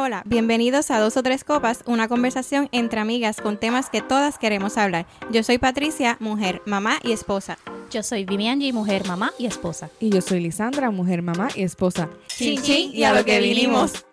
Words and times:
Hola, 0.00 0.06
hola, 0.06 0.22
bienvenidos 0.24 0.90
a 0.90 0.98
Dos 0.98 1.18
o 1.18 1.22
Tres 1.22 1.44
Copas, 1.44 1.82
una 1.84 2.08
conversación 2.08 2.70
entre 2.72 3.00
amigas 3.00 3.38
con 3.38 3.58
temas 3.58 3.90
que 3.90 4.00
todas 4.00 4.38
queremos 4.38 4.78
hablar. 4.78 5.04
Yo 5.30 5.42
soy 5.42 5.58
Patricia, 5.58 6.16
mujer, 6.20 6.62
mamá 6.64 6.98
y 7.02 7.12
esposa. 7.12 7.58
Yo 7.90 8.02
soy 8.02 8.24
Vivianji, 8.24 8.72
mujer, 8.72 9.06
mamá 9.06 9.30
y 9.38 9.44
esposa. 9.44 9.90
Y 10.00 10.08
yo 10.08 10.22
soy 10.22 10.40
Lisandra, 10.40 10.90
mujer, 10.90 11.20
mamá 11.20 11.48
y 11.54 11.64
esposa. 11.64 12.08
Chin, 12.28 12.62
chin, 12.62 12.92
y 12.94 13.04
a 13.04 13.12
lo 13.12 13.26
que 13.26 13.40
vinimos. 13.40 14.06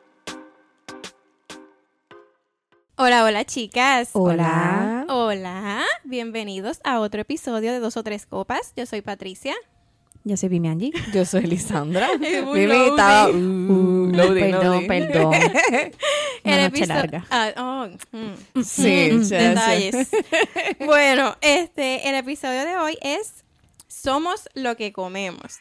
Hola, 2.98 3.24
hola 3.24 3.46
chicas. 3.46 4.10
Hola. 4.12 5.06
Hola, 5.08 5.86
bienvenidos 6.04 6.82
a 6.84 7.00
otro 7.00 7.22
episodio 7.22 7.72
de 7.72 7.80
Dos 7.80 7.96
o 7.96 8.04
Tres 8.04 8.26
Copas. 8.26 8.74
Yo 8.76 8.86
soy 8.86 9.02
Patricia. 9.02 9.56
Yo 10.28 10.36
soy 10.36 10.50
Vivianji. 10.50 10.92
Yo 11.14 11.24
soy 11.26 11.44
Lisandra. 11.44 12.10
Loading. 12.20 12.72
estaba... 12.72 13.30
uh, 13.30 14.12
loading, 14.12 14.44
perdón, 14.52 14.64
loading. 14.66 14.88
perdón. 14.88 15.34
Una 16.44 16.70
noche 16.70 16.86
larga. 16.86 17.26
Ah, 17.30 17.52
oh, 17.58 18.18
mm. 18.18 18.62
Sí, 18.64 19.10
Mm, 19.14 19.22
ya 19.24 19.50
detalles. 19.50 20.10
bueno, 20.86 21.36
este, 21.42 22.10
el 22.10 22.16
episodio 22.16 22.66
de 22.66 22.76
hoy 22.76 22.98
es 23.02 23.46
Somos 23.88 24.50
lo 24.54 24.76
que 24.76 24.92
comemos. 24.92 25.60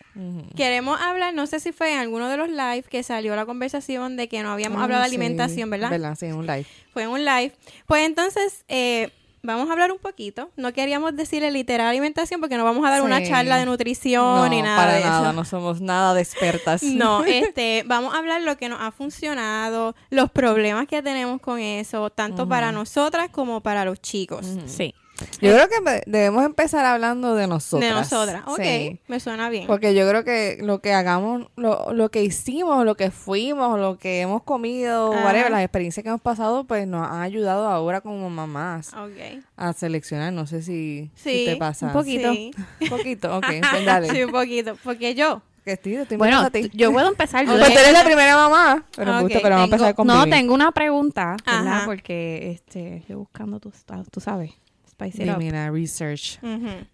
Queremos 0.56 1.00
hablar, 1.00 1.32
no 1.32 1.46
sé 1.46 1.60
si 1.60 1.70
fue 1.72 1.92
en 1.92 1.98
alguno 1.98 2.28
de 2.28 2.36
los 2.36 2.48
live 2.48 2.82
que 2.90 3.02
salió 3.04 3.34
la 3.36 3.46
conversación 3.46 4.16
de 4.16 4.28
que 4.28 4.42
no 4.42 4.50
habíamos 4.50 4.80
Ah, 4.80 4.84
hablado 4.84 5.02
de 5.04 5.08
sí. 5.08 5.14
alimentación, 5.14 5.70
¿verdad? 5.70 5.90
¿Verdad? 5.90 6.16
Sí, 6.18 6.26
un 6.26 6.44
live. 6.46 6.66
Fue 6.92 7.04
en 7.04 7.10
un 7.10 7.24
live. 7.24 7.52
Pues 7.86 8.04
entonces, 8.04 8.64
eh, 8.68 9.10
vamos 9.46 9.68
a 9.68 9.72
hablar 9.72 9.92
un 9.92 9.98
poquito. 9.98 10.50
No 10.56 10.72
queríamos 10.72 11.16
decirle 11.16 11.50
literal 11.50 11.88
alimentación 11.88 12.40
porque 12.40 12.56
no 12.56 12.64
vamos 12.64 12.84
a 12.86 12.90
dar 12.90 13.02
una 13.02 13.22
charla 13.22 13.56
de 13.56 13.66
nutrición 13.66 14.22
no, 14.22 14.48
ni 14.48 14.62
nada 14.62 14.76
para 14.76 14.92
de 14.94 15.00
nada. 15.04 15.22
eso. 15.22 15.32
No 15.32 15.44
somos 15.44 15.80
nada 15.80 16.14
de 16.14 16.22
expertas. 16.22 16.82
No, 16.96 17.24
este, 17.26 17.84
vamos 17.86 18.14
a 18.14 18.18
hablar 18.18 18.40
lo 18.40 18.56
que 18.56 18.68
nos 18.68 18.80
ha 18.80 18.90
funcionado, 18.90 19.94
los 20.08 20.30
problemas 20.30 20.86
que 20.88 21.02
tenemos 21.02 21.40
con 21.40 21.58
eso, 21.58 22.08
tanto 22.10 22.48
para 22.48 22.72
nosotras 22.72 23.28
como 23.30 23.60
para 23.60 23.84
los 23.84 24.00
chicos. 24.00 24.46
Sí. 24.66 24.94
Yo 25.40 25.52
creo 25.52 25.68
que 25.68 26.02
debemos 26.06 26.44
empezar 26.44 26.84
hablando 26.84 27.34
de 27.34 27.46
nosotras. 27.46 27.88
De 27.90 27.94
nosotras. 27.96 28.42
Ok, 28.46 28.60
Sí. 28.62 29.00
me 29.08 29.18
suena 29.20 29.48
bien. 29.48 29.66
Porque 29.66 29.94
yo 29.94 30.08
creo 30.08 30.24
que 30.24 30.58
lo 30.60 30.80
que 30.80 30.92
hagamos, 30.92 31.46
lo, 31.56 31.92
lo 31.92 32.10
que 32.10 32.22
hicimos, 32.22 32.84
lo 32.84 32.94
que 32.96 33.10
fuimos, 33.10 33.78
lo 33.78 33.98
que 33.98 34.20
hemos 34.20 34.42
comido, 34.42 35.10
whatever, 35.10 35.50
las 35.50 35.62
experiencias 35.62 36.02
que 36.02 36.08
hemos 36.08 36.20
pasado, 36.20 36.64
pues 36.64 36.86
nos 36.86 37.06
han 37.10 37.22
ayudado 37.22 37.68
ahora 37.68 38.00
como 38.00 38.28
mamás 38.30 38.92
Ok. 38.94 39.42
a 39.56 39.72
seleccionar. 39.72 40.32
No 40.32 40.46
sé 40.46 40.62
si, 40.62 41.10
si 41.14 41.30
Sí, 41.30 41.44
te 41.46 41.56
pasa. 41.56 41.86
un 41.86 41.92
poquito. 41.92 42.32
Sí. 42.32 42.50
Un 42.82 42.88
poquito, 42.88 43.36
ok, 43.38 43.46
pues 43.70 43.84
dale. 43.86 44.10
sí, 44.10 44.22
un 44.24 44.32
poquito. 44.32 44.76
Porque 44.84 45.14
yo, 45.14 45.42
Que 45.64 45.72
estoy, 45.72 45.96
estoy 45.96 46.16
Bueno, 46.16 46.40
a 46.42 46.50
ti. 46.50 46.70
yo 46.74 46.92
puedo 46.92 47.08
empezar. 47.08 47.44
Yo 47.44 47.52
Pues 47.58 47.72
tú 47.72 47.78
eres 47.80 47.92
la 47.92 48.04
primera 48.04 48.36
mamá, 48.36 48.84
pero 48.94 49.10
me 49.12 49.18
Ok, 49.18 49.22
gusta, 49.24 49.38
pero 49.42 49.54
vamos 49.56 49.64
a 49.64 49.70
tengo- 49.70 49.74
empezar 49.86 49.94
con 49.96 50.06
no, 50.06 50.24
tengo 50.28 50.54
una 50.54 50.70
pregunta, 50.70 51.36
¿verdad? 51.44 51.66
Ajá. 51.74 51.86
Porque 51.86 52.52
este, 52.52 52.98
estoy 52.98 53.16
buscando, 53.16 53.58
tú, 53.58 53.72
tú 54.12 54.20
sabes, 54.20 54.52
spice 54.96 55.22
it 55.22 55.28
up. 55.30 55.38
Dime 55.38 55.52
la 55.52 55.70
research. 55.70 56.38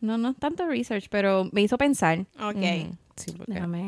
No, 0.01 0.19
no 0.19 0.31
es 0.31 0.37
tanto 0.37 0.67
research, 0.67 1.07
pero 1.11 1.49
me 1.53 1.63
hizo 1.63 1.79
pensar. 1.79 2.27
ok. 2.41 2.93
Sí, 3.15 3.35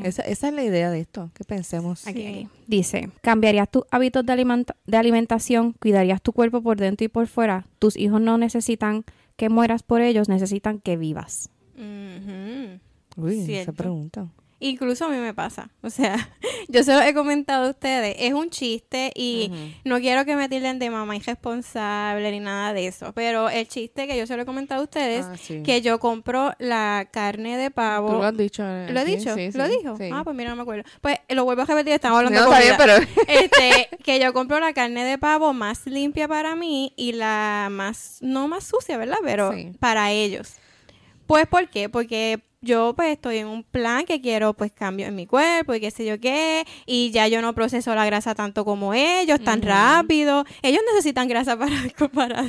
esa, 0.04 0.22
esa 0.22 0.48
es 0.48 0.54
la 0.54 0.62
idea 0.62 0.90
de 0.90 1.00
esto, 1.00 1.30
que 1.34 1.44
pensemos. 1.44 2.06
Aquí. 2.06 2.46
Dice, 2.66 3.08
¿cambiarías 3.22 3.70
tus 3.70 3.84
hábitos 3.90 4.24
de, 4.24 4.32
alimenta- 4.34 4.76
de 4.86 4.96
alimentación? 4.98 5.72
¿Cuidarías 5.72 6.20
tu 6.20 6.32
cuerpo 6.32 6.62
por 6.62 6.76
dentro 6.76 7.06
y 7.06 7.08
por 7.08 7.26
fuera? 7.26 7.66
Tus 7.78 7.96
hijos 7.96 8.20
no 8.20 8.36
necesitan 8.36 9.04
que 9.36 9.48
mueras 9.48 9.82
por 9.82 10.02
ellos, 10.02 10.28
necesitan 10.28 10.78
que 10.78 10.98
vivas. 10.98 11.48
Uy, 13.16 13.34
esa 13.38 13.46
Cierto. 13.46 13.72
pregunta. 13.72 14.28
Incluso 14.66 15.04
a 15.04 15.08
mí 15.10 15.18
me 15.18 15.34
pasa. 15.34 15.68
O 15.82 15.90
sea, 15.90 16.16
yo 16.68 16.82
se 16.84 16.94
lo 16.94 17.02
he 17.02 17.12
comentado 17.12 17.66
a 17.66 17.70
ustedes. 17.70 18.16
Es 18.18 18.32
un 18.32 18.48
chiste 18.48 19.12
y 19.14 19.50
no 19.84 19.98
quiero 20.00 20.24
que 20.24 20.36
me 20.36 20.48
tilden 20.48 20.78
de 20.78 20.88
mamá 20.88 21.14
irresponsable 21.16 22.30
ni 22.30 22.40
nada 22.40 22.72
de 22.72 22.86
eso. 22.86 23.12
Pero 23.12 23.50
el 23.50 23.68
chiste 23.68 24.06
que 24.06 24.16
yo 24.16 24.26
se 24.26 24.36
lo 24.36 24.42
he 24.42 24.46
comentado 24.46 24.80
a 24.80 24.84
ustedes, 24.84 25.26
Ah, 25.26 25.36
sí. 25.36 25.62
que 25.62 25.82
yo 25.82 25.98
compro 26.00 26.52
la 26.58 27.08
carne 27.10 27.58
de 27.58 27.70
pavo. 27.70 28.08
¿Tú 28.08 28.14
lo 28.16 28.24
has 28.24 28.36
dicho? 28.36 28.62
eh, 28.66 28.88
¿Lo 28.90 29.00
he 29.00 29.04
dicho? 29.04 29.34
Sí, 29.34 29.50
¿Lo 29.52 29.66
sí, 29.66 29.76
dijo? 29.78 29.96
sí. 29.98 30.08
Ah, 30.10 30.22
pues 30.24 30.34
mira, 30.34 30.48
no 30.48 30.56
me 30.56 30.62
acuerdo. 30.62 30.84
Pues 31.02 31.18
lo 31.28 31.44
vuelvo 31.44 31.60
a 31.62 31.66
repetir, 31.66 31.92
estamos 31.92 32.18
hablando 32.18 32.40
No, 32.40 32.50
de 32.50 32.56
comida. 32.56 32.76
pero... 32.78 32.94
Este, 33.28 33.88
que 34.02 34.18
yo 34.18 34.32
compro 34.32 34.60
la 34.60 34.72
carne 34.72 35.04
de 35.04 35.18
pavo 35.18 35.52
más 35.52 35.86
limpia 35.86 36.26
para 36.26 36.56
mí 36.56 36.94
y 36.96 37.12
la 37.12 37.68
más, 37.70 38.16
no 38.22 38.48
más 38.48 38.64
sucia, 38.64 38.96
¿verdad? 38.96 39.18
Pero 39.22 39.52
Sí. 39.52 39.72
para 39.78 40.10
ellos. 40.10 40.54
Pues, 41.26 41.46
¿por 41.46 41.68
qué? 41.68 41.88
Porque 41.90 42.40
yo 42.64 42.94
pues 42.96 43.12
estoy 43.12 43.38
en 43.38 43.46
un 43.46 43.62
plan 43.62 44.04
que 44.04 44.20
quiero 44.20 44.54
pues 44.54 44.72
cambio 44.72 45.06
en 45.06 45.14
mi 45.14 45.26
cuerpo 45.26 45.74
y 45.74 45.80
qué 45.80 45.90
sé 45.90 46.04
yo 46.04 46.18
qué, 46.18 46.66
y 46.86 47.10
ya 47.12 47.28
yo 47.28 47.40
no 47.42 47.54
proceso 47.54 47.94
la 47.94 48.04
grasa 48.06 48.34
tanto 48.34 48.64
como 48.64 48.94
ellos, 48.94 49.38
tan 49.44 49.60
rápido. 49.62 50.44
Ellos 50.62 50.82
necesitan 50.92 51.28
grasa 51.28 51.56
para, 51.58 51.72
para, 52.12 52.42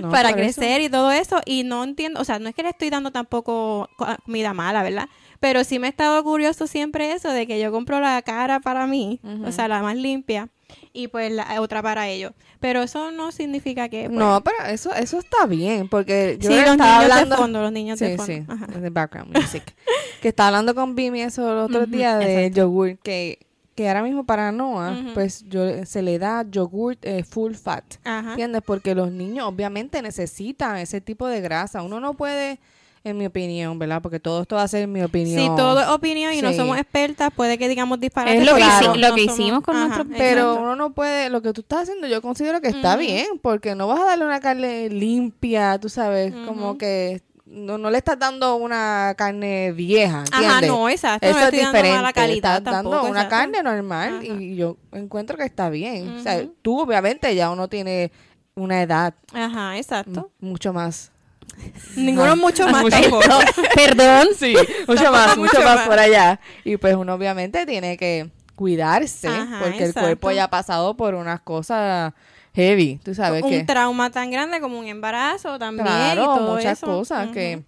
No, 0.00 0.10
para 0.10 0.28
eso. 0.30 0.36
crecer 0.36 0.80
y 0.82 0.88
todo 0.88 1.10
eso, 1.12 1.40
y 1.44 1.64
no 1.64 1.84
entiendo, 1.84 2.20
o 2.20 2.24
sea, 2.24 2.38
no 2.38 2.48
es 2.48 2.54
que 2.54 2.62
le 2.62 2.70
estoy 2.70 2.90
dando 2.90 3.10
tampoco 3.10 3.88
co- 3.96 4.06
comida 4.24 4.54
mala, 4.54 4.82
¿verdad? 4.82 5.08
Pero 5.40 5.64
sí 5.64 5.78
me 5.78 5.86
ha 5.86 5.90
estado 5.90 6.22
curioso 6.24 6.66
siempre 6.66 7.12
eso 7.12 7.28
de 7.30 7.46
que 7.46 7.60
yo 7.60 7.70
compro 7.70 8.00
la 8.00 8.22
cara 8.22 8.60
para 8.60 8.86
mí, 8.86 9.20
o 9.44 9.52
sea, 9.52 9.68
la 9.68 9.82
más 9.82 9.96
limpia, 9.96 10.48
y 10.96 11.08
pues 11.08 11.30
la 11.30 11.60
otra 11.60 11.82
para 11.82 12.08
ellos. 12.08 12.32
Pero 12.58 12.82
eso 12.82 13.10
no 13.10 13.30
significa 13.32 13.88
que... 13.88 14.06
pues, 14.06 14.18
No, 14.18 14.42
pero 14.42 14.56
eso, 14.70 14.92
eso 14.94 15.18
está 15.18 15.46
bien, 15.46 15.88
porque 15.88 16.38
yo 16.40 16.50
sí, 16.50 16.56
los 16.56 16.70
estaba 16.70 16.98
niños 17.00 17.02
hablando... 17.12 17.36
de 17.36 17.40
fondo, 17.42 17.62
los 17.62 17.72
niños 17.72 17.98
de 17.98 18.10
Sí, 18.12 18.16
fondo. 18.16 18.32
sí, 18.32 18.44
Ajá. 18.48 18.66
de 18.66 18.90
background 18.90 19.36
music. 19.36 19.74
que 20.22 20.28
estaba 20.28 20.48
hablando 20.48 20.74
con 20.74 20.94
Bimi 20.94 21.20
eso 21.22 21.52
el 21.52 21.58
otro 21.58 21.86
día 21.86 22.16
de 22.16 22.46
exacto. 22.46 22.60
yogur, 22.62 22.98
que, 22.98 23.38
que 23.74 23.88
ahora 23.88 24.02
mismo 24.02 24.24
para 24.24 24.50
Noah, 24.52 25.10
pues 25.12 25.44
yo 25.48 25.84
se 25.84 26.00
le 26.00 26.18
da 26.18 26.44
yogur 26.50 26.96
eh, 27.02 27.22
full 27.24 27.52
fat, 27.52 27.84
Ajá. 28.04 28.30
¿entiendes? 28.30 28.62
Porque 28.64 28.94
los 28.94 29.12
niños 29.12 29.46
obviamente 29.46 30.00
necesitan 30.00 30.78
ese 30.78 31.02
tipo 31.02 31.26
de 31.28 31.42
grasa. 31.42 31.82
Uno 31.82 32.00
no 32.00 32.14
puede, 32.14 32.58
en 33.06 33.18
mi 33.18 33.26
opinión, 33.26 33.78
¿verdad? 33.78 34.02
Porque 34.02 34.20
todo 34.20 34.42
esto 34.42 34.56
va 34.56 34.62
a 34.62 34.68
ser 34.68 34.82
en 34.82 34.92
mi 34.92 35.02
opinión. 35.02 35.40
Si 35.40 35.46
todo 35.56 35.80
es 35.80 35.88
opinión 35.88 36.32
y 36.32 36.42
no 36.42 36.50
Sí. 36.50 36.56
somos 36.56 36.76
expertas, 36.78 37.30
puede 37.34 37.56
que 37.58 37.68
digamos 37.68 38.00
disparates. 38.00 38.40
Es 38.40 38.46
lo 38.46 38.54
que 38.56 38.62
hici- 38.62 38.86
no 38.86 38.94
lo 38.96 39.14
que 39.14 39.22
somos- 39.24 39.38
hicimos 39.38 39.62
con 39.62 39.76
nuestros- 39.78 40.06
Pero 40.16 40.40
exacto. 40.42 40.62
uno 40.62 40.76
no 40.76 40.92
puede, 40.92 41.30
lo 41.30 41.40
que 41.42 41.52
tú 41.52 41.60
estás 41.62 41.82
haciendo, 41.84 42.06
yo 42.08 42.20
considero 42.22 42.60
que 42.60 42.68
está 42.68 42.96
bien, 42.96 43.26
porque 43.40 43.74
no 43.74 43.86
vas 43.86 44.00
a 44.00 44.04
darle 44.04 44.24
una 44.26 44.40
carne 44.40 44.88
limpia, 44.90 45.78
tú 45.78 45.88
sabes, 45.88 46.34
como 46.46 46.76
que 46.78 47.22
no, 47.44 47.78
no 47.78 47.90
le 47.90 47.98
estás 47.98 48.18
dando 48.18 48.56
una 48.56 49.14
carne 49.16 49.70
vieja, 49.70 50.24
¿entiendes? 50.24 50.50
Ajá, 50.50 50.60
no, 50.66 50.88
exacto. 50.88 51.26
Eso 51.28 51.38
no 51.38 51.40
le 51.50 51.56
es 51.60 51.64
diferente, 51.66 51.96
mala 51.96 52.12
calidad 52.12 52.56
estás 52.58 52.74
dando 52.74 53.00
una 53.02 53.22
exacto. 53.22 53.30
carne 53.30 53.62
normal 53.62 54.14
Ajá. 54.16 54.24
y 54.24 54.56
yo 54.56 54.76
encuentro 54.92 55.36
que 55.36 55.44
está 55.44 55.70
bien. 55.70 56.16
O 56.16 56.20
sea, 56.20 56.44
tú 56.62 56.80
obviamente 56.80 57.32
ya 57.36 57.50
uno 57.50 57.68
tiene 57.68 58.10
una 58.56 58.82
edad 58.82 59.14
Ajá, 59.32 59.76
exacto. 59.78 60.30
mucho 60.40 60.72
más. 60.72 61.12
Ninguno 61.96 62.36
mucho 62.36 62.66
más 62.68 62.82
Mucho- 62.82 63.00
tampoco. 63.00 63.24
Perdón. 63.74 64.28
Sí, 64.38 64.54
mucho 64.86 65.10
más, 65.12 65.36
mucho 65.36 65.40
mucho 65.54 65.60
más 65.64 65.76
más. 65.76 65.88
por 65.88 65.98
allá. 65.98 66.40
Y 66.64 66.76
pues 66.76 66.94
uno 66.94 67.14
obviamente 67.14 67.64
tiene 67.66 67.96
que 67.96 68.30
cuidarse 68.54 69.28
Ajá, 69.28 69.60
porque 69.62 69.84
el 69.84 69.92
cuerpo 69.94 70.30
ya 70.30 70.44
ha 70.44 70.50
pasado 70.50 70.96
por 70.96 71.14
unas 71.14 71.40
cosas 71.42 72.12
heavy, 72.54 72.98
tú 73.04 73.14
sabes 73.14 73.42
un 73.42 73.50
que 73.50 73.64
trauma 73.64 74.08
tan 74.10 74.30
grande 74.30 74.60
como 74.60 74.78
un 74.78 74.86
embarazo 74.86 75.58
también 75.58 75.86
y 75.86 75.90
claro, 75.90 76.24
todo 76.24 76.54
muchas 76.54 76.78
eso. 76.78 76.86
cosas 76.86 77.28
que 77.32 77.62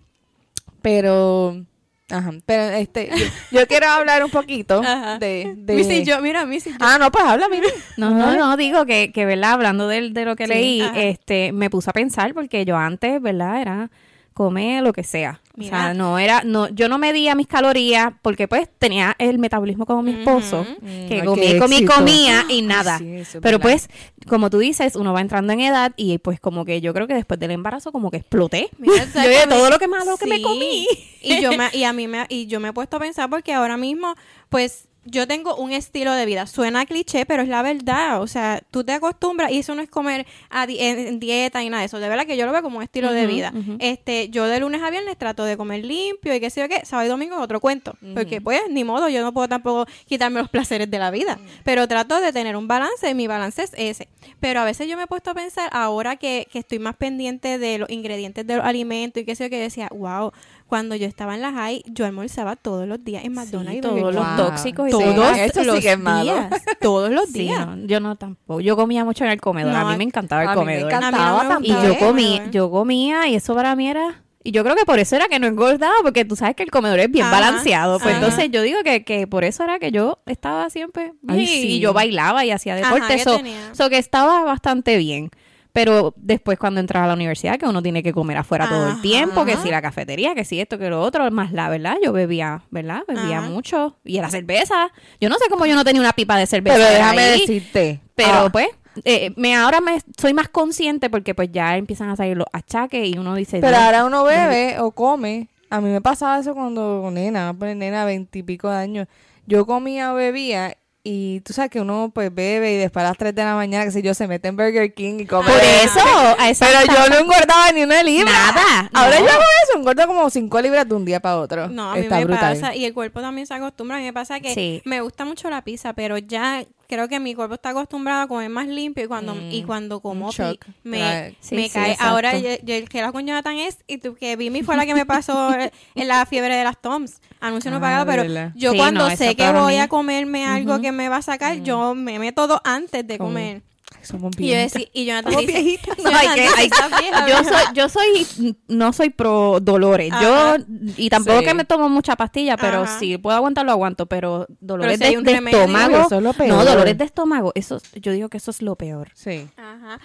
pero 0.81 1.63
ajá, 2.11 2.31
pero 2.47 2.63
este 2.77 3.11
yo, 3.11 3.61
yo 3.61 3.67
quiero 3.67 3.87
hablar 3.89 4.25
un 4.25 4.31
poquito 4.31 4.81
Ajá. 4.85 5.19
de, 5.19 5.53
de 5.57 5.75
Missy, 5.75 6.05
yo, 6.05 6.21
mira, 6.23 6.45
Missy, 6.47 6.71
yo- 6.71 6.77
Ah, 6.81 6.97
no, 6.99 7.11
pues 7.11 7.25
habla, 7.25 7.49
mira. 7.49 7.67
No, 7.97 8.11
no, 8.11 8.35
no, 8.37 8.57
digo 8.57 8.87
que, 8.87 9.13
que 9.13 9.25
¿verdad? 9.27 9.53
Hablando 9.53 9.89
de, 9.89 10.11
de 10.11 10.25
lo 10.25 10.37
que 10.37 10.45
Sí, 10.47 10.53
leí, 10.53 10.81
ajá. 10.83 11.01
este, 11.03 11.53
me 11.53 11.69
puse 11.71 11.91
a 11.91 11.93
pensar 11.93 12.35
porque 12.35 12.65
yo 12.65 12.77
antes, 12.77 13.21
¿verdad? 13.21 13.61
Era 13.61 13.91
comer 14.35 14.83
lo 14.83 14.93
que 14.93 15.05
sea. 15.05 15.41
O 15.61 15.63
sea, 15.65 15.95
no 15.95 16.19
era, 16.19 16.43
no, 16.45 16.69
yo 16.69 16.89
no 16.89 16.99
medía 16.99 17.35
mis 17.35 17.47
calorías 17.47 18.13
porque 18.23 18.49
pues 18.49 18.69
tenía 18.79 19.15
el 19.19 19.39
metabolismo 19.39 19.87
como 19.87 20.03
mi 20.03 20.13
esposo. 20.13 20.67
Mm, 20.81 21.09
que 21.09 21.23
comía, 21.25 21.53
qué 21.53 21.59
comía, 21.59 21.87
comía 21.87 22.45
y 22.49 22.55
Ay, 22.55 22.63
nada. 22.63 22.99
sí, 22.99 23.09
eso 23.17 23.41
Pero 23.41 23.59
verdad. 23.59 23.63
pues, 23.63 23.89
como 24.29 24.51
tú 24.51 24.59
dices, 24.59 24.97
uno 24.97 25.13
va 25.13 25.21
entrando 25.21 25.53
en 25.53 25.61
edad 25.61 25.93
y 25.97 26.19
pues 26.19 26.41
como 26.41 26.65
que 26.65 26.81
yo 26.81 26.93
creo 26.95 27.07
que 27.07 27.15
después 27.15 27.39
del 27.41 27.51
embarazo 27.53 27.93
como 27.93 28.11
que 28.11 28.19
exploté. 28.19 28.71
Mira, 28.79 29.05
yo 29.15 29.21
de 29.29 29.47
todo 29.49 29.71
lo 29.71 29.79
que 29.79 29.89
malo 29.89 30.17
que 30.17 30.27
me 30.27 30.37
Sí. 30.37 30.43
comí. 30.43 30.87
Y 31.23 31.41
yo 31.41 31.53
me, 31.57 31.69
y 31.73 31.85
a 31.85 31.93
mí 31.93 32.09
me, 32.09 32.27
y 32.29 32.47
yo 32.47 32.61
me 32.61 32.69
he 32.69 32.73
puesto 32.73 32.97
a 32.97 33.01
pensar 33.01 33.29
porque 33.31 33.53
ahora 33.53 33.77
mismo, 33.77 34.15
pues, 34.49 34.88
yo 35.11 35.27
tengo 35.27 35.57
un 35.57 35.73
estilo 35.73 36.13
de 36.13 36.27
vida. 36.27 36.47
Suena 36.47 36.87
cliché, 36.87 37.27
pero 37.27 37.43
es 37.43 37.49
la 37.49 37.63
verdad. 37.63 38.21
O 38.23 38.27
sea, 38.27 38.63
tú 38.71 38.85
te 38.85 38.93
acostumbras 38.93 39.51
y 39.53 39.59
eso 39.59 39.75
no 39.75 39.83
es 39.83 39.89
comer 39.89 40.27
a 40.51 40.67
di- 40.67 40.79
en, 40.81 41.19
dieta 41.21 41.63
y 41.63 41.71
nada 41.71 41.81
de 41.83 41.87
eso. 41.87 41.99
De 41.99 42.09
verdad 42.09 42.27
que 42.27 42.37
yo 42.37 42.47
lo 42.47 42.53
veo 42.53 42.63
como 42.63 42.79
un 42.79 42.83
estilo 42.85 43.13
de 43.13 43.27
vida. 43.27 43.53
Este, 43.81 44.29
yo 44.31 44.47
de 44.47 44.61
lunes 44.61 44.83
a 44.83 44.91
viernes 44.91 45.17
trato 45.17 45.45
de 45.45 45.57
comer 45.57 45.85
limpio 45.85 46.35
y 46.35 46.41
qué 46.41 46.51
sé 46.51 46.61
yo 46.61 46.69
qué. 46.69 46.85
Sábado 46.85 47.07
y 47.07 47.11
domingo 47.11 47.37
es 47.37 47.43
otro 47.43 47.61
cuento. 47.61 47.97
Porque 48.15 48.41
pues, 48.41 48.61
ni 48.71 48.85
modo, 48.85 49.09
yo 49.09 49.23
no 49.23 49.33
puedo 49.33 49.49
tampoco 49.49 49.87
quitarme 50.07 50.41
los 50.41 50.49
placeres 50.51 50.91
de 50.91 50.99
la 50.99 51.11
vida. 51.11 51.39
Pero 51.65 51.87
trato 51.89 52.21
de 52.21 52.33
tener 52.33 52.57
un 52.57 52.69
balance 52.69 53.09
y 53.09 53.15
mi 53.15 53.27
balance 53.27 53.63
es 53.63 53.73
ese. 53.77 54.09
Pero 54.41 54.61
a 54.61 54.65
veces 54.65 54.89
yo 54.89 54.97
me 54.97 55.05
he 55.05 55.07
puesto 55.07 55.31
a 55.31 55.35
pensar, 55.35 55.69
ahora 55.73 56.17
que, 56.17 56.47
que 56.53 56.59
estoy 56.61 56.79
más 56.79 56.97
pendiente 56.97 57.59
de 57.59 57.79
los 57.79 57.91
ingredientes 57.91 58.47
de 58.47 58.57
los 58.57 58.65
alimentos 58.65 59.23
y 59.23 59.27
qué 59.27 59.35
sé 59.35 59.45
yo, 59.45 59.51
que 59.51 59.59
decía, 59.59 59.89
wow, 59.93 60.33
cuando 60.69 60.95
yo 60.95 61.07
estaba 61.07 61.35
en 61.35 61.41
la 61.43 61.51
high, 61.53 61.83
yo 61.87 62.05
almorzaba 62.07 62.55
todos 62.55 62.87
los 62.87 63.03
días 63.03 63.25
en 63.25 63.33
McDonald's. 63.33 63.79
y 63.79 63.81
todos 63.81 64.15
los. 64.15 64.37
Wow. 64.37 64.37
tóxicos 64.37 64.89
y 64.89 64.91
Todos. 64.93 65.37
Eso 65.39 65.61
sí 65.61 65.67
los 65.67 65.99
malo. 65.99 66.23
días. 66.35 66.63
Todos 66.81 67.11
los 67.11 67.27
Sí, 67.31 67.41
días. 67.41 67.67
no, 67.67 67.87
yo 67.87 67.99
no 68.01 68.15
tampoco. 68.17 68.61
Yo 68.61 68.77
comía 68.77 69.05
mucho 69.05 69.25
en 69.25 69.31
el 69.31 69.41
comedor. 69.41 69.73
No, 69.73 69.79
a 69.79 69.91
mí 69.91 69.97
me 69.97 70.05
encantaba 70.05 70.43
el 70.43 70.49
a 70.49 70.53
mí 70.53 70.59
me 70.59 70.65
comedor. 70.65 70.93
encantaba 70.93 71.41
A 71.41 71.45
mí 71.45 71.49
no 71.49 71.61
me 71.61 71.67
Y 71.67 71.71
yo 71.71 71.99
comía, 71.99 72.29
comedor. 72.37 72.51
yo 72.51 72.71
comía 72.71 73.29
y 73.29 73.35
eso 73.35 73.55
para 73.55 73.75
mí 73.75 73.89
era... 73.89 74.23
Y 74.45 74.53
yo 74.53 74.63
creo 74.63 74.77
que 74.77 74.85
por 74.85 74.99
eso 74.99 75.17
era 75.17 75.27
que 75.29 75.39
no 75.41 75.47
engordaba, 75.47 75.95
porque 76.03 76.25
tú 76.25 76.37
sabes 76.37 76.55
que 76.55 76.63
el 76.63 76.71
comedor 76.71 77.01
es 77.01 77.11
bien 77.11 77.27
Ajá, 77.27 77.41
balanceado. 77.41 77.99
Pues 77.99 78.15
ajá. 78.15 78.25
entonces 78.25 78.51
yo 78.51 78.63
digo 78.63 78.79
que, 78.85 79.05
que 79.05 79.27
por 79.27 79.45
eso 79.45 79.65
era 79.65 79.79
que 79.79 79.91
yo 79.91 80.21
estaba 80.27 80.71
siempre 80.71 81.13
Ay, 81.27 81.47
sí. 81.47 81.67
y 81.73 81.81
yo 81.81 81.93
bailaba 81.93 82.45
y 82.45 82.51
hacía 82.53 82.75
deporte. 82.77 83.15
Eso 83.15 83.39
so 83.73 83.91
que 83.91 83.99
estaba 83.99 84.45
bastante 84.45 84.97
bien. 84.97 85.31
Pero 85.73 86.15
después 86.17 86.59
cuando 86.59 86.81
entras 86.81 87.05
a 87.05 87.07
la 87.07 87.15
universidad, 87.15 87.59
que 87.59 87.67
uno 87.67 87.83
tiene 87.83 88.03
que 88.03 88.13
comer 88.13 88.37
afuera 88.39 88.69
todo 88.69 88.89
el 88.89 89.01
tiempo, 89.01 89.45
que 89.45 89.57
si 89.59 89.71
la 89.71 89.81
cafetería, 89.83 90.35
que 90.35 90.45
si 90.45 90.61
esto, 90.61 90.79
que 90.79 90.89
lo 90.91 91.01
otro, 91.01 91.31
más 91.31 91.53
la 91.53 91.69
verdad, 91.69 91.97
yo 92.03 92.13
bebía, 92.13 92.63
¿verdad? 92.71 93.03
Bebía 93.07 93.39
Ajá. 93.39 93.49
mucho. 93.49 93.97
Y 94.05 94.17
era 94.19 94.31
cerveza. 94.31 94.91
Yo 95.21 95.29
no 95.29 95.37
sé 95.37 95.45
cómo 95.51 95.67
yo 95.67 95.75
no 95.77 95.85
tenía 95.85 96.01
una 96.01 96.13
pipa 96.13 96.37
de 96.37 96.47
cerveza. 96.47 96.77
Pero 96.77 96.89
déjame 96.91 97.23
ahí. 97.23 97.41
decirte. 97.41 98.01
Pero 98.15 98.47
ah, 98.47 98.49
pues, 98.51 98.69
eh, 99.05 99.33
me 99.37 99.55
ahora 99.55 99.81
me 99.81 100.01
soy 100.17 100.35
más 100.35 100.49
consciente 100.49 101.11
porque 101.11 101.35
pues 101.35 101.51
ya 101.53 101.77
empiezan 101.77 102.09
a 102.11 102.17
salir 102.17 102.37
los 102.37 102.49
achaques 102.53 103.07
y 103.07 103.17
uno 103.19 103.35
dice, 103.37 103.61
Pero 103.61 103.77
"Dios, 103.77 103.83
ahora 103.83 104.05
uno 104.05 104.25
bebe 104.25 104.81
o 104.81 104.91
come. 104.91 105.49
A 105.71 105.81
mí 105.81 105.91
me 105.91 106.01
pasaba 106.01 106.39
eso 106.39 106.55
cuando 106.55 107.09
nena, 107.13 107.55
pues 107.57 107.77
nena, 107.77 108.05
veintipico 108.05 108.71
de 108.71 108.77
años. 108.79 109.07
Yo 109.47 109.67
comía 109.67 110.13
o 110.13 110.17
bebía 110.17 110.77
y 111.11 111.41
tú 111.41 111.53
sabes 111.55 111.71
que 111.71 111.81
uno 111.81 112.11
pues 112.13 112.35
bebe 112.35 112.73
y 112.75 112.77
después 112.77 113.03
a 113.05 113.09
las 113.09 113.17
3 113.17 113.35
de 113.35 113.43
la 113.43 113.55
mañana, 113.55 113.85
que 113.87 113.91
sé 113.91 114.03
yo, 114.03 114.13
se 114.13 114.29
mete 114.29 114.49
en 114.49 114.57
Burger 114.57 114.93
King 114.93 115.21
y 115.21 115.27
come. 115.27 115.49
por 115.49 115.57
eso, 115.59 116.01
a 116.39 116.51
esa 116.51 116.67
Pero 116.67 116.93
yo 116.95 117.09
no 117.09 117.17
engordaba 117.21 117.73
ni 117.73 117.83
una 117.83 118.03
libra. 118.03 118.31
Nada, 118.31 118.91
Ahora 118.93 119.19
no. 119.19 119.25
yo 119.27 119.31
hago 119.33 119.43
eso, 119.65 119.79
engordo 119.79 120.07
como 120.07 120.29
5 120.29 120.61
libras 120.61 120.89
de 120.89 120.95
un 120.95 121.05
día 121.05 121.21
para 121.21 121.39
otro. 121.39 121.69
No, 121.69 121.93
a 121.93 121.95
mí 121.95 122.01
Está 122.03 122.17
me 122.19 122.25
brutal. 122.27 122.55
pasa. 122.61 122.75
Y 122.77 122.85
el 122.85 122.93
cuerpo 122.93 123.21
también 123.23 123.47
se 123.47 123.55
acostumbra. 123.55 123.97
A 123.97 124.01
mí 124.01 124.05
me 124.05 124.13
pasa 124.13 124.41
que 124.41 124.53
Sí. 124.53 124.83
me 124.85 125.01
gusta 125.01 125.25
mucho 125.25 125.49
la 125.49 125.63
pizza, 125.63 125.95
pero 125.95 126.19
ya 126.19 126.65
creo 126.89 127.09
que 127.09 127.21
mi 127.21 127.35
cuerpo 127.35 127.55
está 127.55 127.69
acostumbrado 127.71 128.23
a 128.23 128.27
comer 128.29 128.49
más 128.51 128.67
limpio. 128.67 129.05
Y 129.05 129.07
cuando, 129.07 129.37
y 129.51 129.63
cuando 129.63 130.01
como 130.01 130.29
Mm, 130.29 130.31
shock. 130.31 130.65
me. 130.83 131.37
Sí, 131.41 131.55
me 131.55 131.65
sí, 131.69 131.71
cae. 131.75 131.93
exacto. 131.93 132.13
Ahora, 132.13 132.37
yo, 132.39 132.49
yo- 132.63 132.75
el 132.75 132.89
que 132.89 133.01
la 133.03 133.13
con 133.13 133.27
Jonathan 133.27 133.57
es. 133.59 133.79
Y 133.87 133.99
tú, 133.99 134.15
que 134.17 134.35
Vimi 134.37 134.63
fue 134.63 134.77
la 134.77 134.87
que 134.87 134.95
me 134.95 135.07
pasó 135.07 135.51
en 135.55 136.09
la 136.09 136.27
fiebre 136.27 136.57
de 136.57 136.65
las 136.65 136.81
Toms. 136.81 137.21
Anuncio 137.41 137.71
no 137.71 137.77
Ah, 137.77 137.81
pagado, 137.81 138.05
de 138.05 138.11
pero 138.11 138.23
verdad. 138.25 138.53
yo 138.57 138.73
Sí, 138.73 138.79
cuando 138.79 139.09
no, 139.09 139.17
sé 139.17 139.37
que 139.37 139.53
voy 139.53 139.75
mí- 139.75 139.79
a 139.81 139.89
comerme 139.89 140.45
algo 140.47 140.81
que 140.81 140.91
me 140.91 141.09
va 141.09 141.19
a 141.19 141.23
sacar, 141.23 141.63
yo 141.63 141.95
me 141.95 142.19
meto 142.19 142.47
dos 142.49 142.61
antes 142.65 143.07
de 143.07 143.19
comer. 143.19 143.63
Y 144.03 144.13
yo 144.13 144.29
viejitas. 144.37 144.73
decía, 144.73 144.89
y 144.93 145.05
Jonathan 145.07 145.33
Somos 145.33 145.47
dice, 145.47 145.63
viejitas. 145.63 145.99
No, 145.99 146.11
hay 146.11 146.29
que- 146.29 146.45
Jonathan, 146.45 146.93
hay- 146.93 147.01
vieja, 147.03 147.29
yo 147.29 147.45
soy, 147.45 147.75
yo 147.75 147.89
soy, 147.89 148.57
no 148.69 148.93
soy 148.93 149.11
pro 149.11 149.61
dolores. 149.61 150.13
Ajá. 150.13 150.57
Yo, 150.59 150.65
y 150.97 151.11
tampoco 151.11 151.39
Sí. 151.41 151.45
que 151.45 151.55
me 151.55 151.65
tomo 151.65 151.89
mucha 151.89 152.17
pastilla, 152.17 152.57
pero 152.57 152.83
Ajá. 152.83 152.99
si 152.99 153.19
puedo 153.19 153.37
aguantar, 153.37 153.65
lo 153.67 153.73
aguanto. 153.73 154.07
Pero 154.07 154.47
dolores 154.61 154.99
si 154.99 155.05
hay 155.05 155.11
de, 155.13 155.19
un 155.19 155.25
de 155.25 155.33
remedio. 155.35 155.59
estómago. 155.61 155.97
Eso 156.07 156.17
es 156.17 156.23
lo 156.23 156.33
peor. 156.33 156.49
No, 156.51 156.65
dolores 156.65 156.97
de 156.99 157.05
estómago. 157.05 157.53
Eso, 157.55 157.81
yo 157.95 158.13
digo 158.13 158.29
que 158.29 158.37
eso 158.39 158.51
es 158.51 158.63
lo 158.63 158.77
peor. 158.77 159.11
Sí. 159.15 159.47
Ajá. 159.57 159.99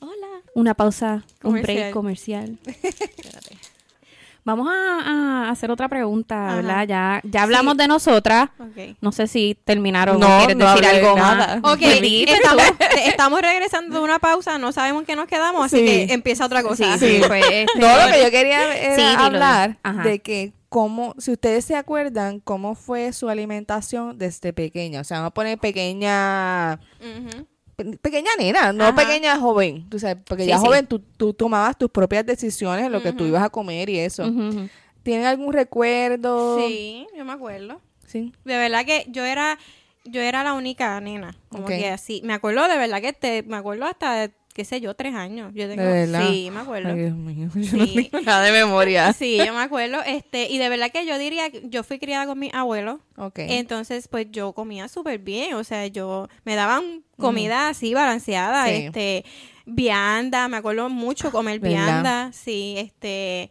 Hola. 0.00 0.26
Una 0.54 0.74
pausa, 0.74 1.24
un 1.42 1.50
Comercial. 1.50 1.76
break 1.76 1.92
comercial. 1.94 2.58
Vamos 4.44 4.68
a, 4.70 5.00
a 5.46 5.50
hacer 5.50 5.70
otra 5.70 5.88
pregunta, 5.88 6.46
Ajá. 6.48 6.56
¿verdad? 6.56 6.86
Ya, 6.86 7.20
ya 7.24 7.42
hablamos 7.42 7.76
de 7.78 7.88
nosotras. 7.88 8.50
No 9.00 9.10
sé 9.10 9.26
si 9.26 9.56
terminaron 9.64 10.20
No, 10.20 10.26
o 10.26 10.38
quieres 10.38 10.56
no 10.56 10.68
decir 10.70 10.86
algo 10.86 11.16
nada. 11.16 11.60
más. 11.62 11.72
Ok, 11.74 11.80
Felipe, 11.80 12.32
tú- 12.32 12.36
estamos, 12.36 12.64
estamos 13.06 13.40
regresando 13.40 13.96
de 13.98 14.04
una 14.04 14.18
pausa, 14.18 14.58
no 14.58 14.70
sabemos 14.72 15.00
en 15.00 15.06
qué 15.06 15.16
nos 15.16 15.26
quedamos, 15.28 15.64
así 15.64 15.78
Sí. 15.78 15.84
que 16.06 16.12
empieza 16.12 16.44
otra 16.44 16.62
cosa. 16.62 16.98
Sí, 16.98 17.06
sí, 17.18 17.22
pues, 17.26 17.42
este, 17.50 17.78
No, 17.78 17.86
lo 18.06 18.12
que 18.12 18.22
yo 18.22 18.30
quería 18.30 18.76
era 18.76 19.24
hablar 19.24 19.78
de 20.04 20.18
que 20.18 20.52
cómo, 20.68 21.14
si 21.18 21.32
ustedes 21.32 21.64
se 21.64 21.76
acuerdan, 21.76 22.40
cómo 22.40 22.74
fue 22.74 23.12
su 23.14 23.28
alimentación 23.30 24.18
desde 24.18 24.52
pequeña. 24.52 25.00
O 25.00 25.04
sea, 25.04 25.18
vamos 25.18 25.30
a 25.30 25.34
poner 25.34 25.56
pequeña, 25.58 26.80
pequeña 28.00 28.30
nena, 28.38 28.72
no 28.72 28.84
Ajá. 28.84 28.96
pequeña 28.96 29.36
joven. 29.38 29.88
Tú 29.88 29.98
sabes, 29.98 30.18
porque 30.26 30.44
Sí, 30.44 30.50
ya 30.50 30.58
sí. 30.58 30.64
joven 30.66 30.86
tú, 30.86 31.00
tú 31.00 31.34
tomabas 31.34 31.76
tus 31.76 31.90
propias 31.90 32.24
decisiones 32.24 32.86
en 32.86 32.92
lo 32.92 33.02
que 33.02 33.12
tú 33.12 33.24
ibas 33.26 33.42
a 33.42 33.50
comer 33.50 33.88
y 33.90 33.98
eso. 33.98 34.26
Ujú. 34.26 34.68
¿Tienen 35.02 35.26
algún 35.26 35.52
recuerdo? 35.52 36.56
Sí, 36.56 37.06
yo 37.16 37.24
me 37.24 37.32
acuerdo. 37.32 37.80
Sí. 38.06 38.32
De 38.44 38.56
verdad 38.56 38.84
que 38.84 39.06
yo 39.08 39.24
era, 39.24 39.58
yo 40.04 40.20
era 40.20 40.42
la 40.42 40.54
única 40.54 40.98
nena, 41.00 41.34
como 41.48 41.66
que 41.66 41.88
así. 41.88 42.20
Me 42.24 42.32
acuerdo 42.32 42.66
de 42.68 42.76
verdad 42.78 43.00
que 43.00 43.12
te, 43.12 43.42
me 43.42 43.56
acuerdo 43.56 43.84
hasta, 43.86 44.14
de, 44.14 44.30
qué 44.54 44.64
sé 44.64 44.80
yo, 44.80 44.94
tres 44.94 45.14
años. 45.14 45.52
Yo 45.54 45.68
tengo, 45.68 45.82
¿De 45.82 45.92
verdad? 46.06 46.30
Sí, 46.30 46.48
me 46.50 46.60
acuerdo. 46.60 46.88
Ay, 46.90 46.96
Dios 47.00 47.14
mío, 47.16 47.50
yo 47.54 47.76
no 47.76 47.84
Sí. 47.86 48.08
tengo 48.10 48.24
nada 48.24 48.42
de 48.44 48.52
memoria. 48.52 49.12
Sí, 49.18 49.36
yo 49.36 49.52
me 49.52 49.60
acuerdo, 49.60 49.98
este, 50.06 50.48
y 50.50 50.56
de 50.58 50.68
verdad 50.70 50.90
que 50.90 51.04
yo 51.04 51.18
diría, 51.18 51.50
que 51.50 51.62
yo 51.68 51.82
fui 51.84 51.98
criada 51.98 52.24
con 52.26 52.38
mis 52.38 52.54
abuelos, 52.54 53.00
Ok. 53.18 53.40
entonces 53.40 54.08
pues 54.08 54.28
yo 54.30 54.52
comía 54.54 54.88
súper 54.88 55.18
bien, 55.18 55.54
o 55.54 55.64
sea, 55.64 55.86
yo, 55.88 56.28
me 56.44 56.54
daban 56.54 57.02
comida 57.18 57.68
así 57.68 57.92
balanceada, 57.92 58.66
Sí. 58.68 58.72
este, 58.86 59.24
vianda, 59.66 60.46
me 60.48 60.56
acuerdo 60.56 60.88
mucho 60.88 61.30
comer 61.32 61.58
¿Verdad? 61.58 61.76
vianda, 61.86 62.32
sí, 62.32 62.74
este, 62.78 63.50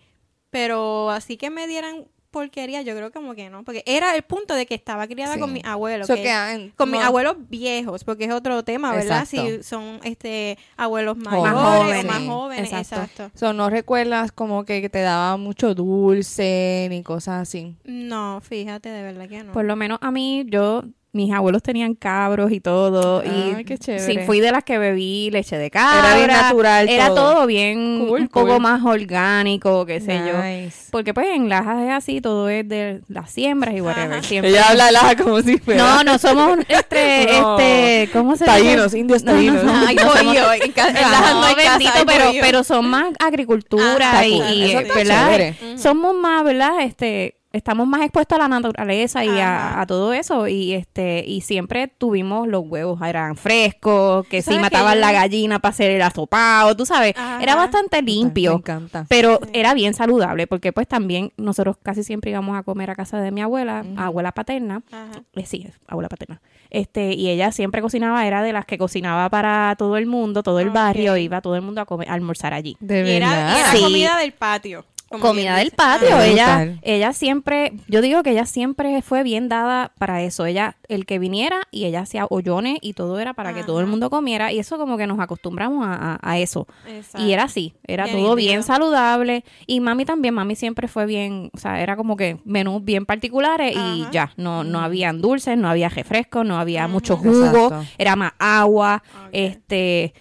pero 0.50 1.10
así 1.10 1.38
que 1.38 1.50
me 1.50 1.68
dieran 1.68 2.06
porquería, 2.34 2.82
yo 2.82 2.94
creo 2.98 3.12
como 3.14 3.34
que 3.36 3.50
no, 3.50 3.64
porque 3.64 3.82
era 3.86 4.14
el 4.14 4.24
punto 4.24 4.54
de 4.56 4.66
que 4.66 4.76
estaba 4.76 5.08
criada 5.08 5.36
Sí. 5.36 5.40
con 5.40 5.54
mis 5.54 5.64
abuelos, 5.64 6.08
So 6.08 6.16
que- 6.16 6.24
que, 6.24 6.30
en- 6.52 6.70
con 6.72 6.92
mis 6.92 7.00
abuelos 7.02 7.38
viejos, 7.48 8.04
porque 8.04 8.26
es 8.26 8.32
otro 8.34 8.62
tema, 8.64 8.92
¿verdad? 8.94 9.20
Exacto. 9.24 9.48
Si 9.58 9.64
son 9.64 10.02
este 10.04 10.58
abuelos 10.76 11.16
Más 11.16 11.32
mayores 11.34 11.54
jóvenes, 11.54 12.04
o 12.04 12.08
más 12.08 12.28
jóvenes, 12.28 12.74
exacto. 12.74 12.96
exacto. 13.24 13.40
so, 13.40 13.54
no 13.54 13.70
recuerdas 13.70 14.34
como 14.34 14.66
que 14.66 14.90
te 14.90 15.00
daba 15.00 15.38
mucho 15.38 15.74
dulce 15.76 16.88
ni 16.90 17.04
cosas 17.04 17.44
así. 17.44 17.76
No, 17.86 18.42
fíjate, 18.42 18.90
de 18.90 19.04
verdad 19.04 19.30
que 19.30 19.44
no. 19.44 19.54
Por 19.54 19.66
lo 19.66 19.76
menos 19.76 20.00
a 20.02 20.12
mí, 20.12 20.44
yo, 20.50 20.84
mis 21.14 21.32
abuelos 21.32 21.62
tenían 21.64 21.94
cabros 21.94 22.52
y 22.52 22.60
todo. 22.60 23.22
Ay, 23.22 23.58
y 23.60 23.64
qué 23.66 23.78
chévere. 23.78 24.04
sí, 24.04 24.18
fui 24.26 24.40
de 24.40 24.52
las 24.52 24.64
que 24.64 24.78
bebí 24.80 25.30
leche 25.32 25.58
de 25.58 25.70
cabra. 25.70 26.10
Era 26.10 26.16
bien 26.18 26.28
natural 26.28 26.90
Era 26.90 27.08
todo. 27.10 27.34
todo, 27.34 27.46
bien, 27.48 28.06
Cool, 28.08 28.22
un 28.22 28.28
poco 28.28 28.48
cool. 28.48 28.60
más 28.60 28.84
orgánico, 28.84 29.86
qué 29.86 30.02
sé 30.02 30.18
yo. 30.28 30.42
Nice. 30.44 30.88
Porque 30.92 31.14
pues 31.14 31.28
en 31.36 31.50
Lajas 31.50 31.84
es 31.84 31.92
así, 31.92 32.20
todo 32.20 32.50
es 32.50 32.68
de 32.68 33.02
las 33.08 33.30
siembras 33.32 33.76
y 33.76 33.82
whatever. 33.82 34.24
Siempre. 34.24 34.50
Ella 34.50 34.70
habla 34.70 34.92
laja 34.92 35.16
como 35.16 35.42
si 35.42 35.58
fuera. 35.60 35.84
No, 35.84 36.04
no 36.04 36.18
somos 36.18 36.58
este, 36.68 37.28
No. 37.42 37.58
este, 37.60 38.10
¿cómo 38.12 38.36
se 38.36 38.46
Taínos, 38.46 38.86
dice? 38.86 38.98
indios 39.00 39.24
No, 39.24 39.32
no, 39.34 39.38
taínos. 39.38 39.64
no, 39.64 39.74
Ay, 39.88 39.96
no 39.96 40.02
somos- 40.02 40.24
bohío, 40.26 40.54
en 40.54 40.74
Lajas 40.76 41.34
no 41.36 41.44
hay 41.44 41.56
casa, 41.56 41.70
bendito, 41.78 41.92
hay 41.96 42.06
pero, 42.06 42.32
pero 42.42 42.64
son 42.64 42.88
más 42.90 43.06
agricultura 43.20 44.10
Ajá, 44.12 44.26
y, 44.26 44.42
y, 44.42 44.72
está 44.74 44.94
¿verdad? 44.96 45.26
chévere. 45.32 45.78
Somos 45.78 46.16
más, 46.16 46.44
¿verdad? 46.44 46.82
Este, 46.82 47.38
estamos 47.54 47.88
más 47.88 48.02
expuestos 48.02 48.36
a 48.38 48.42
la 48.42 48.48
naturaleza 48.48 49.24
y 49.24 49.30
a, 49.40 49.86
todo 49.88 50.12
eso 50.12 50.48
y 50.48 50.74
este 50.74 51.24
y 51.26 51.42
siempre 51.42 51.88
tuvimos 51.88 52.48
los 52.48 52.64
huevos 52.66 53.00
eran 53.02 53.36
frescos, 53.38 54.26
que 54.28 54.42
si 54.42 54.46
¿Sabes 54.46 54.58
que 54.58 54.62
mataban 54.64 55.00
la 55.00 55.12
gallina 55.12 55.60
para 55.60 55.72
hacer 55.72 55.92
el 55.92 56.02
asopado, 56.02 56.76
tú 56.76 56.86
sabes, 56.86 57.14
Ajá. 57.16 57.42
era 57.42 57.56
bastante 57.56 58.02
Me 58.02 58.12
limpio. 58.12 58.54
encanta. 58.54 59.06
Pero 59.08 59.40
era 59.54 59.74
bien 59.76 59.94
saludable 59.94 60.48
porque 60.48 60.74
pues 60.74 60.88
también 60.88 61.32
nosotros 61.38 61.78
casi 61.82 62.04
siempre 62.04 62.32
íbamos 62.32 62.58
a 62.58 62.64
comer 62.64 62.90
a 62.90 62.96
casa 62.96 63.22
de 63.22 63.32
mi 63.32 63.42
abuela, 63.42 63.86
abuela 63.98 64.32
paterna, 64.32 64.82
Ajá. 64.92 65.22
eh, 65.36 65.46
sí, 65.46 65.68
abuela 65.88 66.10
paterna. 66.10 66.42
Este, 66.72 67.14
y 67.14 67.30
ella 67.30 67.52
siempre 67.52 67.84
cocinaba, 67.84 68.26
era 68.26 68.42
de 68.42 68.52
las 68.52 68.66
que 68.66 68.80
cocinaba 68.80 69.30
para 69.30 69.76
todo 69.78 69.96
el 69.98 70.08
mundo, 70.08 70.42
todo 70.42 70.60
el 70.60 70.72
barrio, 70.72 71.16
iba 71.18 71.40
todo 71.40 71.56
el 71.56 71.62
mundo 71.62 71.82
a 71.82 71.86
comer, 71.86 72.10
a 72.10 72.14
almorzar 72.14 72.52
allí. 72.56 72.76
De 72.80 73.08
Y 73.08 73.12
era, 73.12 73.28
y 73.56 73.60
era 73.60 73.72
Sí. 73.74 73.82
comida 73.84 74.18
del 74.18 74.32
patio. 74.34 74.84
Comida 75.22 75.58
del 75.58 75.72
patio, 75.72 76.16
Ah, 76.18 76.26
ella, 76.28 76.78
ella 76.82 77.14
siempre, 77.14 77.74
yo 77.88 78.02
digo 78.02 78.24
que 78.24 78.32
ella 78.32 78.46
siempre 78.46 79.02
fue 79.02 79.24
bien 79.24 79.50
dada 79.50 79.92
para 79.98 80.22
eso, 80.22 80.46
ella, 80.46 80.78
el 80.88 81.06
que 81.06 81.20
viniera 81.20 81.62
y 81.72 81.86
ella 81.86 82.02
hacía 82.02 82.26
hoyones 82.30 82.78
y 82.82 82.94
todo 82.94 83.20
era 83.20 83.34
para 83.34 83.54
que 83.54 83.64
todo 83.64 83.80
el 83.80 83.88
mundo 83.88 84.10
comiera 84.10 84.52
y 84.52 84.60
eso 84.60 84.78
como 84.78 84.98
que 84.98 85.08
nos 85.08 85.20
acostumbramos 85.20 85.86
a, 85.86 86.14
a- 86.14 86.20
a 86.22 86.38
eso. 86.40 86.68
Exacto. 86.88 87.26
Y 87.28 87.34
era 87.34 87.44
así, 87.44 87.74
era 87.88 88.06
Bien 88.06 88.18
todo 88.18 88.36
bien 88.36 88.64
saludable. 88.64 89.44
Y 89.68 89.80
mami 89.80 90.06
también, 90.06 90.34
mami 90.34 90.56
siempre 90.56 90.88
fue 90.88 91.06
bien, 91.06 91.50
o 91.54 91.58
sea, 91.58 91.82
era 91.82 91.96
como 91.96 92.16
que 92.18 92.38
menús 92.46 92.84
bien 92.84 93.06
particulares 93.06 93.76
y 93.76 94.06
ya, 94.12 94.32
no, 94.38 94.64
no 94.64 94.80
habían 94.80 95.22
dulces, 95.22 95.58
no 95.58 95.70
había 95.70 95.90
refrescos, 95.90 96.46
no 96.46 96.58
había 96.60 96.84
Ujú. 96.86 96.94
mucho 96.94 97.18
jugo, 97.18 97.68
Exacto. 97.68 97.84
era 97.98 98.16
más 98.16 98.34
agua, 98.40 99.04
este, 99.32 100.14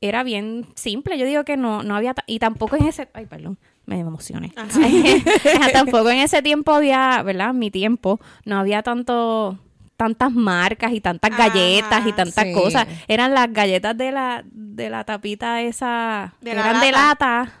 era 0.00 0.22
bien 0.22 0.66
simple. 0.74 1.18
Yo 1.18 1.26
digo 1.26 1.44
que 1.44 1.56
no, 1.56 1.82
no 1.82 1.94
había, 1.96 2.14
y 2.26 2.38
tampoco 2.38 2.76
en 2.76 2.86
ese, 2.86 3.08
ay, 3.12 3.26
perdón, 3.26 3.58
me 3.96 4.00
emocioné. 4.00 4.52
Tampoco 5.72 6.10
en 6.10 6.18
ese 6.18 6.42
tiempo 6.42 6.72
había, 6.72 7.22
¿verdad? 7.22 7.52
Mi 7.52 7.70
tiempo, 7.70 8.20
no 8.44 8.58
había 8.58 8.82
tanto 8.82 9.58
tantas 9.96 10.32
marcas 10.32 10.92
y 10.92 11.00
tantas 11.00 11.30
Ajá, 11.30 11.48
galletas 11.48 12.06
y 12.06 12.12
tantas 12.12 12.44
sí. 12.44 12.52
cosas. 12.52 12.86
Eran 13.08 13.34
las 13.34 13.52
galletas 13.52 13.96
de 13.98 14.12
la 14.12 14.42
de 14.46 14.88
la 14.88 15.04
tapita 15.04 15.60
esa, 15.60 16.34
De 16.40 16.52
eran 16.52 16.80
de 16.80 16.92
lata. 16.92 17.52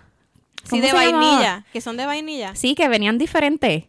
Sí, 0.62 0.70
¿Cómo 0.70 0.82
de 0.82 0.88
llamaba? 0.88 1.18
vainilla. 1.18 1.64
Que 1.72 1.80
son 1.80 1.96
de 1.96 2.06
vainilla. 2.06 2.54
Sí, 2.54 2.74
que 2.74 2.88
venían 2.88 3.18
diferentes. 3.18 3.84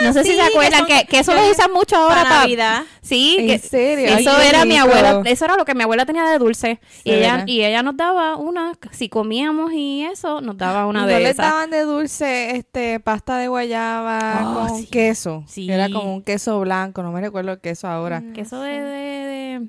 No 0.00 0.12
sé 0.12 0.24
si 0.24 0.34
se 0.34 0.40
acuerdan 0.42 0.86
que 0.86 0.92
son- 0.94 1.00
que, 1.02 1.06
que 1.08 1.18
eso 1.20 1.34
lo 1.34 1.50
usan 1.50 1.72
mucho 1.72 1.96
ahora 1.96 2.14
para 2.16 2.28
para 2.28 2.40
Navidad. 2.42 2.82
Sí, 3.02 3.36
¿En 3.38 3.46
que 3.48 3.58
serio? 3.58 4.06
Eso 4.16 4.40
era 4.40 4.64
mi 4.64 4.76
abuela, 4.76 5.22
eso 5.24 5.44
era 5.44 5.56
lo 5.56 5.64
que 5.64 5.74
mi 5.74 5.82
abuela 5.82 6.06
tenía 6.06 6.24
de 6.24 6.38
dulce 6.38 6.78
y 7.04 7.12
ella 7.12 7.32
¿verdad? 7.32 7.46
y 7.48 7.64
ella 7.64 7.82
nos 7.82 7.96
daba 7.96 8.36
una 8.36 8.72
si 8.92 9.08
comíamos 9.08 9.72
y 9.72 10.04
eso 10.04 10.40
nos 10.40 10.56
daba 10.56 10.86
una 10.86 11.04
¿Y 11.04 11.06
de 11.08 11.12
¿No 11.14 11.18
les 11.20 11.30
esas. 11.30 11.46
daban 11.46 11.70
de 11.70 11.82
dulce 11.82 12.56
este 12.56 13.00
pasta 13.00 13.38
de 13.38 13.48
guayaba 13.48 14.40
Oh, 14.46 14.68
con 14.68 14.78
sí. 14.80 14.86
queso? 14.86 15.44
Sí. 15.46 15.70
Era 15.70 15.88
como 15.90 16.14
un 16.14 16.22
queso 16.22 16.60
blanco, 16.60 17.02
no 17.02 17.10
me 17.12 17.20
recuerdo 17.20 17.52
el 17.52 17.60
queso 17.60 17.88
ahora. 17.88 18.22
Queso 18.34 18.60
de, 18.60 18.80
de- 18.80 19.58
de- 19.60 19.68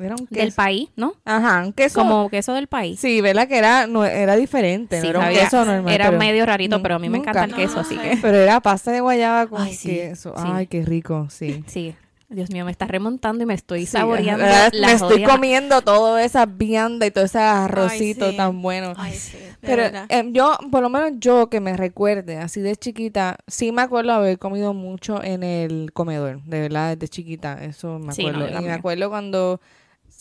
Era 0.00 0.16
un 0.18 0.26
queso. 0.26 0.40
del 0.40 0.52
país, 0.52 0.88
¿no? 0.96 1.14
Ajá, 1.24 1.62
un 1.64 1.72
queso. 1.72 2.00
Como 2.00 2.28
queso 2.28 2.52
del 2.54 2.66
país. 2.66 2.98
Sí, 2.98 3.20
¿verdad? 3.20 3.46
Que 3.46 3.58
era, 3.58 3.86
no, 3.86 4.04
era 4.04 4.34
diferente, 4.36 5.00
Sí, 5.00 5.04
no 5.06 5.10
era 5.10 5.28
un 5.28 5.34
queso 5.34 5.64
normal. 5.64 5.94
era 5.94 6.06
pero 6.06 6.18
medio 6.18 6.44
rarito, 6.46 6.82
pero 6.82 6.96
a 6.96 6.98
mí 6.98 7.08
me 7.08 7.18
nunca. 7.18 7.30
encanta 7.30 7.56
el 7.56 7.62
queso, 7.62 7.80
así 7.80 7.96
que 7.96 8.18
Pero 8.20 8.36
era 8.38 8.60
pasta 8.60 8.90
de 8.90 9.00
guayaba 9.00 9.46
con 9.46 9.62
Ay, 9.62 9.72
sí, 9.74 9.90
queso. 9.90 10.34
Ay, 10.36 10.66
qué 10.66 10.84
rico, 10.84 11.28
sí. 11.30 11.62
sí. 11.68 11.94
Dios 12.28 12.50
mío, 12.50 12.64
me 12.64 12.72
está 12.72 12.86
remontando 12.88 13.44
y 13.44 13.46
me 13.46 13.54
estoy 13.54 13.86
saboreando 13.86 14.44
la 14.44 14.70
Me 14.72 14.92
estoy 14.94 15.18
jodida- 15.22 15.28
comiendo 15.28 15.82
todo 15.82 16.18
esa 16.18 16.46
vianda 16.46 17.06
y 17.06 17.12
todo 17.12 17.24
ese 17.26 17.38
arrocito 17.38 18.30
sí. 18.30 18.36
tan 18.36 18.60
bueno. 18.60 18.94
Ay, 18.96 19.12
sí, 19.12 19.38
Pero 19.60 19.84
em, 20.08 20.32
yo, 20.32 20.58
por 20.72 20.82
lo 20.82 20.88
menos 20.88 21.12
yo 21.20 21.48
que 21.48 21.60
me 21.60 21.76
recuerde, 21.76 22.38
así 22.38 22.60
de 22.60 22.74
chiquita, 22.74 23.36
sí 23.46 23.70
me 23.70 23.82
acuerdo 23.82 24.12
haber 24.14 24.40
comido 24.40 24.74
mucho 24.74 25.22
en 25.22 25.44
el 25.44 25.92
comedor, 25.92 26.42
de 26.42 26.60
verdad, 26.62 26.96
desde 26.96 27.06
chiquita, 27.08 27.62
eso 27.62 28.00
me 28.00 28.12
Sí, 28.12 28.24
no, 28.24 28.30
acuerdo. 28.30 28.48
yo 28.54 28.58
y 28.58 28.64
me 28.64 28.72
acuerdo 28.72 29.10
cuando 29.10 29.60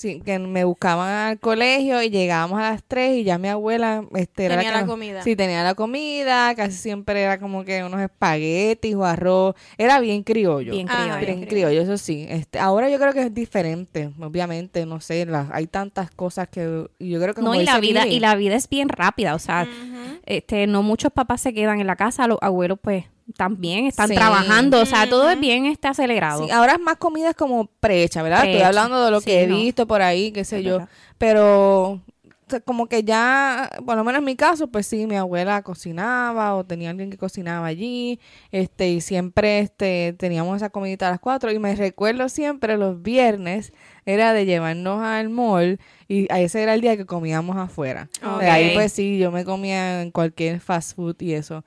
sí, 0.04 0.22
que 0.26 0.38
me 0.38 0.66
buscaban 0.66 1.10
al 1.10 1.40
colegio 1.40 2.02
y 2.04 2.10
llegábamos 2.10 2.60
a 2.60 2.72
las 2.72 2.84
3 2.84 3.18
y 3.20 3.24
ya 3.24 3.38
mi 3.38 3.48
abuela 3.48 4.04
este, 4.16 4.50
Tenía 4.50 4.72
la 4.72 4.82
nos- 4.82 4.90
comida. 4.90 5.22
Sí, 5.24 5.36
tenía 5.38 5.64
la 5.64 5.76
comida, 5.76 6.54
casi 6.56 6.74
siempre 6.78 7.22
era 7.22 7.40
como 7.40 7.64
que 7.64 7.84
unos 7.86 8.02
espaguetis 8.02 8.96
o 8.96 9.06
arroz, 9.06 9.56
era 9.78 10.00
bien 10.02 10.24
criollo. 10.24 10.74
bien 10.74 10.88
Ah, 10.90 10.94
criollo. 10.96 11.26
bien 11.26 11.38
Bien 11.40 11.50
criollo, 11.50 11.82
eso 11.82 11.98
sí. 11.98 12.26
Este, 12.30 12.60
ahora 12.60 12.90
yo 12.90 13.00
creo 13.00 13.14
que 13.14 13.22
es 13.22 13.34
diferente, 13.34 14.12
obviamente, 14.20 14.86
no 14.86 15.00
sé, 15.00 15.26
las, 15.26 15.50
hay 15.52 15.68
tantas 15.68 16.12
cosas 16.12 16.50
que 16.50 16.86
y 17.00 17.10
yo 17.12 17.22
creo 17.22 17.34
que 17.34 17.42
No, 17.42 17.48
como 17.52 17.62
y 17.62 17.64
la 17.66 17.80
vida 17.80 18.06
y 18.06 18.20
la 18.20 18.36
vida 18.36 18.56
es 18.56 18.68
bien 18.68 18.90
rápida, 18.90 19.36
o 19.36 19.40
sea, 19.40 19.68
este 20.26 20.68
no 20.68 20.84
muchos 20.84 21.12
papás 21.14 21.40
se 21.42 21.54
quedan 21.54 21.80
en 21.80 21.88
la 21.88 21.96
casa, 21.96 22.28
los 22.28 22.38
abuelos 22.42 22.78
pues 22.82 23.06
también 23.38 23.86
están 23.88 24.10
Sí. 24.10 24.16
trabajando, 24.16 24.82
o 24.82 24.86
sea, 24.86 25.08
todo 25.10 25.30
es 25.30 25.40
bien 25.40 25.66
este 25.66 25.88
acelerado. 25.88 26.46
Sí, 26.46 26.52
ahora 26.52 26.74
es 26.74 26.80
más 26.82 26.98
comidas 26.98 27.36
como 27.36 27.66
prehecha, 27.80 28.22
¿verdad? 28.24 28.46
Estoy 28.46 28.62
hablando 28.62 29.04
de 29.04 29.12
lo 29.12 29.20
Sí, 29.22 29.26
que 29.28 29.44
he 29.44 29.48
no. 29.48 29.56
visto 29.58 29.88
por 29.88 30.02
ahí, 30.02 30.32
qué 30.32 30.44
sé 30.44 30.60
Es 30.60 30.66
yo. 30.66 30.72
verdad. 30.80 30.90
Pero 31.18 32.02
o 32.46 32.50
sea, 32.50 32.60
como 32.60 32.88
que 32.88 33.04
ya, 33.04 33.70
por 33.86 33.96
lo 33.96 34.04
menos 34.04 34.20
en 34.20 34.26
mi 34.26 34.36
caso, 34.36 34.68
pues 34.68 34.86
sí, 34.86 35.08
mi 35.08 35.16
abuela 35.16 35.62
cocinaba 35.62 36.54
o 36.56 36.66
tenía 36.66 36.90
alguien 36.90 37.10
que 37.10 37.18
cocinaba 37.18 37.66
allí, 37.66 38.20
este, 38.52 38.90
y 38.90 39.00
siempre 39.00 39.60
este, 39.60 40.14
teníamos 40.20 40.58
esa 40.58 40.70
comidita 40.70 41.08
a 41.08 41.12
las 41.12 41.20
cuatro. 41.22 41.50
Y 41.52 41.60
me 41.60 41.74
recuerdo 41.76 42.28
siempre 42.28 42.78
los 42.78 43.02
viernes 43.02 43.72
era 44.06 44.34
de 44.34 44.46
llevarnos 44.46 45.02
al 45.02 45.30
mall 45.30 45.80
y 46.10 46.30
a 46.32 46.42
ese 46.42 46.62
era 46.62 46.74
el 46.74 46.82
día 46.82 46.98
que 46.98 47.06
comíamos 47.06 47.56
afuera. 47.56 48.10
De 48.42 48.50
ahí 48.50 48.74
pues 48.74 48.92
sí, 48.92 49.18
yo 49.18 49.32
me 49.32 49.46
comía 49.46 50.02
en 50.02 50.12
cualquier 50.12 50.60
fast 50.60 50.96
food 50.98 51.16
y 51.22 51.34
eso. 51.34 51.64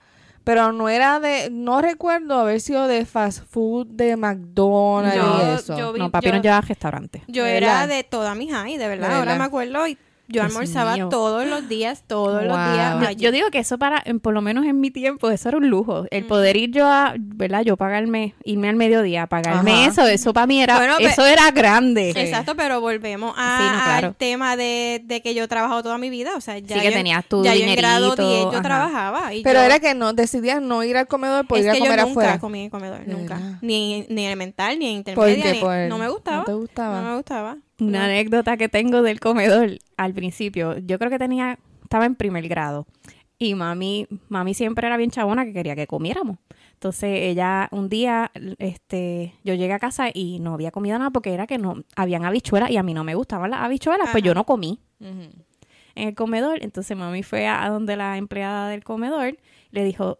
Pero 0.46 0.70
no 0.70 0.88
era 0.88 1.18
de, 1.18 1.48
no 1.50 1.82
recuerdo 1.82 2.38
haber 2.38 2.60
sido 2.60 2.86
de 2.86 3.04
fast 3.04 3.42
food 3.50 3.88
de 3.88 4.16
McDonald's 4.16 5.16
Yo- 5.16 5.38
y 5.42 5.54
eso. 5.56 5.76
yo 5.76 5.92
vi- 5.92 5.98
no, 5.98 6.10
papi 6.12 6.26
yo- 6.26 6.32
nos 6.34 6.42
lleva 6.42 6.58
a 6.58 6.60
restaurante. 6.60 7.24
Yo 7.26 7.42
¿De 7.42 7.56
era 7.56 7.88
de 7.88 8.04
toda 8.04 8.36
mi 8.36 8.48
high, 8.48 8.76
de 8.78 8.86
verdad. 8.86 9.08
¿De 9.08 9.14
Ahora 9.16 9.32
verdad? 9.32 9.38
me 9.40 9.44
acuerdo 9.44 9.88
y 9.88 9.98
yo 10.28 10.42
Dios 10.42 10.44
almorzaba 10.46 10.94
mío. 10.94 11.08
todos 11.08 11.46
los 11.46 11.68
días, 11.68 12.02
todos 12.06 12.42
los 12.44 12.56
días. 12.56 13.16
Yo, 13.16 13.30
digo 13.32 13.48
que 13.50 13.58
eso 13.58 13.78
para, 13.78 14.02
en- 14.04 14.20
por 14.20 14.34
lo 14.34 14.40
menos 14.42 14.64
en 14.66 14.80
mi 14.80 14.90
tiempo, 14.90 15.30
eso 15.30 15.48
era 15.48 15.58
un 15.58 15.68
lujo. 15.68 16.04
El 16.10 16.24
Mm. 16.24 16.28
poder 16.28 16.56
ir 16.56 16.70
yo 16.72 16.86
a, 16.86 17.14
¿verdad? 17.18 17.62
Yo 17.62 17.76
pagarme, 17.76 18.34
irme 18.44 18.68
al 18.68 18.76
mediodía, 18.76 19.26
pagarme 19.26 19.72
Ajá. 19.72 19.86
eso, 19.86 20.06
eso 20.06 20.32
para 20.32 20.46
mí 20.46 20.60
era, 20.62 20.76
Bueno, 20.78 20.96
eso 20.98 21.24
era 21.24 21.50
grande. 21.50 22.12
Sí. 22.14 22.20
Exacto, 22.20 22.54
pero 22.56 22.80
volvemos 22.80 23.34
a, 23.36 23.58
Sí, 23.58 23.64
no, 23.78 23.84
claro. 23.84 24.06
al 24.08 24.14
tema 24.16 24.56
de, 24.56 25.00
de 25.04 25.22
que 25.22 25.34
yo 25.34 25.44
he 25.44 25.48
trabajado 25.48 25.82
toda 25.82 25.98
mi 25.98 26.10
vida. 26.10 26.30
O 26.36 26.40
sea, 26.40 26.58
ya 26.58 26.74
Sí, 26.76 26.80
que 26.82 26.86
yo, 26.90 26.92
tenías 26.92 27.24
tu 27.26 27.44
ya 27.44 27.54
yo 27.54 27.64
en 27.64 27.76
grado 27.76 28.16
dinerito, 28.16 28.28
10 28.28 28.42
yo 28.44 28.50
ajá. 28.50 28.62
trabajaba. 28.62 29.34
Y 29.34 29.42
Pero 29.42 29.60
yo- 29.60 29.64
era 29.66 29.78
que 29.78 29.94
no, 29.94 30.12
decidías 30.12 30.60
no 30.60 30.82
ir 30.84 30.96
al 30.96 31.06
comedor 31.06 31.46
por 31.46 31.58
es 31.58 31.64
ir 31.64 31.70
a 31.70 31.72
que 31.74 31.78
comer 31.80 31.98
yo 31.98 32.06
nunca 32.06 32.10
afuera. 32.20 32.38
comí 32.40 32.62
en 32.64 32.70
comedor, 32.70 33.04
De 33.04 33.12
nunca. 33.12 33.40
Ni, 33.62 34.06
ni 34.08 34.26
elemental, 34.26 34.78
ni 34.78 35.02
¿Por 35.14 35.28
intermedia. 35.28 35.42
qué? 35.44 35.52
ni- 35.52 35.60
Por- 35.60 35.88
no 35.88 35.98
me 35.98 36.08
gustaba. 36.08 36.38
¿No 36.38 36.44
te 36.44 36.52
gustaba? 36.54 37.00
No 37.00 37.08
me 37.10 37.16
gustaba. 37.16 37.56
Una 37.78 38.06
anécdota 38.06 38.56
que 38.56 38.68
tengo 38.68 39.02
del 39.02 39.20
comedor 39.20 39.78
al 39.96 40.14
principio. 40.14 40.78
Yo 40.78 40.98
creo 40.98 41.10
que 41.10 41.18
tenía, 41.18 41.58
estaba 41.82 42.06
en 42.06 42.14
primer 42.14 42.48
grado. 42.48 42.86
Y 43.38 43.54
mami, 43.54 44.06
mami 44.28 44.54
siempre 44.54 44.86
era 44.86 44.96
bien 44.96 45.10
chabona 45.10 45.44
que 45.44 45.52
quería 45.52 45.76
que 45.76 45.86
comiéramos. 45.86 46.38
Entonces 46.72 47.10
ella, 47.22 47.68
un 47.70 47.88
día, 47.88 48.30
este, 48.58 49.34
yo 49.44 49.54
llegué 49.54 49.72
a 49.72 49.78
casa 49.78 50.08
y 50.12 50.40
no 50.40 50.54
había 50.54 50.70
comido 50.70 50.98
nada 50.98 51.10
porque 51.10 51.34
era 51.34 51.46
que 51.46 51.58
no, 51.58 51.84
habían 51.96 52.24
habichuelas 52.24 52.70
y 52.70 52.76
a 52.76 52.82
mí 52.82 52.94
no 52.94 53.04
me 53.04 53.14
gustaban 53.14 53.50
las 53.50 53.60
habichuelas, 53.60 54.08
pues 54.12 54.22
Ajá. 54.22 54.26
yo 54.26 54.34
no 54.34 54.44
comí 54.44 54.80
en 55.00 55.44
el 55.94 56.14
comedor. 56.14 56.62
Entonces 56.62 56.96
mami 56.96 57.22
fue 57.22 57.46
a, 57.46 57.64
a 57.64 57.70
donde 57.70 57.96
la 57.96 58.16
empleada 58.16 58.68
del 58.68 58.84
comedor 58.84 59.36
le 59.70 59.84
dijo, 59.84 60.18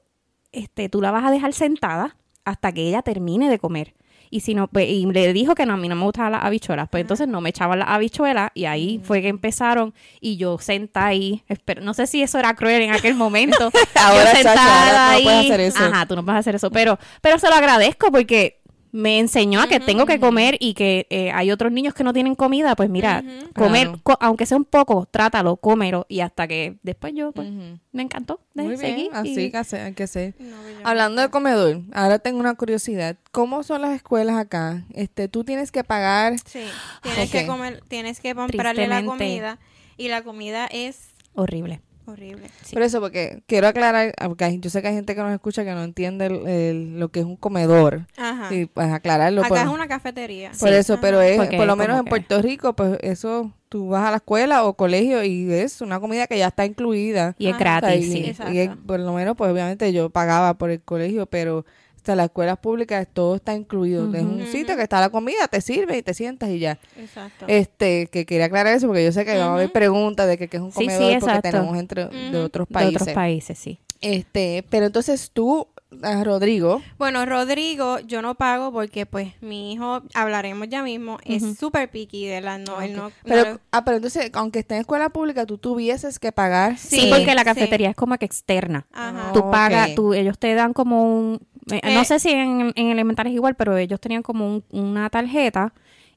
este, 0.52 0.88
tú 0.88 1.00
la 1.00 1.10
vas 1.10 1.24
a 1.24 1.30
dejar 1.30 1.52
sentada 1.52 2.16
hasta 2.44 2.72
que 2.72 2.88
ella 2.88 3.02
termine 3.02 3.48
de 3.50 3.58
comer. 3.58 3.94
Y 4.30 4.40
si 4.40 4.54
no, 4.54 4.68
pues, 4.68 4.88
y 4.88 5.06
le 5.06 5.32
dijo 5.32 5.54
que 5.54 5.66
no, 5.66 5.74
a 5.74 5.76
mí 5.76 5.88
no 5.88 5.96
me 5.96 6.04
gustaban 6.04 6.32
las 6.32 6.44
habichuelas. 6.44 6.88
Pues 6.88 7.02
entonces 7.02 7.28
no 7.28 7.40
me 7.40 7.50
echaban 7.50 7.78
las 7.78 7.88
habichuelas 7.88 8.50
y 8.54 8.64
ahí 8.64 9.00
fue 9.02 9.22
que 9.22 9.28
empezaron 9.28 9.94
y 10.20 10.36
yo 10.36 10.58
sentada 10.58 11.06
ahí, 11.06 11.42
no 11.82 11.94
sé 11.94 12.06
si 12.06 12.22
eso 12.22 12.38
era 12.38 12.54
cruel 12.54 12.82
en 12.82 12.92
aquel 12.92 13.14
momento. 13.14 13.70
Ahora, 13.94 14.32
yo 14.34 14.42
chacha, 14.42 14.88
ahora 14.88 15.16
tú 15.16 15.18
no 15.18 15.24
puedes 15.24 15.44
hacer 15.44 15.60
eso. 15.60 15.78
Ajá, 15.78 16.06
tú 16.06 16.16
no 16.16 16.24
puedes 16.24 16.40
hacer 16.40 16.54
eso, 16.54 16.70
pero, 16.70 16.98
pero 17.20 17.38
se 17.38 17.48
lo 17.48 17.54
agradezco 17.54 18.10
porque 18.10 18.60
me 18.92 19.18
enseñó 19.18 19.60
a 19.60 19.66
que 19.68 19.78
tengo 19.80 20.06
que 20.06 20.18
comer 20.20 20.56
y 20.60 20.74
que 20.74 21.06
eh, 21.10 21.30
hay 21.32 21.50
otros 21.50 21.70
niños 21.72 21.92
que 21.94 22.04
no 22.04 22.12
tienen 22.12 22.34
comida, 22.34 22.74
pues 22.76 22.88
mira, 22.88 23.22
comer, 23.54 23.88
Claro. 23.88 24.00
co- 24.02 24.18
aunque 24.20 24.46
sea 24.46 24.56
un 24.56 24.64
poco, 24.64 25.06
trátalo, 25.10 25.56
cómelo 25.56 26.06
y 26.08 26.20
hasta 26.20 26.48
que 26.48 26.78
después 26.82 27.12
yo, 27.14 27.32
pues, 27.32 27.48
me 27.92 28.02
encantó. 28.02 28.40
de 28.54 28.62
Muy 28.62 28.76
seguir 28.78 28.96
bien, 28.96 29.08
así 29.14 29.30
y- 29.32 29.50
que 29.50 29.76
hay 29.76 29.92
que. 29.94 30.34
No, 30.38 30.56
Hablando 30.84 31.20
de 31.20 31.28
comedor, 31.28 31.82
ahora 31.92 32.18
tengo 32.18 32.40
una 32.40 32.54
curiosidad. 32.54 33.16
¿Cómo 33.32 33.62
son 33.64 33.82
las 33.82 33.94
escuelas 33.94 34.36
acá? 34.38 34.84
Este, 34.94 35.28
tú 35.28 35.44
tienes 35.44 35.70
que 35.72 35.84
pagar. 35.84 36.36
Sí, 36.46 36.60
tienes 37.02 37.30
que 37.30 37.46
comer, 37.46 37.82
tienes 37.88 38.20
que 38.20 38.34
comprarle 38.34 38.86
la 38.88 39.04
comida 39.04 39.58
y 39.98 40.08
la 40.08 40.22
comida 40.22 40.66
es 40.70 41.10
horrible. 41.34 41.80
Horrible. 42.08 42.48
Sí. 42.64 42.74
Por 42.74 42.82
eso, 42.82 43.00
porque 43.00 43.42
quiero 43.46 43.68
aclarar, 43.68 44.14
porque 44.26 44.44
hay- 44.44 44.58
yo 44.60 44.70
sé 44.70 44.82
que 44.82 44.88
hay 44.88 44.94
gente 44.94 45.14
que 45.14 45.20
nos 45.22 45.32
escucha 45.32 45.64
que 45.64 45.72
no 45.72 45.82
entiende 45.84 46.26
el- 46.26 46.46
el- 46.46 46.98
lo 47.00 47.08
que 47.10 47.20
es 47.20 47.26
un 47.26 47.36
comedor. 47.36 48.06
Ajá. 48.16 48.54
Y 48.54 48.66
pues 48.66 48.90
aclararlo. 48.92 49.40
Acá 49.40 49.48
por, 49.48 49.58
es 49.58 49.66
una 49.66 49.88
cafetería. 49.88 50.50
por 50.58 50.68
Sí. 50.70 50.74
eso, 50.74 50.94
Ajá. 50.94 51.02
pero 51.02 51.20
es, 51.20 51.36
Porque 51.36 51.56
por 51.56 51.66
lo 51.66 51.76
menos 51.76 51.98
en 51.98 52.04
que- 52.04 52.10
Puerto 52.10 52.42
Rico, 52.42 52.74
pues 52.74 52.98
eso, 53.02 53.52
tú 53.68 53.88
vas 53.88 54.04
a 54.06 54.10
la 54.10 54.16
escuela 54.18 54.64
o 54.64 54.74
colegio 54.74 55.24
y 55.24 55.52
es 55.52 55.80
una 55.80 55.98
comida 56.00 56.26
que 56.26 56.38
ya 56.38 56.48
está 56.48 56.64
incluida. 56.64 57.34
Y 57.38 57.48
es. 57.48 57.54
O 57.54 57.58
sea, 57.58 57.80
gratis, 57.80 58.06
y, 58.06 58.12
sí. 58.34 58.34
Y 58.52 58.58
es- 58.58 58.70
por 58.86 59.00
lo 59.00 59.12
menos, 59.12 59.36
pues 59.36 59.50
obviamente 59.50 59.92
yo 59.92 60.10
pagaba 60.10 60.54
por 60.54 60.70
el 60.70 60.80
colegio, 60.80 61.26
pero 61.26 61.64
hasta 62.06 62.14
las 62.14 62.26
escuelas 62.26 62.58
públicas 62.58 63.04
todo 63.12 63.34
está 63.34 63.52
incluido. 63.54 64.14
Es 64.14 64.22
un 64.22 64.46
sitio 64.46 64.76
que 64.76 64.82
está 64.82 65.00
la 65.00 65.08
comida, 65.10 65.48
te 65.50 65.60
sirve 65.60 65.98
y 65.98 66.02
te 66.02 66.14
sientas 66.14 66.50
y 66.50 66.60
ya. 66.60 66.78
Exacto. 66.96 67.46
Este, 67.48 68.06
que 68.06 68.24
quería 68.24 68.44
aclarar 68.46 68.76
eso 68.76 68.86
porque 68.86 69.04
yo 69.04 69.10
sé 69.10 69.24
que 69.24 69.36
va 69.36 69.46
a 69.46 69.54
haber 69.54 69.72
preguntas 69.72 70.28
de 70.28 70.38
que, 70.38 70.46
que 70.46 70.58
es 70.58 70.62
un 70.62 70.70
Sí, 70.70 70.82
sí, 70.82 70.84
comedor 70.86 71.18
porque 71.18 71.40
tenemos 71.40 71.76
entre 71.76 72.04
de 72.06 72.38
otros 72.38 72.68
De 72.68 72.72
países. 72.74 73.02
otros 73.02 73.14
países, 73.14 73.58
sí. 73.58 73.80
Este, 74.00 74.64
pero 74.70 74.86
entonces 74.86 75.30
tú, 75.32 75.66
ah, 76.02 76.22
Rodrigo, 76.22 76.80
Bueno, 76.98 77.24
Rodrigo, 77.26 77.98
yo 78.00 78.20
no 78.22 78.34
pago 78.36 78.70
porque, 78.70 79.06
pues, 79.06 79.32
mi 79.40 79.72
hijo, 79.72 80.02
hablaremos 80.14 80.68
ya 80.68 80.82
mismo, 80.82 81.18
es 81.24 81.42
súper 81.58 81.90
picky 81.90 82.26
de 82.26 82.42
la 82.42 82.58
no, 82.58 82.80
él 82.82 82.94
no, 82.94 83.10
pero, 83.24 83.54
no- 83.54 83.60
ah, 83.72 83.84
pero 83.86 83.96
entonces, 83.96 84.30
aunque 84.34 84.58
esté 84.60 84.74
en 84.74 84.80
escuela 84.82 85.08
pública, 85.08 85.46
tú 85.46 85.56
tuvieses 85.58 86.18
que 86.18 86.30
pagar. 86.30 86.76
Sí, 86.78 87.00
Sí, 87.00 87.06
porque 87.10 87.34
la 87.34 87.40
sí. 87.40 87.46
cafetería 87.46 87.88
es 87.90 87.96
como 87.96 88.16
que 88.18 88.26
externa. 88.26 88.86
Ajá. 88.92 89.32
Tú 89.32 89.50
pagas, 89.50 89.94
tú, 89.94 90.12
ellos 90.12 90.38
te 90.38 90.54
dan 90.54 90.74
como 90.74 91.02
un, 91.02 91.40
eh, 91.70 91.80
no 91.94 92.00
Eh. 92.02 92.04
sé 92.04 92.18
si 92.20 92.30
en, 92.30 92.72
en 92.74 92.86
elemental 92.90 93.26
es 93.26 93.32
igual, 93.34 93.54
pero 93.56 93.76
ellos 93.76 94.00
tenían 94.00 94.22
como 94.22 94.46
un- 94.46 94.64
una 94.70 95.10
tarjeta 95.10 95.72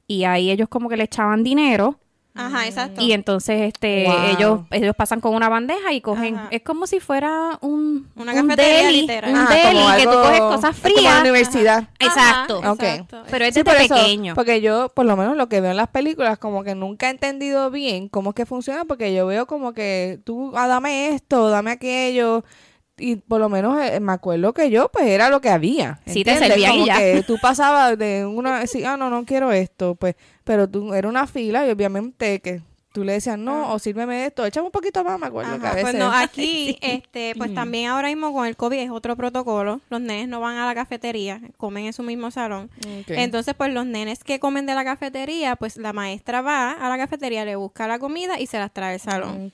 y 0.06 0.24
ahí 0.24 0.50
ellos 0.50 0.68
como 0.68 0.88
que 0.88 0.96
le 0.96 1.04
echaban 1.04 1.42
dinero 1.44 1.98
Ajá, 2.34 2.66
exacto. 2.66 3.02
y 3.02 3.12
entonces 3.12 3.60
este 3.62 4.04
Wow. 4.06 4.16
ellos 4.36 4.60
ellos 4.70 4.94
pasan 4.96 5.20
con 5.20 5.34
una 5.34 5.48
bandeja 5.48 5.92
y 5.92 6.00
cogen, 6.00 6.36
Ajá. 6.36 6.48
es 6.52 6.62
como 6.62 6.86
si 6.86 7.00
fuera 7.00 7.58
un, 7.60 8.08
Una 8.14 8.32
un 8.32 8.46
cafetería 8.48 8.86
deli, 8.86 9.00
literal. 9.02 9.30
un 9.32 9.36
Ajá, 9.38 9.54
deli 9.54 9.80
que 9.98 10.04
tú 10.04 10.12
coges 10.12 10.40
cosas 10.40 10.76
es 10.76 10.82
Como 10.82 10.94
la 10.94 11.00
frías. 11.00 11.20
universidad. 11.20 11.88
Exacto. 11.98 12.58
Ajá, 12.58 12.72
Ok. 12.72 12.82
exacto. 12.84 13.22
Pero 13.30 13.44
es 13.44 13.54
Sí, 13.54 13.60
desde 13.62 13.72
por 13.72 13.82
eso, 13.82 13.94
pequeño. 13.96 14.34
porque 14.36 14.60
yo, 14.60 14.88
por 14.94 15.06
lo 15.06 15.16
menos 15.16 15.36
lo 15.36 15.48
que 15.48 15.60
veo 15.60 15.72
en 15.72 15.76
las 15.76 15.88
películas, 15.88 16.38
como 16.38 16.62
que 16.62 16.76
nunca 16.76 17.08
he 17.08 17.10
entendido 17.10 17.70
bien 17.72 18.08
cómo 18.08 18.30
es 18.30 18.36
que 18.36 18.46
funciona, 18.46 18.84
porque 18.84 19.12
yo 19.12 19.26
veo 19.26 19.46
como 19.46 19.72
que 19.72 20.20
tú, 20.24 20.52
ah, 20.56 20.68
dame 20.68 21.08
esto, 21.08 21.50
dame 21.50 21.72
aquello, 21.72 22.44
y 23.00 23.16
por 23.16 23.40
lo 23.40 23.48
menos 23.48 23.78
eh, 23.80 23.98
me 24.00 24.12
acuerdo 24.12 24.52
que 24.52 24.70
yo, 24.70 24.90
pues 24.92 25.06
era 25.06 25.28
lo 25.28 25.40
que 25.40 25.48
había. 25.48 26.00
Sí, 26.06 26.22
te 26.22 26.32
y 26.32 26.66
Como 26.66 26.86
ya. 26.86 26.98
que 26.98 27.24
tú 27.26 27.36
pasabas 27.40 27.98
de 27.98 28.26
una, 28.26 28.66
sí, 28.66 28.84
ah, 28.84 28.96
no, 28.96 29.10
no 29.10 29.24
quiero 29.24 29.50
esto, 29.52 29.94
pues, 29.94 30.14
pero 30.44 30.68
tú, 30.68 30.94
era 30.94 31.08
una 31.08 31.26
fila 31.26 31.66
y 31.66 31.70
obviamente 31.70 32.40
que 32.40 32.62
tú 32.92 33.04
le 33.04 33.12
decías, 33.12 33.38
no, 33.38 33.72
o 33.72 33.78
sírveme 33.78 34.26
esto, 34.26 34.44
échame 34.44 34.66
un 34.66 34.72
poquito 34.72 35.04
más, 35.04 35.18
me 35.18 35.26
acuerdo 35.26 35.58
que 35.60 35.66
a 35.66 35.70
Ajá, 35.70 35.76
veces... 35.76 35.90
Pues 35.92 35.94
no, 36.02 36.12
aquí, 36.16 36.78
este, 36.80 37.34
pues 37.36 37.54
también 37.54 37.88
ahora 37.90 38.08
mismo 38.08 38.32
con 38.32 38.46
el 38.46 38.56
COVID 38.56 38.78
es 38.78 38.90
otro 38.90 39.16
protocolo. 39.16 39.80
Los 39.90 40.00
nenes 40.00 40.28
no 40.28 40.40
van 40.40 40.56
a 40.56 40.66
la 40.66 40.74
cafetería, 40.74 41.40
comen 41.56 41.86
en 41.86 41.92
su 41.92 42.02
mismo 42.02 42.30
salón. 42.30 42.70
Entonces, 43.06 43.54
pues 43.54 43.72
los 43.72 43.86
nenes 43.86 44.24
que 44.24 44.40
comen 44.40 44.66
de 44.66 44.74
la 44.74 44.84
cafetería, 44.84 45.56
pues 45.56 45.76
la 45.76 45.92
maestra 45.92 46.42
va 46.42 46.72
a 46.72 46.88
la 46.88 46.98
cafetería, 46.98 47.44
le 47.44 47.56
busca 47.56 47.86
la 47.86 47.98
comida 47.98 48.40
y 48.40 48.46
se 48.46 48.58
las 48.58 48.72
trae 48.72 48.94
al 48.94 49.00
salón. 49.00 49.52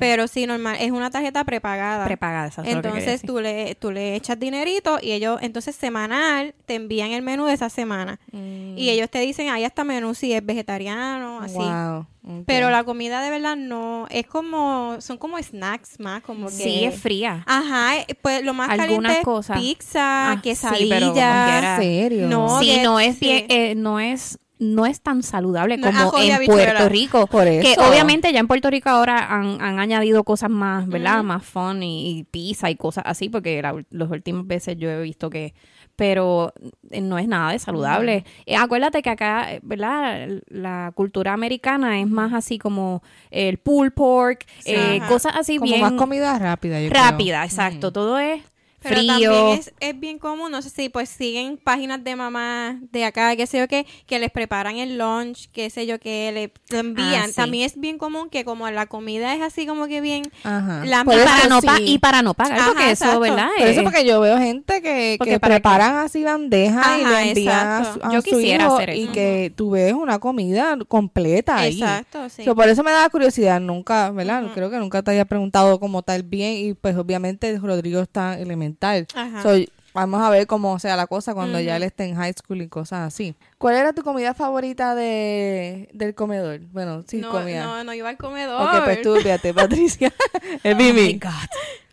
Pero 0.00 0.26
sí, 0.28 0.46
normal, 0.46 0.76
es 0.80 0.90
una 0.90 1.10
tarjeta 1.10 1.44
prepagada. 1.44 2.04
Prepagada, 2.04 2.48
eso 2.48 2.62
es 2.62 2.74
lo 2.74 2.82
que 2.82 2.88
Entonces 2.88 3.22
tú 3.22 3.40
le, 3.40 3.74
tú 3.74 3.90
le 3.90 4.14
echas 4.14 4.38
dinerito 4.38 4.98
y 5.02 5.12
ellos, 5.12 5.38
entonces 5.42 5.76
semanal, 5.76 6.54
te 6.66 6.74
envían 6.74 7.10
el 7.10 7.22
menú 7.22 7.44
de 7.46 7.52
esa 7.54 7.68
semana. 7.68 8.18
Mm, 8.32 8.78
Y 8.78 8.88
ellos 8.90 9.10
te 9.10 9.20
dicen, 9.20 9.48
ahí 9.50 9.64
hasta 9.64 9.84
menú 9.84 10.14
si 10.14 10.32
es 10.32 10.44
vegetariano, 10.44 11.40
así. 11.42 11.54
Wow. 11.56 12.06
Pero 12.44 12.68
la 12.70 12.77
comida 12.84 13.22
de 13.22 13.30
verdad 13.30 13.56
no, 13.56 14.06
es 14.10 14.26
como, 14.26 14.96
son 15.00 15.18
como 15.18 15.38
snacks 15.42 15.98
más, 16.00 16.22
como 16.22 16.46
que... 16.46 16.52
Sí, 16.52 16.84
es 16.84 17.00
fría. 17.00 17.44
Ajá, 17.46 17.98
eh, 17.98 18.06
pues 18.22 18.42
lo 18.44 18.54
más 18.54 18.70
Algunas 18.70 18.88
caliente 19.12 19.22
cosas. 19.24 19.56
es 19.56 19.62
pizza, 19.62 20.32
Ah, 20.32 20.34
sí, 20.34 20.40
pero 20.42 20.42
quesadilla. 20.42 21.10
quiera. 21.12 21.76
¿En 21.76 21.82
serio? 21.82 22.28
No, 22.28 22.60
sí, 22.60 22.66
que- 22.74 22.82
no 22.82 23.00
es 23.00 23.16
sí. 23.18 23.24
bien, 23.26 23.46
eh, 23.48 23.74
no 23.74 24.00
es 24.00 24.38
no 24.60 24.86
es 24.86 25.00
tan 25.00 25.22
saludable 25.22 25.80
como 25.80 26.12
en. 26.18 26.44
Puerto 26.46 26.88
Rico. 26.88 27.28
Por 27.28 27.44
Que 27.44 27.72
eso. 27.74 27.88
obviamente 27.88 28.32
ya 28.32 28.40
en 28.40 28.48
Puerto 28.48 28.68
Rico 28.70 28.88
ahora 28.88 29.32
han, 29.32 29.60
han 29.62 29.78
añadido 29.78 30.24
cosas 30.24 30.50
más, 30.50 30.88
¿verdad? 30.88 31.22
Más 31.22 31.44
fun 31.44 31.80
y, 31.84 32.18
y 32.18 32.24
pizza 32.24 32.68
y 32.68 32.74
cosas 32.74 33.04
así, 33.06 33.28
porque 33.28 33.62
la, 33.62 33.80
las 33.90 34.10
últimas 34.10 34.44
veces 34.48 34.76
yo 34.76 34.90
he 34.90 35.00
visto 35.00 35.30
que, 35.30 35.54
pero 35.98 36.52
eh, 36.92 37.00
no 37.00 37.18
es 37.18 37.26
nada 37.26 37.50
de 37.50 37.58
saludable. 37.58 38.24
Eh, 38.46 38.54
acuérdate 38.54 39.02
que 39.02 39.10
acá, 39.10 39.52
eh, 39.52 39.58
¿verdad? 39.64 40.28
La 40.46 40.92
cultura 40.94 41.32
americana 41.32 41.98
es 41.98 42.06
más 42.06 42.32
así 42.32 42.56
como 42.56 43.02
el 43.32 43.58
pulled 43.58 43.92
pork, 43.94 44.46
eh, 44.64 45.00
cosas 45.08 45.32
así 45.34 45.58
Como 45.58 45.68
bien 45.68 45.80
más 45.80 45.94
comida 45.94 46.38
rápida, 46.38 46.80
yo 46.80 46.88
creo. 46.88 47.02
rápida, 47.02 47.44
exacto. 47.44 47.90
Todo 47.92 48.16
es 48.20 48.42
Pero 48.80 48.96
frío. 48.96 49.12
también 49.12 49.58
es, 49.58 49.72
es 49.80 49.98
bien 49.98 50.18
común, 50.20 50.52
no 50.52 50.62
sé 50.62 50.70
si 50.70 50.88
pues 50.88 51.08
siguen 51.08 51.56
páginas 51.56 52.04
de 52.04 52.14
mamá 52.14 52.78
de 52.92 53.04
acá, 53.04 53.34
qué 53.34 53.44
sé 53.48 53.58
yo 53.58 53.66
qué, 53.66 53.86
que 54.06 54.20
les 54.20 54.30
preparan 54.30 54.76
el 54.76 54.96
lunch, 54.98 55.50
qué 55.52 55.68
sé 55.68 55.84
yo 55.84 55.98
qué, 55.98 56.30
le, 56.32 56.52
lo 56.70 56.78
envían. 56.78 57.24
Ah, 57.24 57.26
sí. 57.26 57.32
También 57.34 57.66
es 57.66 57.78
bien 57.80 57.98
común 57.98 58.30
que 58.30 58.44
como 58.44 58.70
la 58.70 58.86
comida 58.86 59.34
es 59.34 59.42
así 59.42 59.66
como 59.66 59.88
que 59.88 60.00
bien... 60.00 60.22
Ajá. 60.44 60.84
La- 60.84 61.00
y, 61.00 61.04
para 61.04 61.38
eso 61.38 61.48
no 61.48 61.60
pa- 61.60 61.80
y 61.80 61.98
para 61.98 62.22
no 62.22 62.34
pagar, 62.34 62.58
Ajá, 62.58 62.66
porque 62.68 62.84
eso, 62.92 63.04
exacto. 63.04 63.20
¿verdad? 63.20 63.48
Por 63.58 63.66
eso 63.66 63.82
porque 63.82 64.04
yo 64.06 64.20
veo 64.20 64.38
gente 64.38 64.80
que, 64.80 65.16
Porque 65.18 65.32
que 65.32 65.40
qué. 65.40 65.46
preparan 65.46 65.96
así 65.96 66.22
bandejas 66.22 67.00
y 67.00 67.04
le 67.04 67.28
envían 67.30 67.66
a 67.66 67.92
su, 67.94 68.00
a 68.00 68.12
Yo 68.12 68.22
su 68.22 68.30
quisiera 68.30 68.64
hijo 68.66 68.76
hacer 68.76 68.90
y 68.94 69.02
eso. 69.04 69.12
que 69.12 69.52
tú 69.56 69.70
ves 69.70 69.92
una 69.92 70.20
comida 70.20 70.78
completa 70.86 71.56
ahí. 71.56 71.80
Exacto, 71.80 72.28
sí. 72.28 72.44
So, 72.44 72.54
por 72.54 72.68
eso 72.68 72.84
me 72.84 72.92
daba 72.92 73.08
curiosidad, 73.10 73.60
nunca, 73.60 74.10
¿verdad? 74.12 74.44
Creo 74.54 74.70
que 74.70 74.76
nunca 74.78 75.02
te 75.02 75.10
había 75.10 75.24
preguntado 75.24 75.80
como 75.80 76.02
tal 76.02 76.22
bien 76.22 76.52
y 76.54 76.74
pues 76.74 76.96
obviamente 76.96 77.58
Rodrigo 77.58 78.00
está 78.00 78.38
elemental. 78.38 78.67
Ajá. 79.14 79.42
So, 79.42 79.50
vamos 79.94 80.20
a 80.22 80.30
ver 80.30 80.46
cómo 80.46 80.78
sea 80.78 80.94
la 80.96 81.06
cosa 81.06 81.34
cuando 81.34 81.58
ya 81.60 81.72
Ujú. 81.72 81.76
él 81.78 81.82
esté 81.84 82.04
en 82.04 82.14
high 82.16 82.32
school 82.34 82.62
y 82.62 82.68
cosas 82.68 83.00
así. 83.12 83.34
¿Cuál 83.58 83.76
era 83.76 83.92
tu 83.92 84.02
comida 84.02 84.34
favorita 84.34 84.94
de, 84.94 85.88
del 85.92 86.14
comedor? 86.14 86.60
Bueno, 86.72 87.04
sí, 87.08 87.18
no, 87.18 87.30
comida. 87.30 87.64
no, 87.64 87.84
no 87.84 87.94
iba 87.94 88.08
al 88.08 88.16
comedor. 88.16 88.60
ok, 88.62 88.84
pues 88.84 89.02
tú, 89.02 89.16
fíjate, 89.16 89.52
Patricia. 89.54 90.12
el 90.62 90.74
Oh 90.74 90.76
my 90.76 90.92
Mimi. 90.92 91.14
God. 91.18 91.30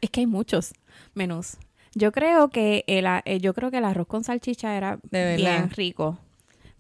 Es 0.02 0.10
que 0.10 0.20
hay 0.22 0.28
muchos 0.28 0.74
menús. 1.14 1.58
Yo 1.96 2.12
creo 2.12 2.50
que 2.50 2.84
el, 2.88 3.08
a- 3.08 3.22
eh, 3.26 3.40
yo 3.40 3.54
creo 3.54 3.72
que 3.72 3.78
el 3.78 3.86
arroz 3.86 4.06
con 4.08 4.24
salchicha 4.24 4.76
era 4.76 5.00
bien 5.12 5.70
rico. 5.72 6.20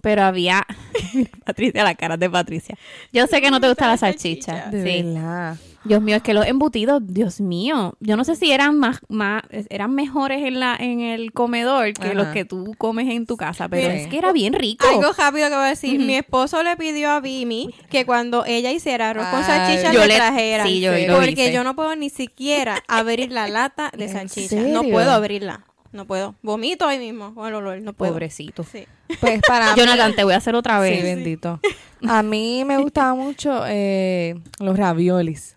Pero 0.01 0.21
había 0.23 0.67
Patricia, 1.45 1.83
la 1.83 1.95
cara 1.95 2.17
de 2.17 2.29
Patricia. 2.29 2.77
Yo 3.11 3.25
sé 3.25 3.41
que 3.41 3.49
no 3.49 3.59
te 3.59 3.67
gusta 3.67 3.87
la 3.87 3.97
salchicha. 3.97 4.67
De 4.69 4.83
Sí. 4.83 5.01
verdad. 5.03 5.57
Dios 5.85 6.01
mío, 6.01 6.15
es 6.17 6.23
que 6.23 6.33
los 6.33 6.45
embutidos, 6.45 7.01
Dios 7.05 7.39
mío, 7.39 7.95
yo 7.99 8.17
no 8.17 8.23
sé 8.23 8.35
si 8.35 8.51
eran 8.51 8.77
más, 8.77 8.99
más 9.07 9.43
eran 9.69 9.93
mejores 9.93 10.43
en 10.43 10.59
la 10.59 10.75
en 10.75 10.99
el 10.99 11.31
comedor 11.31 11.93
que 11.93 12.07
Ajá. 12.07 12.13
los 12.15 12.27
que 12.29 12.43
tú 12.43 12.73
comes 12.77 13.07
en 13.09 13.25
tu 13.25 13.37
casa, 13.37 13.69
pero 13.69 13.89
Sí. 13.91 13.97
es 14.01 14.07
que 14.07 14.17
era 14.17 14.31
bien 14.33 14.53
rico. 14.53 14.85
Algo 14.87 15.11
rápido 15.17 15.47
que 15.49 15.55
voy 15.55 15.65
a 15.65 15.69
decir. 15.69 15.99
Mi 15.99 16.15
esposo 16.15 16.63
le 16.63 16.75
pidió 16.75 17.11
a 17.11 17.19
Vimi 17.19 17.69
que 17.89 18.05
cuando 18.05 18.45
ella 18.45 18.71
hiciera 18.71 19.11
arroz 19.11 19.27
con 19.27 19.43
salchicha 19.43 19.93
Yo 19.93 20.05
le 20.05 20.15
trajera. 20.15 20.65
sí, 20.65 20.81
yo 20.81 20.93
Sí. 20.95 21.05
lo 21.05 21.15
porque 21.15 21.31
hice. 21.31 21.53
yo 21.53 21.63
no 21.63 21.75
puedo 21.75 21.95
ni 21.95 22.09
siquiera 22.09 22.83
abrir 22.87 23.31
la 23.31 23.47
lata 23.47 23.91
de 23.97 24.05
¿En 24.05 24.11
salchicha. 24.11 24.55
No 24.61 24.83
puedo 24.83 25.11
abrirla. 25.11 25.65
No 25.91 26.05
puedo. 26.05 26.35
Vomito 26.41 26.85
ahí 26.87 26.99
mismo 26.99 27.33
con 27.35 27.47
el 27.47 27.53
olor. 27.53 27.79
No 27.81 27.93
puedo. 27.93 28.11
Pobrecito. 28.11 28.63
Sí. 28.63 28.85
Pues 29.21 29.39
para 29.47 29.73
mí- 29.75 29.79
Jonathan, 29.79 30.15
te 30.15 30.23
voy 30.23 30.33
a 30.33 30.37
hacer 30.37 30.55
otra 30.55 30.83
Sí, 30.83 30.89
vez. 30.89 31.03
bendito. 31.03 31.59
A 32.07 32.21
mí 32.23 32.63
me 32.65 32.77
gustaba 32.79 33.13
mucho 33.15 33.63
eh, 33.67 34.35
los 34.59 34.77
raviolis. 34.77 35.54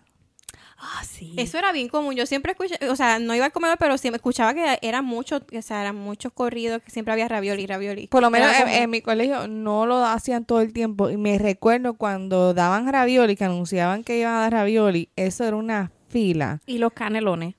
Ah, 0.81 1.03
sí. 1.03 1.33
Eso 1.35 1.57
era 1.57 1.71
bien 1.73 1.89
común. 1.89 2.15
Yo 2.15 2.25
siempre 2.25 2.53
escuché, 2.53 2.75
o 2.89 2.95
sea, 2.95 3.19
no 3.19 3.35
iba 3.35 3.45
al 3.45 3.51
comedor, 3.51 3.77
pero 3.77 3.97
siempre 3.97 4.15
escuchaba 4.17 4.53
que 4.53 4.79
eran 4.81 5.03
muchos, 5.03 5.41
o 5.55 5.61
sea, 5.61 5.81
eran 5.81 5.97
muchos 5.97 6.31
corridos, 6.31 6.81
que 6.81 6.89
siempre 6.89 7.11
había 7.11 7.27
ravioli, 7.27 7.67
ravioli. 7.67 8.07
Por 8.07 8.21
lo 8.21 8.29
menos 8.29 8.49
en, 8.65 8.89
mi 8.89 9.01
colegio 9.01 9.47
no 9.49 9.85
lo 9.85 10.05
hacían 10.05 10.45
todo 10.45 10.61
el 10.61 10.71
tiempo. 10.71 11.09
Y 11.09 11.17
me 11.17 11.37
recuerdo 11.37 11.95
cuando 11.95 12.53
daban 12.53 12.91
ravioli, 12.91 13.35
que 13.35 13.43
anunciaban 13.43 14.03
que 14.05 14.19
iban 14.19 14.35
a 14.35 14.39
dar 14.39 14.53
ravioli, 14.53 15.09
eso 15.17 15.43
era 15.43 15.57
una 15.57 15.91
fila. 16.07 16.61
Y 16.65 16.77
los 16.77 16.93
canelones. 16.93 17.55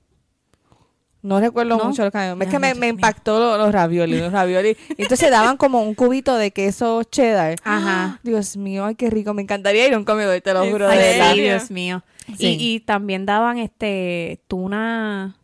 No 1.21 1.39
recuerdo 1.39 1.77
¿No? 1.77 1.85
mucho 1.85 2.01
los 2.03 2.11
canelones. 2.11 2.47
Es 2.47 2.51
que 2.51 2.57
me, 2.57 2.87
impactó 2.87 3.39
lo- 3.39 3.55
los 3.57 3.71
ravioli, 3.71 4.17
los 4.19 4.31
ravioli. 4.31 4.75
Entonces 4.97 5.29
daban 5.29 5.55
como 5.55 5.83
un 5.83 5.93
cubito 5.93 6.35
de 6.35 6.49
queso 6.49 7.03
cheddar. 7.03 7.57
Ajá. 7.63 8.19
Dios 8.23 8.57
mío, 8.57 8.85
ay, 8.85 8.95
qué 8.95 9.11
rico. 9.11 9.31
Me 9.35 9.43
encantaría 9.43 9.87
ir 9.87 9.93
a 9.93 9.97
un 9.99 10.05
comedor, 10.05 10.41
te 10.41 10.51
lo 10.53 10.63
¿En 10.63 10.71
juro. 10.71 10.87
de 10.87 10.93
Ay, 10.93 10.99
verdad. 11.19 11.33
sí, 11.33 11.41
Dios 11.41 11.69
mío. 11.71 12.03
Sí. 12.37 12.57
Y, 12.59 12.75
y 12.75 12.79
también 12.79 13.25
daban 13.25 13.57
este 13.57 14.41
tuna, 14.47 15.35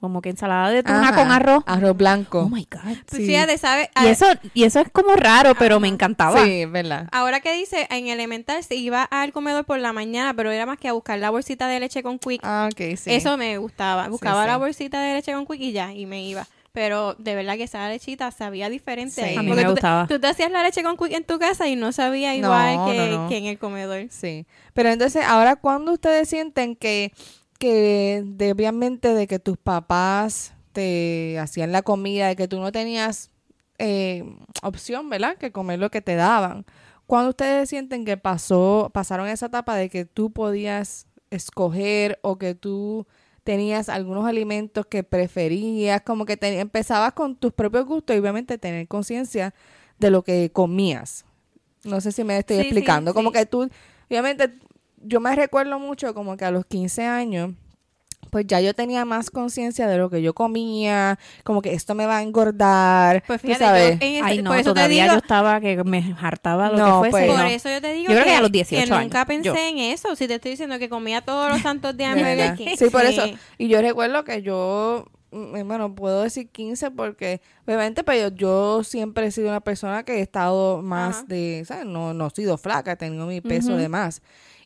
como 0.00 0.22
que 0.22 0.30
ensalada 0.30 0.70
de 0.70 0.82
tuna 0.82 1.08
Ajá, 1.08 1.14
con 1.14 1.30
arroz. 1.30 1.62
Arroz 1.66 1.96
blanco. 1.96 2.40
Oh 2.40 2.48
my 2.48 2.66
God. 2.70 2.96
Pues 3.06 3.22
sí. 3.22 3.26
fíjate, 3.26 3.58
¿sabes? 3.58 3.88
Y 4.02 4.06
eso, 4.06 4.26
y 4.54 4.64
eso 4.64 4.80
es 4.80 4.88
como 4.90 5.14
raro, 5.14 5.54
pero 5.58 5.78
me 5.78 5.88
encantaba. 5.88 6.42
Sí, 6.44 6.64
verdad. 6.64 7.08
Ahora 7.12 7.40
que 7.40 7.54
dice, 7.54 7.86
en 7.90 8.08
elemental 8.08 8.64
se 8.64 8.76
iba 8.76 9.02
al 9.02 9.32
comedor 9.32 9.66
por 9.66 9.78
la 9.78 9.92
mañana, 9.92 10.32
pero 10.34 10.50
era 10.50 10.64
más 10.64 10.78
que 10.78 10.88
a 10.88 10.92
buscar 10.92 11.18
la 11.18 11.30
bolsita 11.30 11.68
de 11.68 11.80
leche 11.80 12.02
con 12.02 12.18
quick. 12.18 12.40
Ah, 12.42 12.68
ok, 12.72 12.96
sí. 12.96 13.12
Eso 13.12 13.36
me 13.36 13.58
gustaba. 13.58 14.08
Buscaba 14.08 14.44
sí. 14.44 14.48
la 14.48 14.56
bolsita 14.56 15.00
de 15.02 15.14
leche 15.14 15.32
con 15.32 15.44
quick 15.46 15.60
y 15.60 15.72
ya, 15.72 15.92
y 15.92 16.06
me 16.06 16.22
iba. 16.24 16.46
Pero 16.72 17.14
de 17.14 17.34
verdad 17.34 17.56
que 17.56 17.64
esa 17.64 17.88
lechita 17.88 18.30
sabía 18.30 18.68
diferente. 18.70 19.24
Sí. 19.28 19.36
A 19.36 19.42
mí 19.42 19.48
Porque 19.48 19.62
me 19.62 19.68
tú 19.68 19.74
te- 19.74 19.80
gustaba. 19.80 20.06
Tú 20.06 20.20
te 20.20 20.26
hacías 20.28 20.50
la 20.52 20.62
leche 20.62 20.82
con 20.84 20.96
quick 20.96 21.12
en 21.12 21.24
tu 21.24 21.38
casa 21.38 21.66
y 21.68 21.74
no 21.74 21.90
sabía 21.90 22.34
igual 22.36 22.76
No, 22.76 22.86
que, 22.86 22.96
no, 22.96 23.06
no. 23.22 23.28
que 23.28 23.36
en 23.38 23.46
el 23.46 23.58
comedor. 23.58 24.06
Sí, 24.10 24.46
pero 24.72 24.88
entonces 24.90 25.24
ahora 25.26 25.56
cuando 25.56 25.92
ustedes 25.92 26.28
sienten 26.28 26.76
que, 26.76 27.12
que 27.58 28.22
de- 28.24 28.52
obviamente 28.52 29.14
de 29.14 29.26
que 29.26 29.38
tus 29.40 29.58
papás 29.58 30.52
te 30.72 31.38
hacían 31.40 31.72
la 31.72 31.82
comida, 31.82 32.28
de 32.28 32.36
que 32.36 32.46
tú 32.46 32.60
no 32.60 32.70
tenías 32.70 33.30
eh, 33.78 34.24
opción, 34.62 35.08
¿verdad? 35.10 35.36
Que 35.38 35.50
comer 35.50 35.78
lo 35.80 35.90
que 35.90 36.00
te 36.02 36.14
daban. 36.14 36.64
Cuando 37.06 37.30
ustedes 37.30 37.68
sienten 37.68 38.04
que 38.04 38.16
pasó, 38.16 38.90
pasaron 38.94 39.26
esa 39.26 39.46
etapa 39.46 39.74
de 39.74 39.88
que 39.88 40.04
tú 40.04 40.30
podías 40.30 41.06
escoger 41.30 42.18
o 42.22 42.38
que 42.38 42.54
tú 42.54 43.06
tenías 43.44 43.88
algunos 43.88 44.26
alimentos 44.26 44.86
que 44.86 45.02
preferías, 45.02 46.02
como 46.02 46.24
que 46.26 46.36
te- 46.36 46.60
empezabas 46.60 47.12
con 47.12 47.36
tus 47.36 47.52
propios 47.52 47.86
gustos 47.86 48.14
y 48.16 48.18
obviamente 48.18 48.58
tener 48.58 48.86
conciencia 48.88 49.54
de 49.98 50.10
lo 50.10 50.22
que 50.22 50.50
comías. 50.52 51.24
No 51.84 52.00
sé 52.00 52.12
si 52.12 52.24
me 52.24 52.38
estoy 52.38 52.56
Sí, 52.56 52.62
sí, 52.62 52.68
explicando. 52.68 53.14
Como 53.14 53.30
sí. 53.30 53.38
que 53.38 53.46
tú, 53.46 53.68
obviamente, 54.08 54.52
yo 55.02 55.20
me 55.20 55.34
recuerdo 55.34 55.78
mucho 55.78 56.12
como 56.14 56.36
que 56.36 56.44
a 56.44 56.50
los 56.50 56.66
15 56.66 57.04
años, 57.04 57.54
pues 58.30 58.46
ya 58.46 58.60
yo 58.60 58.74
tenía 58.74 59.04
más 59.04 59.30
conciencia 59.30 59.86
de 59.86 59.98
lo 59.98 60.08
que 60.10 60.22
yo 60.22 60.34
comía, 60.34 61.18
como 61.44 61.60
que 61.62 61.74
esto 61.74 61.94
me 61.94 62.06
va 62.06 62.18
a 62.18 62.22
engordar, 62.22 63.22
Pues 63.26 63.40
fíjate, 63.40 63.64
sabes. 63.64 63.98
yo 64.00 64.06
en 64.06 64.14
ese- 64.16 64.24
Ay, 64.24 64.42
no, 64.42 64.50
por 64.50 64.58
eso 64.58 64.70
te 64.70 64.74
todavía 64.80 65.02
digo, 65.04 65.14
yo 65.14 65.18
estaba 65.18 65.60
que 65.60 65.82
me 65.84 66.14
hartaba 66.20 66.70
lo 66.70 66.78
No, 66.78 66.86
que 67.02 67.10
pues, 67.10 67.10
fuese. 67.10 67.26
por 67.28 67.36
no. 67.38 67.44
eso 67.46 67.68
yo 67.68 67.80
te 67.80 67.92
digo 67.92 68.08
Yo 68.10 68.14
creo 68.14 68.24
que 68.24 68.34
a 68.34 68.40
los 68.40 68.52
18 68.52 68.84
que 68.84 68.90
nunca 69.02 69.18
años, 69.22 69.26
pensé 69.26 69.44
yo. 69.48 69.54
en 69.56 69.78
eso. 69.78 70.16
Si 70.16 70.26
te 70.28 70.34
estoy 70.36 70.52
diciendo 70.52 70.78
que 70.78 70.88
comía 70.88 71.20
todos 71.22 71.50
los 71.50 71.60
santos 71.60 71.96
días 71.96 72.16
en. 72.16 72.56
King. 72.56 72.68
Sí, 72.76 72.86
por 72.90 73.04
eso. 73.04 73.24
Y 73.58 73.68
yo 73.68 73.80
recuerdo 73.82 74.24
que 74.24 74.42
yo, 74.42 75.06
mm, 75.32 75.66
bueno, 75.66 75.94
puedo 75.94 76.22
decir 76.22 76.48
15 76.50 76.90
porque, 76.90 77.40
obviamente, 77.66 78.02
pero 78.04 78.28
yo, 78.30 78.34
yo 78.36 78.84
siempre 78.84 79.26
he 79.26 79.30
sido 79.30 79.48
una 79.48 79.60
persona 79.60 80.02
que 80.04 80.18
he 80.18 80.20
estado 80.20 80.82
más 80.82 81.16
Ajá. 81.18 81.24
de, 81.28 81.64
¿sabes? 81.66 81.86
No, 81.86 82.14
no 82.14 82.26
he 82.28 82.30
sido 82.30 82.56
flaca, 82.58 82.92
he 82.92 82.96
tenido 82.96 83.26
mi 83.26 83.40
peso 83.40 83.70
Ujú. 83.70 83.78
de 83.78 83.88
más. 83.88 84.22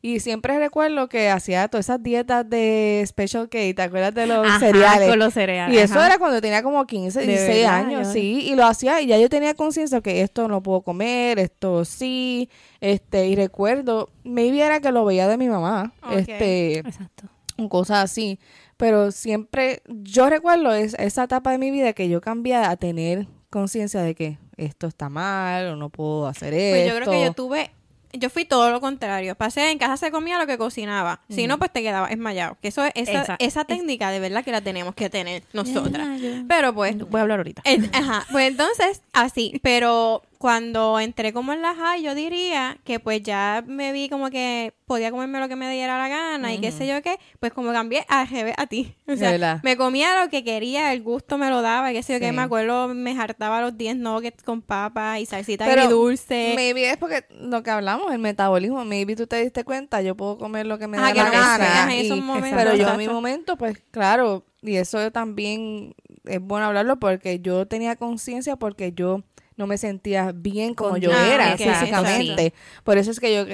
Y 0.06 0.20
siempre 0.20 0.58
recuerdo 0.58 1.08
que 1.08 1.30
hacía 1.30 1.66
todas 1.68 1.86
esas 1.86 2.02
dietas 2.02 2.46
de 2.50 3.02
Special 3.06 3.48
K, 3.48 3.58
¿te 3.74 3.80
acuerdas 3.80 4.14
de 4.14 4.26
los 4.26 4.46
Ajá, 4.46 4.58
cereales? 4.60 5.08
Con 5.08 5.18
los 5.18 5.32
cereales. 5.32 5.74
Y 5.74 5.78
eso 5.80 5.94
ajá. 5.94 6.04
era 6.08 6.18
cuando 6.18 6.42
tenía 6.42 6.62
como 6.62 6.84
15, 6.86 7.20
De 7.20 7.26
16 7.26 7.56
verdad, 7.62 7.74
años, 7.74 8.08
sí, 8.12 8.42
y 8.46 8.54
lo 8.54 8.66
hacía 8.66 9.00
y 9.00 9.06
ya 9.06 9.16
yo 9.16 9.30
tenía 9.30 9.54
conciencia 9.54 10.02
que 10.02 10.20
esto 10.20 10.46
no 10.46 10.62
puedo 10.62 10.82
comer, 10.82 11.38
esto 11.38 11.86
sí, 11.86 12.50
este, 12.82 13.28
y 13.28 13.34
recuerdo, 13.34 14.10
maybe 14.24 14.60
era 14.60 14.78
que 14.80 14.92
lo 14.92 15.06
veía 15.06 15.26
de 15.26 15.38
mi 15.38 15.48
mamá, 15.48 15.94
Ok. 16.02 16.18
este, 16.18 16.80
Exacto. 16.80 17.24
cosas 17.70 18.04
así, 18.04 18.38
pero 18.76 19.10
siempre, 19.10 19.80
yo 19.88 20.28
recuerdo 20.28 20.74
es, 20.74 20.92
esa 20.98 21.24
etapa 21.24 21.50
de 21.52 21.56
mi 21.56 21.70
vida 21.70 21.94
que 21.94 22.10
yo 22.10 22.20
cambié 22.20 22.56
a 22.56 22.76
tener 22.76 23.26
conciencia 23.48 24.02
de 24.02 24.14
que 24.14 24.36
esto 24.58 24.86
está 24.86 25.08
mal 25.08 25.68
o 25.68 25.76
no 25.76 25.88
puedo 25.88 26.26
hacer 26.26 26.50
Pues 26.52 26.82
esto. 26.82 26.90
yo 26.94 27.00
creo 27.00 27.10
que 27.10 27.24
yo 27.24 27.32
tuve 27.32 27.70
yo 28.18 28.30
fui 28.30 28.44
todo 28.44 28.70
lo 28.70 28.80
contrario. 28.80 29.34
Pasé 29.34 29.70
en 29.70 29.78
casa 29.78 29.96
se 29.96 30.10
comía 30.10 30.38
lo 30.38 30.46
que 30.46 30.58
cocinaba. 30.58 31.20
Si 31.28 31.46
no, 31.46 31.58
pues 31.58 31.72
te 31.72 31.82
quedaba 31.82 32.08
esmayado. 32.08 32.56
Que 32.62 32.68
eso 32.68 32.84
es, 32.84 32.92
esa, 32.94 33.22
Esa- 33.22 33.36
esa 33.38 33.64
técnica 33.64 34.10
de 34.10 34.20
verdad 34.20 34.44
que 34.44 34.52
la 34.52 34.60
tenemos 34.60 34.94
que 34.94 35.10
tener 35.10 35.42
nosotras. 35.52 36.06
Pero 36.48 36.74
pues, 36.74 36.96
Voy 36.98 37.18
a 37.18 37.22
hablar 37.22 37.38
ahorita. 37.40 37.62
ajá, 37.92 38.26
pues 38.32 38.48
entonces, 38.48 39.02
así, 39.12 39.60
pero 39.62 40.22
cuando 40.44 41.00
entré 41.00 41.32
como 41.32 41.54
en 41.54 41.62
la 41.62 41.74
high, 41.74 42.02
yo 42.02 42.14
diría 42.14 42.76
que 42.84 43.00
pues 43.00 43.22
ya 43.22 43.64
me 43.66 43.92
vi 43.92 44.10
como 44.10 44.28
que 44.28 44.74
podía 44.84 45.10
comerme 45.10 45.40
lo 45.40 45.48
que 45.48 45.56
me 45.56 45.70
diera 45.72 45.96
la 45.96 46.08
gana 46.10 46.52
y 46.52 46.60
qué 46.60 46.70
sé 46.70 46.86
yo 46.86 47.00
qué, 47.00 47.18
pues 47.40 47.50
como 47.54 47.72
cambié 47.72 48.04
al 48.10 48.28
revés 48.28 48.52
a 48.58 48.66
ti. 48.66 48.94
O 49.08 49.16
sea, 49.16 49.60
me 49.62 49.78
comía 49.78 50.22
lo 50.22 50.28
que 50.28 50.44
quería, 50.44 50.92
el 50.92 51.02
gusto 51.02 51.38
me 51.38 51.48
lo 51.48 51.62
daba, 51.62 51.90
y 51.90 51.94
qué 51.94 52.02
sé 52.02 52.12
yo 52.12 52.20
qué, 52.20 52.28
Sí. 52.28 52.36
me 52.36 52.42
acuerdo, 52.42 52.88
me 52.88 53.18
hartaba 53.18 53.62
los 53.62 53.78
10 53.78 53.96
nuggets 53.96 54.42
con 54.42 54.60
papas 54.60 55.18
y 55.20 55.24
salsita 55.24 55.64
Pero 55.64 55.88
dulce. 55.88 56.52
Maybe 56.54 56.90
es 56.90 56.98
porque 56.98 57.24
lo 57.40 57.62
que 57.62 57.70
hablamos, 57.70 58.12
el 58.12 58.18
metabolismo, 58.18 58.84
maybe 58.84 59.16
tú 59.16 59.26
te 59.26 59.42
diste 59.42 59.64
cuenta, 59.64 60.02
yo 60.02 60.14
puedo 60.14 60.36
comer 60.36 60.66
lo 60.66 60.78
que 60.78 60.88
me 60.88 60.98
Ajá, 60.98 61.06
da 61.06 61.12
que 61.14 61.18
la 61.20 61.24
no 61.24 61.32
gana. 61.32 61.96
y- 61.96 62.10
momentos, 62.20 62.50
pero 62.54 62.74
yo 62.74 62.86
en 62.90 62.98
mi 62.98 63.08
momento, 63.08 63.56
pues 63.56 63.78
claro, 63.90 64.44
y 64.60 64.76
eso 64.76 65.10
también 65.10 65.94
es 66.26 66.40
bueno 66.40 66.66
hablarlo 66.66 66.98
porque 66.98 67.40
yo 67.40 67.66
tenía 67.66 67.96
conciencia 67.96 68.56
porque 68.56 68.92
yo 68.92 69.22
no 69.56 69.66
me 69.66 69.78
sentía 69.78 70.32
bien 70.34 70.74
como 70.74 70.96
yo 70.96 71.10
Ah, 71.12 71.28
era 71.34 71.56
físicamente. 71.56 72.52
Por 72.82 72.98
eso 72.98 73.10
es 73.10 73.20
que 73.20 73.34
yo 73.34 73.44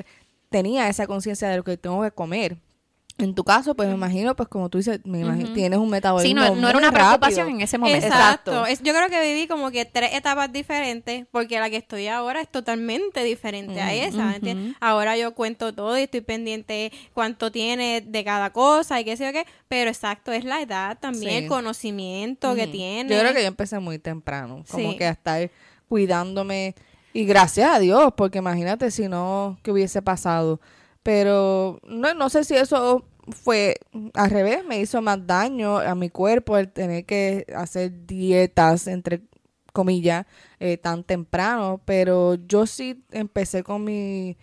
tenía 0.49 0.89
esa 0.89 1.07
conciencia 1.07 1.49
de 1.49 1.57
lo 1.59 1.65
que 1.65 1.77
tengo 1.77 2.03
que 2.03 2.11
comer. 2.11 2.57
En 3.19 3.35
tu 3.35 3.45
caso, 3.45 3.75
pues 3.75 3.87
me 3.87 3.95
imagino, 3.97 4.35
pues 4.35 4.49
como 4.49 4.71
tú 4.71 4.79
dices, 4.79 4.99
me 5.05 5.21
imagino, 5.21 5.53
tienes 5.53 5.79
un 5.79 5.85
Sí, 5.89 5.91
metabolismo 5.91 6.41
no, 6.41 6.55
no 6.55 6.69
era 6.71 6.79
una 6.79 6.91
preocupación 6.91 7.41
rápido. 7.49 7.57
en 7.59 7.61
ese 7.61 7.77
momento. 7.77 8.07
Exacto. 8.07 8.51
Exacto. 8.53 8.67
Es- 8.73 8.83
yo 8.83 8.95
creo 8.95 9.11
que 9.11 9.21
viví 9.21 9.47
como 9.47 9.71
que 9.71 9.85
tres 9.85 10.15
etapas 10.15 10.51
diferentes, 10.51 11.27
porque 11.31 11.59
la 11.61 11.69
que 11.69 11.77
estoy 11.77 12.07
ahora 12.09 12.41
es 12.41 12.49
totalmente 12.49 13.23
diferente 13.23 13.79
a 13.79 13.93
esa. 13.93 14.37
¿entiendes? 14.37 14.75
Ahora 14.81 15.19
yo 15.19 15.35
cuento 15.35 15.75
todo 15.75 15.99
y 15.99 16.03
estoy 16.05 16.23
pendiente 16.23 16.93
cuánto 17.13 17.53
tiene 17.53 18.01
de 18.01 18.25
cada 18.25 18.55
cosa 18.55 18.99
y 18.99 19.05
qué 19.05 19.19
sé 19.19 19.27
yo 19.27 19.33
qué, 19.33 19.45
pero 19.69 19.91
exacto, 19.91 20.33
es 20.33 20.45
la 20.47 20.63
edad 20.63 20.97
también, 20.99 21.31
Sí. 21.31 21.37
el 21.45 21.49
conocimiento 21.49 22.55
que 22.55 22.69
tiene. 22.69 23.13
Yo 23.15 23.21
creo 23.21 23.35
que 23.35 23.43
yo 23.43 23.49
empecé 23.49 23.79
muy 23.81 23.99
temprano, 23.99 24.65
como 24.71 24.93
Sí. 24.93 24.97
que 24.97 25.05
a 25.05 25.11
estar 25.11 25.51
cuidándome. 25.91 26.77
Y 27.13 27.25
gracias 27.25 27.69
a 27.69 27.81
Dios, 27.81 28.15
porque 28.17 28.39
imagínate 28.39 28.93
si 28.93 29.09
no, 29.09 29.59
¿qué 29.65 29.73
hubiese 29.73 30.01
pasado? 30.01 30.61
Pero 31.03 31.81
no, 31.85 32.15
no 32.15 32.31
sé 32.31 32.45
si 32.45 32.55
eso 32.55 33.05
fue 33.33 33.77
al 34.15 34.31
revés, 34.31 34.65
me 34.65 34.79
hizo 34.79 35.03
más 35.03 35.27
daño 35.27 35.79
a 35.79 35.97
mi 35.97 36.09
cuerpo 36.11 36.57
el 36.57 36.71
tener 36.71 37.05
que 37.05 37.45
hacer 37.57 38.07
dietas, 38.07 38.87
entre 38.87 39.23
comillas, 39.73 40.27
eh, 40.61 40.77
tan 40.77 41.03
temprano. 41.03 41.81
Pero 41.85 42.37
yo 42.37 42.67
sí 42.67 43.05
empecé 43.11 43.65
con 43.65 43.83
mi 43.83 44.37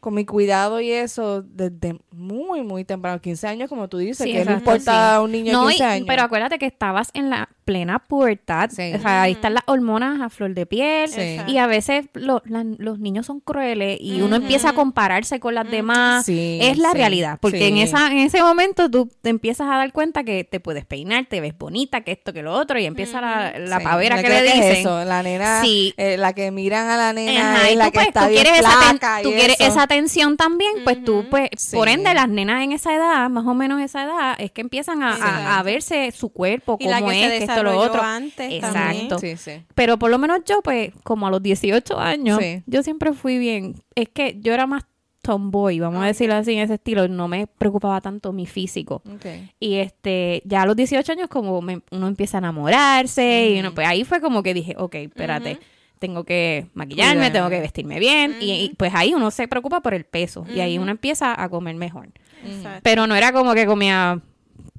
con 0.00 0.14
mi 0.14 0.24
cuidado 0.24 0.80
y 0.80 0.90
eso 0.90 1.42
desde 1.42 1.98
muy, 2.10 2.62
muy 2.62 2.84
temprano, 2.84 3.20
15 3.20 3.46
años, 3.46 3.68
como 3.68 3.88
tú 3.88 3.98
dices, 3.98 4.24
Sí, 4.26 4.32
que 4.32 4.44
no 4.46 4.52
importa 4.52 4.80
sí. 5.10 5.14
a 5.16 5.20
un 5.20 5.30
niño 5.32 5.52
No, 5.52 5.66
de 5.66 5.74
y- 5.74 5.76
15 5.76 5.84
años. 5.92 6.06
pero 6.08 6.22
acuérdate 6.22 6.58
que 6.58 6.66
estabas 6.66 7.10
en 7.14 7.28
la 7.30 7.48
plena 7.66 7.98
pubertad. 8.00 8.70
Sí. 8.70 8.92
O 8.94 9.00
sea, 9.00 9.22
ahí 9.22 9.32
están 9.32 9.54
las 9.54 9.62
hormonas 9.66 10.20
a 10.20 10.28
flor 10.30 10.54
de 10.54 10.66
piel. 10.66 11.08
Sí. 11.10 11.36
Y 11.46 11.58
a 11.58 11.66
veces 11.66 12.06
lo- 12.14 12.42
la- 12.46 12.64
los 12.64 12.98
niños 12.98 13.26
son 13.26 13.40
crueles 13.40 13.98
y 14.00 14.22
uno 14.22 14.36
empieza 14.36 14.70
a 14.70 14.72
compararse 14.72 15.38
con 15.38 15.54
las 15.54 15.70
demás. 15.70 16.24
Sí, 16.26 16.58
es 16.62 16.78
la 16.78 16.90
sí, 16.92 16.96
realidad. 16.96 17.38
Porque 17.40 17.68
en, 17.68 17.76
esa, 17.76 18.10
en 18.10 18.18
ese 18.18 18.42
momento 18.42 18.90
tú 18.90 19.08
te 19.22 19.28
empiezas 19.30 19.68
a 19.68 19.76
dar 19.76 19.92
cuenta 19.92 20.24
que 20.24 20.44
te 20.44 20.58
puedes 20.60 20.84
peinar, 20.84 21.26
te 21.26 21.40
ves 21.40 21.56
bonita, 21.56 22.00
que 22.00 22.12
esto, 22.12 22.32
que 22.32 22.42
lo 22.42 22.54
otro. 22.54 22.78
Y 22.78 22.86
empieza 22.86 23.20
la, 23.20 23.52
la 23.58 23.78
Sí, 23.78 23.84
pavera 23.84 24.16
yo 24.16 24.22
que 24.22 24.28
le 24.30 24.46
es 24.48 24.54
dicen. 24.54 24.72
eso, 24.72 25.04
la 25.04 25.22
nena, 25.22 25.62
Sí. 25.62 25.94
eh, 25.96 26.16
la 26.16 26.32
que 26.32 26.50
miran 26.50 26.88
a 26.88 26.96
la 26.96 27.12
nena 27.12 27.54
Ajá, 27.54 27.66
es 27.68 27.72
y 27.74 27.76
la 27.76 27.84
tú, 27.84 27.90
que 27.92 27.98
pues, 27.98 28.06
está 28.08 28.22
tú 28.24 28.30
bien 28.30 28.42
quieres, 28.42 28.60
esa, 28.60 28.68
ten- 28.70 28.88
flaca 28.98 29.20
y 29.20 29.22
tú 29.24 29.30
quieres 29.30 29.56
esa 29.60 29.86
atención 29.94 30.36
también, 30.36 30.70
pues 30.84 31.04
tú, 31.04 31.24
pues, 31.30 31.50
Sí. 31.56 31.76
por 31.76 31.88
ende, 31.88 32.12
las 32.14 32.28
nenas 32.28 32.62
en 32.62 32.72
esa 32.72 32.94
edad, 32.94 33.28
más 33.30 33.46
o 33.46 33.54
menos 33.54 33.80
esa 33.80 34.04
edad, 34.04 34.34
es 34.38 34.50
que 34.52 34.60
empiezan 34.60 35.02
a, 35.02 35.14
a- 35.14 35.58
a 35.58 35.62
verse 35.62 36.10
su 36.12 36.30
cuerpo, 36.30 36.76
Y 36.80 36.84
cómo 36.86 36.90
la 37.00 37.02
que 37.06 37.12
se 37.14 37.24
es, 37.36 37.44
que 37.44 37.44
esto, 37.52 37.62
lo 37.62 37.78
otro. 37.78 38.02
antes 38.02 38.52
Exacto. 38.52 39.18
Sí, 39.18 39.36
sí. 39.36 39.52
Pero 39.74 39.98
por 39.98 40.10
lo 40.10 40.18
menos 40.18 40.40
yo, 40.46 40.62
pues, 40.62 40.92
como 41.04 41.26
a 41.26 41.30
los 41.30 41.42
18 41.42 41.98
años, 41.98 42.38
Sí. 42.40 42.62
yo 42.66 42.82
siempre 42.82 43.12
fui 43.12 43.38
bien. 43.38 43.74
Es 43.94 44.08
que 44.08 44.38
yo 44.40 44.54
era 44.54 44.66
más 44.66 44.84
tomboy, 45.22 45.78
vamos 45.80 46.02
a 46.02 46.06
decirlo 46.06 46.34
así, 46.34 46.54
en 46.54 46.60
ese 46.60 46.74
estilo. 46.74 47.06
No 47.06 47.28
me 47.28 47.46
preocupaba 47.46 48.00
tanto 48.00 48.32
mi 48.32 48.46
físico. 48.46 49.02
Okay. 49.16 49.50
Y 49.60 49.74
este, 49.76 50.40
ya 50.46 50.62
a 50.62 50.66
los 50.66 50.74
18 50.76 51.12
años, 51.12 51.28
como 51.28 51.60
me- 51.60 51.82
uno 51.90 52.08
empieza 52.08 52.38
a 52.38 52.40
enamorarse, 52.40 53.50
y 53.54 53.60
uno, 53.60 53.74
pues 53.74 53.86
ahí 53.86 54.04
fue 54.04 54.20
como 54.20 54.42
que 54.42 54.54
dije, 54.54 54.74
ok, 54.78 54.94
espérate, 54.94 55.58
tengo 56.00 56.24
que 56.24 56.66
maquillarme, 56.74 57.16
Cuidar. 57.20 57.32
tengo 57.32 57.48
que 57.50 57.60
vestirme 57.60 58.00
bien. 58.00 58.36
y, 58.40 58.50
y, 58.52 58.68
pues 58.74 58.92
ahí 58.94 59.14
uno 59.14 59.30
se 59.30 59.46
preocupa 59.46 59.80
por 59.80 59.94
el 59.94 60.04
peso. 60.04 60.44
Y 60.52 60.58
ahí 60.58 60.78
uno 60.78 60.90
empieza 60.90 61.40
a 61.40 61.48
comer 61.48 61.76
mejor. 61.76 62.08
Exacto. 62.44 62.80
Pero 62.82 63.06
no 63.06 63.14
era 63.14 63.32
como 63.32 63.54
que 63.54 63.66
comía 63.66 64.20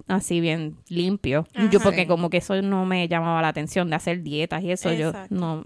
así 0.07 0.41
bien 0.41 0.75
limpio. 0.89 1.47
Yo 1.71 1.79
porque 1.79 2.07
como 2.07 2.29
que 2.29 2.37
eso 2.37 2.61
no 2.61 2.85
me 2.85 3.07
llamaba 3.07 3.41
la 3.41 3.47
atención 3.47 3.89
de 3.89 3.95
hacer 3.95 4.23
dietas 4.23 4.63
y 4.63 4.71
eso. 4.71 4.89
Exacto. 4.89 5.33
Yo 5.33 5.39
no. 5.39 5.63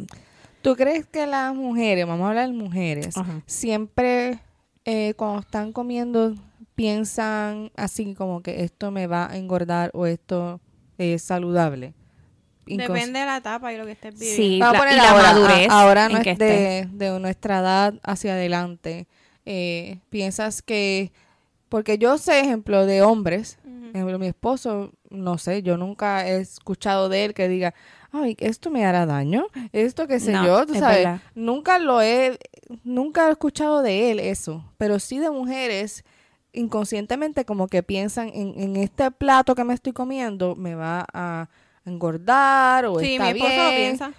¿Tú 0.62 0.76
crees 0.76 1.06
que 1.06 1.26
las 1.26 1.56
mujeres, 1.56 2.06
vamos 2.06 2.26
a 2.26 2.30
hablar 2.30 2.48
de 2.48 2.54
mujeres, 2.54 3.16
Ajá. 3.18 3.42
siempre 3.46 4.40
eh, 4.84 5.14
cuando 5.16 5.40
están 5.40 5.72
comiendo 5.72 6.34
piensan 6.74 7.72
así 7.76 8.14
como 8.16 8.42
que 8.42 8.64
esto 8.64 8.92
me 8.92 9.08
va 9.08 9.32
a 9.32 9.38
engordar 9.38 9.92
o 9.94 10.06
esto 10.06 10.60
es 10.98 11.22
saludable? 11.22 11.94
Depende 12.66 13.20
de 13.20 13.26
la 13.26 13.38
etapa 13.38 13.72
y 13.74 13.78
lo 13.78 13.86
que 13.86 13.92
estés 13.94 14.14
viviendo. 14.18 14.36
Sí, 14.44 14.60
Vamos 14.60 14.70
a 14.70 14.74
la- 14.74 14.80
poner 14.80 14.94
y 14.94 14.98
la 14.98 15.10
ahora, 15.12 15.24
madurez 15.34 15.70
a- 15.70 15.82
ahora 15.82 16.06
en 16.08 16.12
no 16.14 16.22
que 16.22 16.32
es 16.32 16.38
de, 16.40 16.88
de 16.92 17.20
nuestra 17.20 17.60
edad 17.60 17.94
hacia 18.04 18.34
adelante. 18.34 19.08
eh, 19.46 20.00
piensas 20.10 20.62
que, 20.64 21.12
porque 21.70 21.98
yo 22.00 22.18
sé 22.18 22.40
ejemplo 22.40 22.86
de 22.88 23.04
hombres, 23.04 23.60
ejemplo, 23.94 24.18
mi 24.20 24.26
esposo, 24.28 24.92
no 25.12 25.38
sé, 25.38 25.62
yo 25.62 25.78
nunca 25.78 26.28
he 26.28 26.38
escuchado 26.38 27.10
de 27.10 27.26
él 27.26 27.34
que 27.36 27.48
diga, 27.48 27.74
ay, 28.12 28.36
esto 28.40 28.72
me 28.72 28.86
hará 28.86 29.06
daño, 29.06 29.46
esto 29.72 30.08
qué 30.08 30.20
sé 30.20 30.32
No, 30.34 30.46
yo, 30.46 30.66
tú 30.66 30.74
es 30.74 30.80
sabes, 30.80 30.98
verdad. 30.98 31.22
nunca 31.36 31.78
lo 31.80 32.02
he, 32.02 32.40
nunca 32.84 33.28
he 33.28 33.32
escuchado 33.32 33.84
de 33.84 34.12
él 34.12 34.20
eso, 34.20 34.66
pero 34.78 34.98
sí 35.00 35.20
de 35.20 35.30
mujeres 35.30 36.04
inconscientemente 36.54 37.46
como 37.46 37.68
que 37.68 37.84
piensan 37.84 38.30
en, 38.34 38.60
en 38.60 38.76
este 38.78 39.12
plato 39.12 39.56
que 39.56 39.64
me 39.64 39.74
estoy 39.74 39.94
comiendo 39.94 40.56
me 40.56 40.74
va 40.76 41.06
a 41.14 41.50
engordar 41.86 42.86
o 42.86 43.00
Sí, 43.00 43.14
está 43.14 43.24
mi 43.26 43.30
esposo 43.32 43.50
bien. 43.54 43.64
lo 43.70 43.76
piensa. 43.76 44.12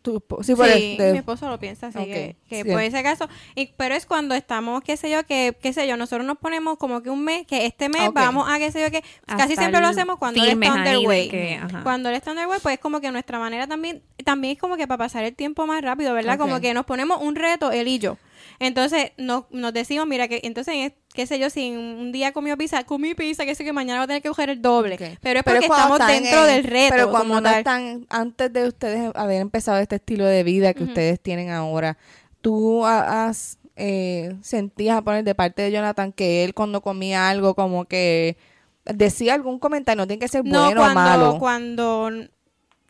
Tu 0.00 0.22
sí, 0.42 0.54
por 0.54 0.66
Sí, 0.66 0.92
el- 0.92 0.96
de- 0.96 1.12
mi 1.12 1.18
esposo 1.18 1.48
lo 1.50 1.58
piensa, 1.58 1.88
así 1.88 1.98
que, 1.98 2.36
que 2.48 2.62
sí. 2.62 2.70
puede 2.70 2.90
ser 2.90 3.02
caso. 3.02 3.28
Y, 3.56 3.72
pero 3.76 3.94
es 3.96 4.06
cuando 4.06 4.34
estamos, 4.36 4.80
qué 4.82 4.96
sé 4.96 5.10
yo, 5.10 5.24
que, 5.26 5.56
qué 5.60 5.72
sé 5.72 5.88
yo, 5.88 5.96
nosotros 5.96 6.24
nos 6.24 6.38
ponemos 6.38 6.78
como 6.78 7.02
que 7.02 7.10
un 7.10 7.24
mes, 7.24 7.46
que 7.46 7.66
este 7.66 7.88
mes 7.88 8.10
vamos 8.14 8.48
a 8.48 8.58
qué 8.58 8.70
sé 8.70 8.80
yo, 8.80 8.90
que 8.92 9.02
casi 9.26 9.56
siempre 9.56 9.80
lo 9.80 9.88
hacemos 9.88 10.16
cuando 10.18 10.42
él 10.42 10.50
está 10.50 10.72
underway. 10.74 11.28
que. 11.28 11.60
Cuando 11.82 12.08
él 12.10 12.14
está 12.14 12.30
underway, 12.30 12.60
pues 12.62 12.74
es 12.74 12.80
como 12.80 13.00
que 13.00 13.10
nuestra 13.10 13.38
manera 13.40 13.66
también, 13.66 14.02
también 14.24 14.52
es 14.54 14.58
como 14.60 14.76
que 14.76 14.86
para 14.86 14.98
pasar 14.98 15.24
el 15.24 15.34
tiempo 15.34 15.66
más 15.66 15.82
rápido, 15.82 16.14
¿verdad? 16.14 16.38
Como 16.38 16.60
que 16.60 16.72
nos 16.74 16.86
ponemos 16.86 17.20
un 17.20 17.34
reto, 17.34 17.72
él 17.72 17.88
y 17.88 17.98
yo. 17.98 18.16
Entonces 18.60 19.12
nos, 19.16 19.44
nos 19.50 19.72
decimos, 19.72 20.06
mira, 20.06 20.26
que 20.28 20.40
entonces, 20.42 20.74
es- 20.76 20.92
qué 21.14 21.26
sé 21.26 21.38
yo, 21.38 21.48
si 21.50 21.70
un, 21.70 22.10
día 22.12 22.32
comió 22.32 22.56
pizza, 22.56 22.84
comí 22.84 23.14
pizza, 23.14 23.44
que 23.44 23.54
sé 23.54 23.64
que 23.64 23.72
mañana 23.72 23.98
va 24.00 24.04
a 24.04 24.06
tener 24.08 24.22
que 24.22 24.28
coger 24.28 24.50
el 24.50 24.60
doble. 24.62 24.96
Pero 25.20 25.40
es 25.40 25.44
porque 25.44 25.66
estamos 25.66 25.98
dentro 25.98 26.40
en- 26.40 26.46
del 26.46 26.64
reto. 26.64 26.94
Pero 26.94 27.10
cuando 27.10 27.40
no 27.40 27.48
están, 27.50 28.06
antes 28.08 28.52
de 28.52 28.66
ustedes 28.66 29.10
haber 29.14 29.40
empezado 29.40 29.78
este 29.78 29.96
estilo 29.96 30.24
de 30.24 30.42
vida 30.42 30.74
que 30.74 30.84
ustedes 30.84 31.20
tienen 31.20 31.50
ahora, 31.50 31.96
tú 32.40 32.84
ha- 32.84 33.26
has 33.28 33.58
eh, 33.80 34.34
sentías 34.42 34.96
a 34.96 35.02
poner 35.02 35.22
de 35.22 35.36
parte 35.36 35.62
de 35.62 35.70
Jonathan 35.70 36.10
que 36.12 36.42
él 36.42 36.52
cuando 36.52 36.80
comía 36.80 37.28
algo 37.28 37.54
como 37.54 37.84
que 37.84 38.36
decía 38.84 39.34
algún 39.34 39.60
comentario, 39.60 40.02
no 40.02 40.06
tiene 40.08 40.18
que 40.18 40.26
ser 40.26 40.44
No, 40.44 40.64
bueno 40.64 40.80
cuando, 40.80 41.00
o 41.00 41.04
malo. 41.04 41.38
cuando, 41.38 42.10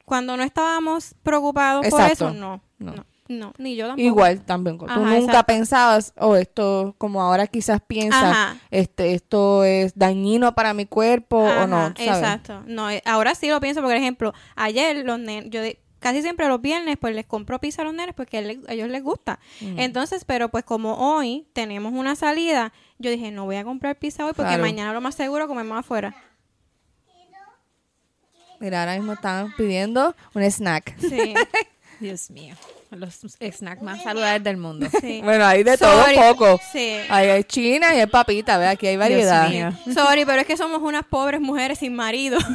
cuando 0.06 0.36
no 0.38 0.42
estábamos 0.44 1.14
preocupados 1.22 1.86
por 1.88 2.00
eso, 2.00 2.30
no, 2.30 2.62
No. 2.78 2.94
no, 2.94 3.06
no, 3.28 3.52
ni 3.58 3.76
yo 3.76 3.86
tampoco. 3.86 4.06
Igual 4.06 4.40
también. 4.44 4.78
Tú 4.78 4.86
Ajá, 4.86 4.98
nunca 4.98 5.16
exacto. 5.18 5.46
pensabas, 5.46 6.12
o 6.16 6.34
esto, 6.36 6.94
como 6.98 7.20
ahora 7.22 7.46
quizás 7.46 7.80
piensas, 7.86 8.22
Ajá. 8.24 8.56
este, 8.70 9.12
esto 9.14 9.64
es 9.64 9.92
dañino 9.96 10.54
para 10.54 10.72
mi 10.74 10.86
cuerpo 10.86 11.36
o 11.38 11.66
no, 11.66 11.92
¿tú. 11.94 12.02
Exacto. 12.02 12.62
No, 12.66 12.90
eh, 12.90 13.02
ahora 13.04 13.34
sí 13.34 13.48
lo 13.48 13.60
pienso, 13.60 13.82
por 13.82 13.94
ejemplo, 13.94 14.32
ayer 14.56 15.04
los 15.04 15.18
nenes, 15.18 15.50
yo 15.50 15.60
de- 15.60 15.78
casi 16.00 16.22
siempre 16.22 16.46
los 16.48 16.60
viernes 16.62 16.96
pues 17.00 17.14
les 17.14 17.26
compro 17.26 17.58
pizza 17.58 17.82
a 17.82 17.84
los 17.84 17.92
nenes 17.92 18.14
porque 18.14 18.38
a 18.38 18.72
ellos 18.72 18.88
les 18.88 19.02
gusta. 19.02 19.40
Mm. 19.60 19.78
Entonces, 19.80 20.24
pero 20.24 20.48
pues 20.48 20.64
como 20.64 20.94
hoy 20.94 21.46
tenemos 21.52 21.92
una 21.92 22.14
salida, 22.16 22.72
yo 22.98 23.10
dije, 23.10 23.30
no 23.30 23.44
voy 23.46 23.56
a 23.56 23.64
comprar 23.64 23.98
pizza 23.98 24.24
hoy 24.24 24.32
porque 24.32 24.50
Claro. 24.50 24.62
mañana 24.62 24.92
lo 24.92 25.00
más 25.00 25.14
seguro 25.16 25.46
comemos 25.48 25.76
afuera. 25.78 26.14
Mira, 28.60 28.80
ahora 28.80 28.96
mismo 28.96 29.12
están 29.12 29.52
pidiendo 29.56 30.16
un 30.34 30.42
snack. 30.42 30.96
Sí. 30.98 31.34
Dios 32.00 32.30
mío. 32.30 32.54
Los 32.90 33.14
snacks 33.14 33.82
más 33.82 34.02
saludables 34.02 34.42
del 34.44 34.56
mundo. 34.56 34.86
sí. 35.00 35.20
Bueno, 35.22 35.44
hay 35.44 35.62
de 35.62 35.76
Sorry. 35.76 36.14
todo 36.14 36.28
un 36.30 36.36
poco. 36.36 36.60
Sí. 36.72 36.96
Ahí 37.08 37.28
hay 37.28 37.44
china 37.44 37.94
y 37.94 38.00
hay 38.00 38.06
papita, 38.06 38.56
ve, 38.56 38.66
aquí 38.66 38.86
hay 38.86 38.96
variedad. 38.96 39.72
Sorry, 39.92 40.24
pero 40.24 40.40
es 40.40 40.46
que 40.46 40.56
somos 40.56 40.80
unas 40.80 41.04
pobres 41.04 41.40
mujeres 41.40 41.78
sin 41.78 41.94
marido. 41.94 42.38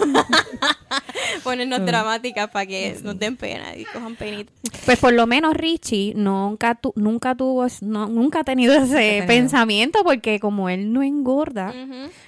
ponernos 1.44 1.86
dramáticas 1.86 2.50
para 2.50 2.66
que 2.66 2.98
nos 3.04 3.18
den 3.18 3.38
pena 3.38 3.76
y 3.76 3.86
cojan 3.86 4.16
penita. 4.16 4.52
Pues 4.86 5.00
por 5.00 5.14
lo 5.14 5.26
menos 5.28 5.54
Richie 5.54 6.14
nunca, 6.16 6.76
tu- 6.76 6.94
nunca 6.96 7.36
tuvo, 7.36 7.66
no, 7.82 8.08
nunca 8.08 8.42
ha 8.42 8.44
tenido 8.44 8.74
ese 8.76 8.96
tenido. 8.96 9.28
pensamiento 9.28 10.00
porque 10.04 10.40
como 10.40 10.70
él 10.70 10.92
no 10.92 11.04
engorda. 11.04 11.74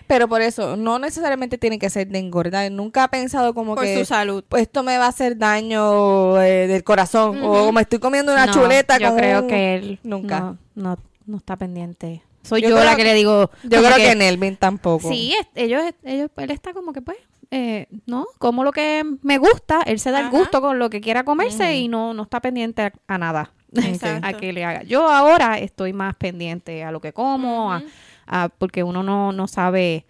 Pero 0.07 0.27
por 0.27 0.41
eso, 0.41 0.77
no 0.77 0.99
necesariamente 0.99 1.57
tiene 1.57 1.79
que 1.79 1.89
ser 1.89 2.07
de 2.07 2.19
engordar. 2.19 2.71
Nunca 2.71 3.03
ha 3.03 3.07
pensado 3.09 3.53
como 3.53 3.75
Por 3.75 3.83
que 3.83 3.97
su 3.97 4.05
salud. 4.05 4.43
pues, 4.47 4.63
esto 4.63 4.83
me 4.83 4.97
va 4.97 5.05
a 5.05 5.09
hacer 5.09 5.37
daño 5.37 6.41
eh, 6.41 6.67
del 6.67 6.83
corazón 6.83 7.39
o 7.43 7.71
me 7.71 7.81
estoy 7.81 7.99
comiendo 7.99 8.31
una 8.31 8.45
no, 8.45 8.53
chuleta 8.53 8.97
yo 8.97 9.09
con 9.09 9.17
creo 9.17 9.41
un- 9.41 9.47
que 9.47 9.75
él 9.75 9.99
Nunca. 10.03 10.39
No, 10.39 10.57
no, 10.75 10.97
no 11.25 11.37
está 11.37 11.55
pendiente. 11.55 12.21
Soy 12.43 12.61
Yo 12.61 12.69
yo, 12.69 12.75
creo 12.75 12.85
la 12.85 12.95
que 12.95 13.03
le 13.03 13.13
digo. 13.15 13.49
Yo 13.63 13.81
creo 13.81 13.95
que, 13.95 14.13
Nelvin 14.15 14.55
tampoco. 14.55 15.09
Sí, 15.09 15.33
es- 15.39 15.47
ellos, 15.55 15.81
ellos, 16.03 16.29
él 16.37 16.51
está 16.51 16.73
como 16.73 16.93
que 16.93 17.01
pues, 17.01 17.17
eh, 17.51 17.87
no, 18.05 18.25
como 18.39 18.63
lo 18.63 18.71
que 18.71 19.03
me 19.21 19.37
gusta, 19.37 19.81
él 19.85 19.99
se 19.99 20.11
da 20.11 20.19
el 20.21 20.29
gusto 20.29 20.61
con 20.61 20.79
lo 20.79 20.89
que 20.89 21.01
quiera 21.01 21.23
comerse 21.23 21.75
y 21.77 21.87
no, 21.87 22.13
no 22.13 22.23
está 22.23 22.39
pendiente 22.41 22.81
a, 22.81 22.93
a 23.07 23.17
nada. 23.17 23.51
Exacto. 23.73 24.25
a 24.27 24.33
que 24.33 24.53
le 24.53 24.63
haga. 24.63 24.83
Yo 24.83 25.09
ahora 25.09 25.57
estoy 25.59 25.91
más 25.93 26.15
pendiente 26.15 26.83
a 26.83 26.91
lo 26.91 27.01
que 27.01 27.11
como, 27.13 27.73
a- 27.73 27.83
a, 28.27 28.49
porque 28.49 28.83
uno 28.83 29.03
no, 29.03 29.31
no 29.31 29.47
sabe 29.47 30.05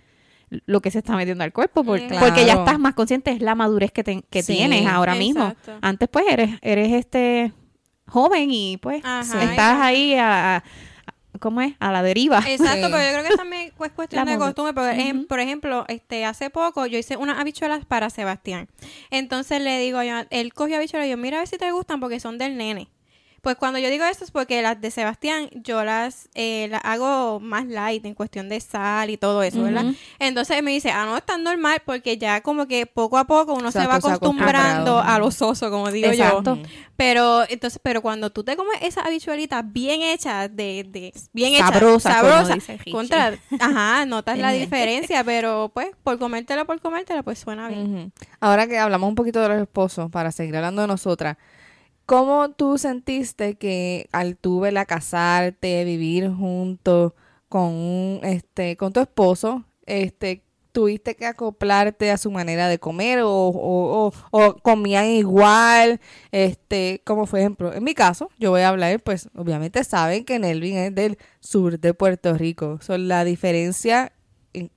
lo 0.68 0.80
que 0.82 0.92
se 0.92 1.00
está 1.00 1.16
metiendo 1.16 1.44
al 1.44 1.52
cuerpo, 1.52 1.84
Mm. 1.84 2.20
porque 2.20 2.46
ya 2.46 2.54
estás 2.54 2.78
más 2.80 2.94
consciente, 2.94 3.32
es 3.32 3.42
la 3.42 3.56
madurez 3.56 3.92
que, 3.92 4.04
te- 4.04 4.22
que 4.30 4.44
Sí. 4.44 4.54
tienes 4.56 4.86
ahora 4.88 5.16
mismo. 5.16 5.54
Antes 5.82 6.08
pues 6.10 6.26
eres, 6.30 6.52
eres 6.62 6.94
este 6.94 7.52
joven 8.08 8.52
y 8.52 8.78
pues 8.78 9.04
Ajá, 9.04 9.44
estás 9.44 9.82
ahí 9.82 10.14
a, 10.16 10.58
a- 10.58 10.64
¿cómo 11.40 11.62
es? 11.62 11.74
A 11.80 11.92
la 11.92 12.02
deriva. 12.04 12.40
Exacto, 12.48 12.88
Sí. 12.88 12.92
pero 12.92 13.04
yo 13.04 13.20
creo 13.20 13.30
que 13.32 13.38
también 13.38 13.62
es 13.64 13.74
cuestión 13.94 14.26
La 14.26 14.32
de 14.32 14.38
costumbre. 14.38 14.74
Porque, 14.74 14.92
ejem- 15.02 15.18
Ujú. 15.20 15.28
por 15.28 15.40
ejemplo, 15.40 15.86
este 15.88 16.26
hace 16.26 16.50
poco 16.50 16.86
yo 16.86 16.98
hice 16.98 17.18
unas 17.18 17.40
habichuelas 17.40 17.86
para 17.86 18.10
Sebastián. 18.10 18.68
Entonces 19.12 19.62
le 19.62 19.80
digo 19.80 20.02
yo, 20.04 20.16
él 20.30 20.54
cogió 20.54 20.78
habichuelas 20.78 21.08
y 21.08 21.12
yo, 21.12 21.18
mira 21.18 21.38
a 21.38 21.42
ver 21.42 21.48
si 21.48 21.58
te 21.58 21.72
gustan 21.72 22.00
porque 22.00 22.20
son 22.20 22.38
del 22.38 22.58
nene. 22.58 22.88
Pues 23.46 23.58
cuando 23.58 23.78
yo 23.78 23.92
digo 23.92 24.04
eso 24.06 24.24
es 24.24 24.32
porque 24.32 24.64
las 24.64 24.82
de 24.82 24.90
Sebastián 24.90 25.52
yo 25.54 25.84
las, 25.84 26.30
eh, 26.34 26.68
las 26.72 26.82
hago 26.84 27.40
más 27.40 27.68
light 27.68 28.04
en 28.04 28.16
cuestión 28.16 28.50
de 28.50 28.60
sal 28.60 29.12
y 29.12 29.18
todo 29.18 29.44
eso, 29.44 29.62
¿verdad? 29.62 29.86
Entonces 30.18 30.64
me 30.64 30.72
dice, 30.72 30.90
ah, 30.90 31.06
no, 31.06 31.16
están 31.16 31.44
normal 31.44 31.80
porque 31.86 32.18
ya 32.18 32.42
como 32.42 32.66
que 32.66 32.88
poco 32.88 33.20
a 33.20 33.26
poco 33.26 33.54
uno 33.54 33.72
se 33.72 33.86
va 33.86 34.02
se 34.02 34.08
acostumbrando 34.08 34.98
a 34.98 35.20
los 35.20 35.40
osos, 35.44 35.70
como 35.70 35.92
digo 35.92 36.08
Exacto. 36.08 36.56
yo. 36.56 36.64
Pero 36.98 37.44
entonces, 37.48 37.80
pero 37.84 38.02
cuando 38.02 38.32
tú 38.32 38.44
te 38.44 38.56
comes 38.56 38.80
esas 38.82 39.06
habichuelitas 39.06 39.64
bien 39.72 40.02
hechas, 40.02 40.50
de, 40.56 40.84
de 40.90 41.14
bien 41.32 41.54
hechas, 41.54 41.70
Sabrosas, 42.02 42.68
Richie. 42.68 42.92
contra, 42.92 43.38
ajá, 43.60 44.08
notas 44.08 44.40
la 44.40 44.50
diferencia, 44.54 45.24
pero 45.24 45.70
pues 45.72 45.90
por 46.04 46.18
comértela, 46.18 46.66
por 46.66 46.82
comértela, 46.82 47.22
pues 47.22 47.38
suena 47.38 47.68
bien. 47.68 48.12
Ahora 48.40 48.66
que 48.66 48.80
hablamos 48.80 49.08
un 49.08 49.14
poquito 49.14 49.40
de 49.42 49.50
los 49.50 49.62
esposos, 49.62 50.10
para 50.10 50.32
seguir 50.32 50.56
hablando 50.56 50.82
de 50.82 50.88
nosotras, 50.88 51.38
¿cómo 52.06 52.52
tú 52.52 52.78
sentiste 52.78 53.56
que 53.56 54.08
al 54.12 54.38
tú 54.38 54.60
verla 54.62 54.86
casarte, 54.86 55.84
vivir 55.86 56.30
junto 56.32 57.16
con 57.50 58.20
este, 58.24 58.78
con 58.78 58.94
tu 58.94 59.00
esposo, 59.00 59.64
este, 59.86 60.44
tuviste 60.72 61.16
que 61.16 61.26
acoplarte 61.26 62.12
a 62.12 62.18
su 62.18 62.32
manera 62.32 62.68
de 62.68 62.80
comer 62.80 63.20
o, 63.22 63.30
o, 63.32 64.08
o, 64.08 64.14
o 64.32 64.56
comían 64.62 65.06
igual, 65.08 66.02
este, 66.32 67.02
como 67.06 67.26
fue 67.28 67.40
ejemplo, 67.42 67.74
en 67.74 67.84
mi 67.84 67.94
caso, 67.94 68.30
yo 68.38 68.52
voy 68.52 68.62
a 68.62 68.70
hablar, 68.70 69.00
pues 69.02 69.30
obviamente 69.36 69.84
saben 69.86 70.26
que 70.26 70.38
Nelvin 70.40 70.78
es 70.78 70.96
del 70.96 71.18
sur 71.40 71.80
de 71.80 71.94
Puerto 71.94 72.34
Rico, 72.34 72.80
son 72.82 73.08
la 73.08 73.24
diferencia, 73.24 74.12
en- 74.12 74.15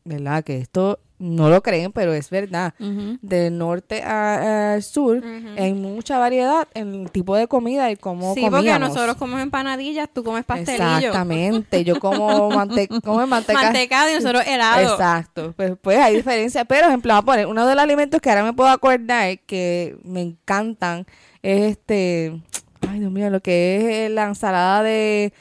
¿verdad? 0.04 0.44
Que 0.44 0.58
esto 0.58 1.00
no 1.20 1.48
lo 1.48 1.62
creen, 1.64 1.90
pero 1.90 2.12
es 2.14 2.30
verdad 2.30 2.74
del 2.78 3.58
norte 3.58 4.02
al 4.04 4.80
sur 4.84 5.20
hay 5.56 5.74
mucha 5.74 6.16
variedad 6.16 6.68
en 6.74 6.94
el 6.94 7.10
tipo 7.10 7.34
de 7.34 7.48
comida 7.48 7.90
y 7.90 7.96
cómo 7.96 8.34
Sí, 8.34 8.42
porque 8.42 8.56
comíamos. 8.58 8.90
nosotros 8.90 9.16
comemos 9.16 9.42
empanadillas, 9.42 10.08
tú 10.12 10.22
comes 10.22 10.44
pastelillo. 10.44 11.08
Exactamente, 11.08 11.82
yo 11.82 11.98
como 11.98 12.48
mante 12.50 12.86
como 13.02 13.26
manteca. 13.26 13.60
Mantecado 13.62 14.10
y 14.12 14.14
nosotros 14.14 14.46
helado. 14.46 14.92
Exacto, 14.92 15.54
pues, 15.56 15.72
pues 15.82 15.98
hay 15.98 16.14
diferencia, 16.14 16.64
pero 16.64 16.86
ejemplo, 16.86 17.12
voy 17.14 17.18
a 17.18 17.22
poner 17.22 17.46
uno 17.46 17.66
de 17.66 17.74
los 17.74 17.82
alimentos 17.82 18.20
que 18.20 18.30
ahora 18.30 18.44
me 18.44 18.52
puedo 18.52 18.70
acordar 18.70 19.40
que 19.40 19.98
me 20.04 20.20
encantan 20.22 21.04
es 21.42 21.72
este, 21.72 22.40
ay 22.88 23.00
Dios 23.00 23.10
mío, 23.10 23.28
lo 23.30 23.40
que 23.40 24.06
es 24.06 24.10
la 24.12 24.24
ensalada 24.24 24.84
de 24.84 25.32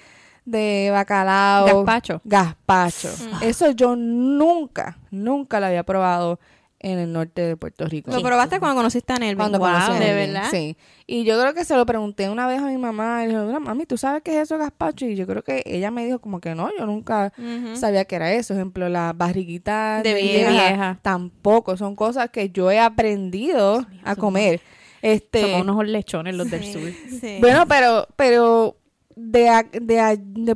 de 0.48 0.90
bacalao, 0.92 1.66
Gazpacho. 1.84 2.22
gazpacho. 2.24 3.10
Eso 3.42 3.72
yo 3.72 3.96
nunca, 3.96 4.98
nunca 5.12 5.60
lo 5.60 5.66
había 5.68 5.84
probado 5.84 6.40
en 6.80 7.00
el 7.00 7.12
norte 7.12 7.42
de 7.42 7.58
Puerto 7.58 7.86
Rico. 7.86 8.12
Lo 8.12 8.22
probaste 8.22 8.60
cuando 8.60 8.78
conociste 8.78 9.12
a 9.12 9.18
Nelvin. 9.18 9.38
Cuando 9.38 9.58
Wow, 9.60 9.68
conocí 9.68 9.92
a 9.92 10.00
de 10.00 10.14
verdad. 10.14 10.48
Sí. 10.52 10.78
Y 11.08 11.24
yo 11.26 11.38
creo 11.40 11.54
que 11.54 11.66
se 11.66 11.76
lo 11.76 11.86
pregunté 11.86 12.30
una 12.30 12.46
vez 12.48 12.60
a 12.60 12.68
mi 12.68 12.78
mamá. 12.78 13.24
Y 13.24 13.28
le 13.28 13.34
dije, 13.34 13.46
"Mira, 13.46 13.60
mami, 13.60 13.86
¿tú 13.88 13.98
sabes 13.98 14.22
qué 14.24 14.36
es 14.38 14.44
eso 14.44 14.58
gazpacho? 14.58 15.06
Y 15.06 15.16
yo 15.16 15.26
creo 15.28 15.44
que 15.44 15.64
ella 15.66 15.90
me 15.92 16.06
dijo 16.06 16.20
como 16.20 16.40
que 16.40 16.54
no, 16.56 16.70
yo 16.78 16.86
nunca 16.86 17.34
sabía 17.74 18.06
que 18.06 18.16
era 18.16 18.32
eso. 18.32 18.54
Ejemplo, 18.54 18.88
las 18.90 19.18
barriguitas 19.18 20.04
De 20.04 20.14
de, 20.14 20.22
vieja. 20.22 20.50
vieja, 20.52 20.68
vieja. 20.70 21.00
Tampoco. 21.02 21.76
Son 21.78 21.96
cosas 21.96 22.30
que 22.30 22.52
yo 22.52 22.70
he 22.72 22.80
aprendido 22.80 23.86
a 24.06 24.16
comer. 24.16 24.62
Este, 25.02 25.42
Somos 25.42 25.62
unos 25.62 25.88
lechones 25.88 26.36
los 26.36 26.50
del 26.50 26.64
sur. 26.64 26.90
Sí. 27.22 27.38
bueno, 27.42 27.66
pero, 27.68 28.08
pero 28.16 28.77
de, 29.18 29.50
a- 29.50 29.64
de, 29.64 30.00
a- 30.00 30.16
de 30.16 30.56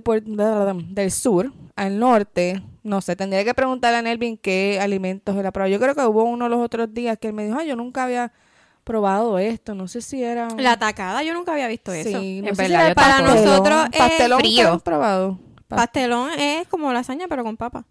del 0.89 1.11
sur 1.11 1.51
al 1.75 1.97
norte, 1.99 2.61
no 2.83 3.01
sé, 3.01 3.15
tendría 3.15 3.43
que 3.43 3.53
preguntarle 3.53 3.97
a 3.97 4.01
Nelvin 4.01 4.37
qué 4.37 4.79
alimentos 4.79 5.35
él 5.35 5.45
ha 5.45 5.51
probado. 5.51 5.71
Yo 5.71 5.79
creo 5.79 5.95
que 5.95 6.05
hubo 6.05 6.23
uno 6.23 6.47
los 6.47 6.59
otros 6.59 6.93
días 6.93 7.17
que 7.19 7.27
él 7.29 7.33
me 7.33 7.45
dijo, 7.45 7.57
ay, 7.59 7.67
yo 7.67 7.75
nunca 7.75 8.03
había 8.03 8.31
probado 8.83 9.39
esto, 9.39 9.73
no 9.75 9.87
sé 9.87 10.01
si 10.01 10.23
era... 10.23 10.47
La 10.57 10.77
tacada, 10.77 11.23
yo 11.23 11.33
nunca 11.33 11.53
había 11.53 11.67
visto 11.67 11.91
eso. 11.91 12.19
Sí, 12.19 12.41
no 12.41 12.49
Es 12.51 12.57
sé 12.57 12.65
si 12.65 12.71
verdad, 12.71 12.85
era 12.87 12.95
Para 12.95 13.21
nosotros 13.21 13.85
es 13.91 13.97
pastelón 13.99 14.39
frío. 14.39 14.81
Pastelón 15.67 16.29
es 16.37 16.67
como 16.67 16.91
lasaña, 16.91 17.27
pero 17.29 17.43
con 17.43 17.57
papa. 17.57 17.85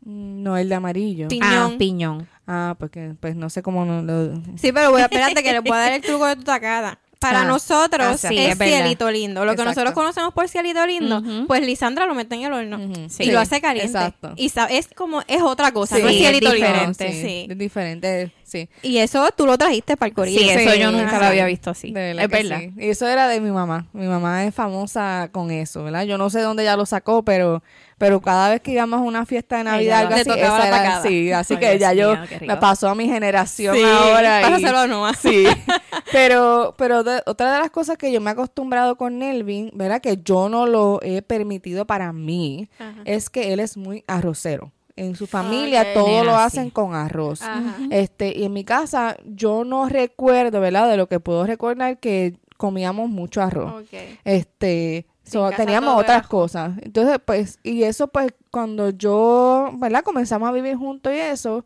Mm, 0.00 0.42
No, 0.42 0.56
el 0.56 0.68
de 0.68 0.74
amarillo. 0.74 1.28
Pi- 1.28 1.40
Ah, 1.42 1.48
Piñón. 1.76 1.78
piñón. 1.78 2.28
Ah, 2.46 2.76
porque 2.78 3.14
pues 3.20 3.34
no 3.36 3.50
sé 3.50 3.62
cómo 3.62 3.84
no 3.84 4.02
lo... 4.02 4.36
Sí, 4.56 4.72
pero 4.72 4.90
voy 4.92 5.02
a 5.02 5.04
espérate 5.04 5.42
que 5.42 5.52
les 5.52 5.62
voy 5.62 5.72
a 5.72 5.80
dar 5.80 5.92
el 5.92 6.02
truco 6.02 6.26
de 6.26 6.36
tu 6.36 6.44
tacada. 6.44 6.98
Para 7.18 7.40
Ah, 7.40 7.44
nosotros 7.44 8.24
ah, 8.24 8.28
sí, 8.28 8.38
es, 8.38 8.52
es 8.52 8.58
cielito 8.58 9.10
lindo. 9.10 9.44
Lo 9.44 9.56
que 9.56 9.64
nosotros 9.64 9.92
conocemos 9.94 10.34
por 10.34 10.48
cielito 10.48 10.84
lindo, 10.86 11.22
pues 11.46 11.62
Lisandra 11.62 12.04
lo 12.06 12.14
mete 12.14 12.34
en 12.34 12.42
el 12.42 12.52
horno 12.52 12.78
y 12.78 13.08
sí, 13.08 13.30
lo 13.30 13.40
hace 13.40 13.60
caliente. 13.60 13.90
Exacto. 13.90 14.32
Y 14.36 14.52
es 14.70 14.88
como, 14.94 15.22
es 15.26 15.40
otra 15.42 15.72
cosa, 15.72 15.96
Sí, 15.96 16.02
no 16.02 16.08
es 16.08 16.14
es 16.14 16.20
cielito 16.20 16.52
lindo. 16.52 16.66
diferente. 16.68 17.12
Sí. 17.12 17.46
Es 17.50 17.58
diferente, 17.58 18.32
sí. 18.46 18.68
Y 18.82 18.98
eso 18.98 19.28
tú 19.36 19.44
lo 19.46 19.58
trajiste 19.58 19.96
para 19.96 20.08
el 20.08 20.14
corillo. 20.14 20.38
Sí, 20.40 20.48
eso 20.48 20.70
Sí, 20.72 20.78
yo 20.80 20.92
nunca 20.92 21.18
lo 21.18 21.26
había 21.26 21.44
visto 21.46 21.70
así. 21.70 21.92
De 21.92 22.00
verdad 22.14 22.24
es 22.24 22.30
que 22.30 22.36
verdad. 22.48 22.58
sí. 22.60 22.72
Y 22.78 22.88
eso 22.90 23.06
era 23.08 23.28
de 23.28 23.40
mi 23.40 23.50
mamá. 23.50 23.86
Mi 23.92 24.06
mamá 24.06 24.44
es 24.44 24.54
famosa 24.54 25.28
con 25.32 25.50
eso, 25.50 25.84
¿verdad? 25.84 26.04
Yo 26.04 26.16
no 26.18 26.30
sé 26.30 26.40
dónde 26.40 26.62
ella 26.62 26.76
lo 26.76 26.86
sacó, 26.86 27.22
pero 27.24 27.62
pero 27.98 28.20
cada 28.20 28.50
vez 28.50 28.60
que 28.60 28.72
íbamos 28.72 29.00
a 29.00 29.02
una 29.02 29.24
fiesta 29.24 29.56
de 29.56 29.64
Navidad, 29.64 30.00
algo 30.00 30.14
así, 30.16 30.28
esa 30.30 30.68
era- 30.68 31.02
sí, 31.02 31.32
así 31.32 31.54
Ay, 31.54 31.60
que 31.60 31.68
Dios 31.70 31.80
ya 31.80 31.92
yo 31.94 32.10
mío, 32.14 32.26
me 32.42 32.56
pasó 32.58 32.90
a 32.90 32.94
mi 32.94 33.06
generación 33.08 33.74
Sí, 33.74 33.82
ahora. 33.82 34.40
y- 34.40 34.44
pásaselo 34.44 34.78
a 34.80 34.86
Noah. 34.86 35.14
Sí, 35.14 35.46
pero, 36.12 36.74
pero 36.76 37.02
de- 37.04 37.22
otra 37.26 37.52
de 37.54 37.58
las 37.60 37.70
cosas 37.70 37.96
que 37.96 38.12
yo 38.12 38.20
me 38.20 38.30
he 38.30 38.32
acostumbrado 38.32 38.96
con 38.96 39.18
Nelvin, 39.18 39.70
¿verdad? 39.74 40.00
Que 40.00 40.18
yo 40.22 40.48
no 40.48 40.66
lo 40.66 41.00
he 41.02 41.22
permitido 41.22 41.86
para 41.86 42.12
mí, 42.12 42.68
Ajá. 42.78 42.94
es 43.06 43.30
que 43.30 43.52
él 43.54 43.60
es 43.60 43.76
muy 43.78 44.04
arrocero. 44.06 44.72
En 44.96 45.14
su 45.14 45.26
familia 45.26 45.92
todo 45.92 46.24
lo 46.24 46.36
hacen 46.36 46.66
sí. 46.66 46.70
con 46.70 46.94
arroz. 46.94 47.42
Ajá. 47.42 47.76
Este, 47.90 48.36
y 48.36 48.44
en 48.44 48.52
mi 48.54 48.64
casa 48.64 49.16
yo 49.24 49.64
no 49.64 49.88
recuerdo, 49.88 50.60
¿verdad? 50.60 50.88
De 50.88 50.96
lo 50.96 51.06
que 51.06 51.20
puedo 51.20 51.46
recordar 51.46 51.98
que 51.98 52.34
comíamos 52.56 53.10
mucho 53.10 53.42
arroz. 53.42 53.84
Este, 54.24 55.06
so, 55.24 55.50
teníamos 55.50 56.00
otras 56.00 56.26
cosas. 56.26 56.72
Entonces, 56.82 57.18
pues, 57.24 57.58
y 57.62 57.82
eso 57.82 58.08
pues 58.08 58.32
cuando 58.50 58.90
yo, 58.90 59.70
¿verdad? 59.74 60.02
Comenzamos 60.02 60.48
a 60.48 60.52
vivir 60.52 60.76
juntos 60.76 61.12
y 61.12 61.18
eso, 61.18 61.64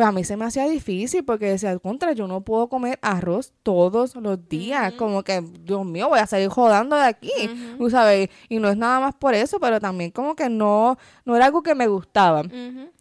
pues 0.00 0.08
a 0.08 0.12
mí 0.12 0.24
se 0.24 0.38
me 0.38 0.46
hacía 0.46 0.66
difícil 0.66 1.26
porque 1.26 1.44
decía, 1.44 1.78
contra, 1.78 2.12
yo 2.12 2.26
no 2.26 2.40
puedo 2.40 2.70
comer 2.70 2.98
arroz 3.02 3.52
todos 3.62 4.16
los 4.16 4.48
días. 4.48 4.94
Como 4.94 5.22
que, 5.22 5.44
Dios 5.60 5.84
mío, 5.84 6.08
voy 6.08 6.20
a 6.20 6.26
salir 6.26 6.48
jodando 6.48 6.96
de 6.96 7.02
aquí, 7.02 7.30
tú 7.76 7.90
sabes. 7.90 8.30
Y 8.48 8.60
no 8.60 8.70
es 8.70 8.78
nada 8.78 8.98
más 8.98 9.14
por 9.14 9.34
eso, 9.34 9.60
pero 9.60 9.78
también 9.78 10.10
como 10.10 10.34
que 10.34 10.48
no, 10.48 10.96
no 11.26 11.36
era 11.36 11.44
algo 11.44 11.62
que 11.62 11.74
me 11.74 11.86
gustaba. 11.86 12.44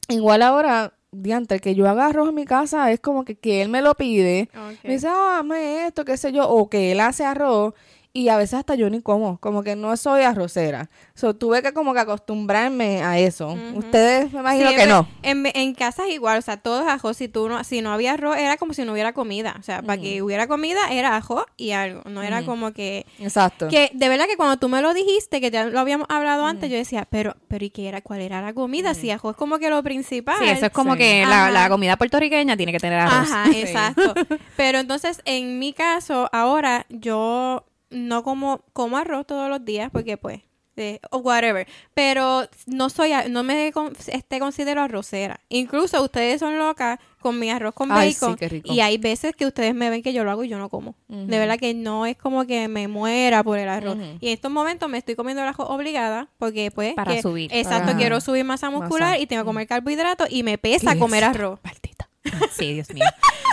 Igual 0.10 0.42
ahora, 0.42 0.92
diante, 1.14 1.62
que 1.62 1.74
yo 1.74 1.88
haga 1.88 2.08
arroz 2.08 2.28
en 2.28 2.36
mi 2.36 2.44
casa 2.44 2.92
es 2.92 3.00
como 3.00 3.24
que, 3.24 3.38
que 3.38 3.62
él 3.62 3.70
me 3.70 3.82
lo 3.82 3.96
pide. 3.96 4.50
Me 4.84 4.96
dice, 4.96 5.08
ah, 5.08 5.38
hazme 5.40 5.86
esto, 5.88 6.04
qué 6.04 6.18
sé 6.18 6.34
yo, 6.34 6.50
o 6.50 6.70
que 6.70 6.92
él 6.92 7.00
hace 7.00 7.24
arroz 7.24 7.76
y 8.12 8.30
a 8.30 8.38
veces 8.38 8.56
hasta 8.56 8.76
yo 8.76 8.90
ni 8.90 9.02
como, 9.02 9.38
como 9.40 9.62
que 9.64 9.76
no 9.76 9.96
soy 9.96 10.24
arrocera. 10.24 10.90
So, 11.14 11.36
tuve 11.36 11.62
que 11.62 11.74
como 11.74 11.94
que 11.94 12.00
acostumbrarme 12.00 13.04
a 13.04 13.20
eso. 13.20 13.56
Ustedes 13.76 14.34
me 14.34 14.40
imagino 14.40 14.70
Sí, 14.70 14.76
que 14.76 14.84
en- 14.84 14.90
no. 14.90 15.08
En, 15.22 15.46
en 15.54 15.74
casa 15.76 16.08
es 16.08 16.14
igual, 16.16 16.40
o 16.40 16.42
sea, 16.42 16.58
todo 16.58 16.82
es 16.82 16.88
ajo. 16.88 17.14
Si 17.14 17.28
tú 17.28 17.48
no, 17.50 17.64
si 17.64 17.82
no 17.82 17.92
había 17.94 18.14
arroz, 18.14 18.38
era 18.38 18.58
como 18.58 18.74
si 18.74 18.84
no 18.84 18.94
hubiera 18.94 19.14
comida. 19.14 19.56
O 19.60 19.64
sea, 19.64 19.82
para 19.84 20.02
que 20.02 20.22
hubiera 20.24 20.48
comida 20.48 20.80
era 20.92 21.16
ajo 21.18 21.46
y 21.58 21.72
algo. 21.72 22.02
No 22.10 22.24
era 22.24 22.44
como 22.44 22.72
que... 22.74 23.06
Exacto. 23.20 23.68
Que 23.68 23.92
de 23.94 24.10
verdad 24.10 24.26
que 24.26 24.38
cuando 24.38 24.58
tú 24.58 24.70
me 24.70 24.82
lo 24.82 24.94
dijiste, 24.94 25.40
que 25.40 25.52
ya 25.52 25.66
lo 25.66 25.80
habíamos 25.80 26.08
hablado 26.10 26.46
antes, 26.46 26.70
yo 26.72 26.78
decía, 26.78 27.08
pero, 27.10 27.36
pero 27.48 27.64
¿y 27.64 27.70
qué 27.70 27.88
era? 27.90 28.02
¿Cuál 28.02 28.22
era 28.22 28.42
la 28.42 28.54
comida? 28.54 28.94
Si 28.96 29.12
ajo 29.12 29.30
es 29.32 29.36
como 29.38 29.60
que 29.60 29.70
lo 29.70 29.84
principal. 29.84 30.38
Sí, 30.40 30.46
eso 30.50 30.66
es 30.66 30.72
como 30.72 30.94
Sí. 30.94 31.00
que 31.00 31.26
la, 31.28 31.52
la 31.52 31.70
comida 31.70 31.96
puertorriqueña 31.96 32.58
tiene 32.58 32.72
que 32.72 32.80
tener 32.80 33.00
arroz. 33.00 33.30
Ajá, 33.32 33.46
exacto. 33.56 34.14
Pero 34.58 34.80
entonces, 34.80 35.22
en 35.26 35.60
mi 35.60 35.74
caso, 35.74 36.28
ahora 36.32 36.86
yo 36.90 37.66
no 37.90 38.24
como, 38.24 38.64
como 38.74 38.98
arroz 38.98 39.26
todos 39.28 39.50
los 39.50 39.64
días 39.66 39.90
porque 39.92 40.18
pues, 40.18 40.42
eh, 40.78 41.00
o 41.12 41.18
whatever. 41.18 41.68
Pero 41.94 42.48
no 42.66 42.90
soy, 42.90 43.12
no 43.30 43.44
me 43.44 43.72
con- 43.74 43.94
este, 44.08 44.40
considero 44.40 44.82
arrocera. 44.82 45.42
Incluso 45.50 46.02
ustedes 46.02 46.40
son 46.40 46.58
locas 46.58 47.00
con 47.20 47.38
mi 47.38 47.50
arroz 47.50 47.74
con 47.74 47.92
Ay, 47.92 48.14
sí, 48.14 48.20
bacon. 48.22 48.38
qué 48.38 48.48
rico. 48.48 48.72
Y 48.72 48.80
hay 48.80 48.98
veces 48.98 49.36
que 49.36 49.46
ustedes 49.46 49.76
me 49.76 49.90
ven 49.90 50.02
que 50.02 50.14
yo 50.14 50.24
lo 50.24 50.32
hago 50.32 50.46
y 50.46 50.48
yo 50.48 50.58
no 50.58 50.70
como. 50.70 50.96
De 51.10 51.38
verdad 51.38 51.60
que 51.60 51.74
no 51.74 52.06
es 52.06 52.16
como 52.16 52.46
que 52.48 52.70
me 52.70 52.88
muera 52.88 53.44
por 53.44 53.58
el 53.58 53.68
arroz. 53.68 53.98
Y 54.22 54.28
en 54.28 54.34
estos 54.34 54.50
momentos 54.52 54.88
me 54.90 54.98
estoy 54.98 55.16
comiendo 55.16 55.44
el 55.44 55.50
ajo 55.50 55.64
obligada 55.66 56.30
porque 56.38 56.72
pues... 56.72 56.94
Para 56.94 57.16
que- 57.16 57.22
subir. 57.22 57.52
Exacto, 57.54 57.88
Para- 57.88 57.98
quiero 57.98 58.22
subir 58.22 58.46
masa 58.46 58.70
muscular 58.70 59.10
Masa. 59.12 59.18
y 59.20 59.28
tengo 59.28 59.44
que 59.44 59.48
comer 59.48 59.68
carbohidratos 59.68 60.28
y 60.32 60.44
me 60.44 60.58
pesa 60.58 60.98
comer 60.98 61.26
arroz. 61.26 61.60
Maldita. 61.64 62.08
Sí, 62.52 62.74
Dios 62.74 62.90
mío. 62.94 63.04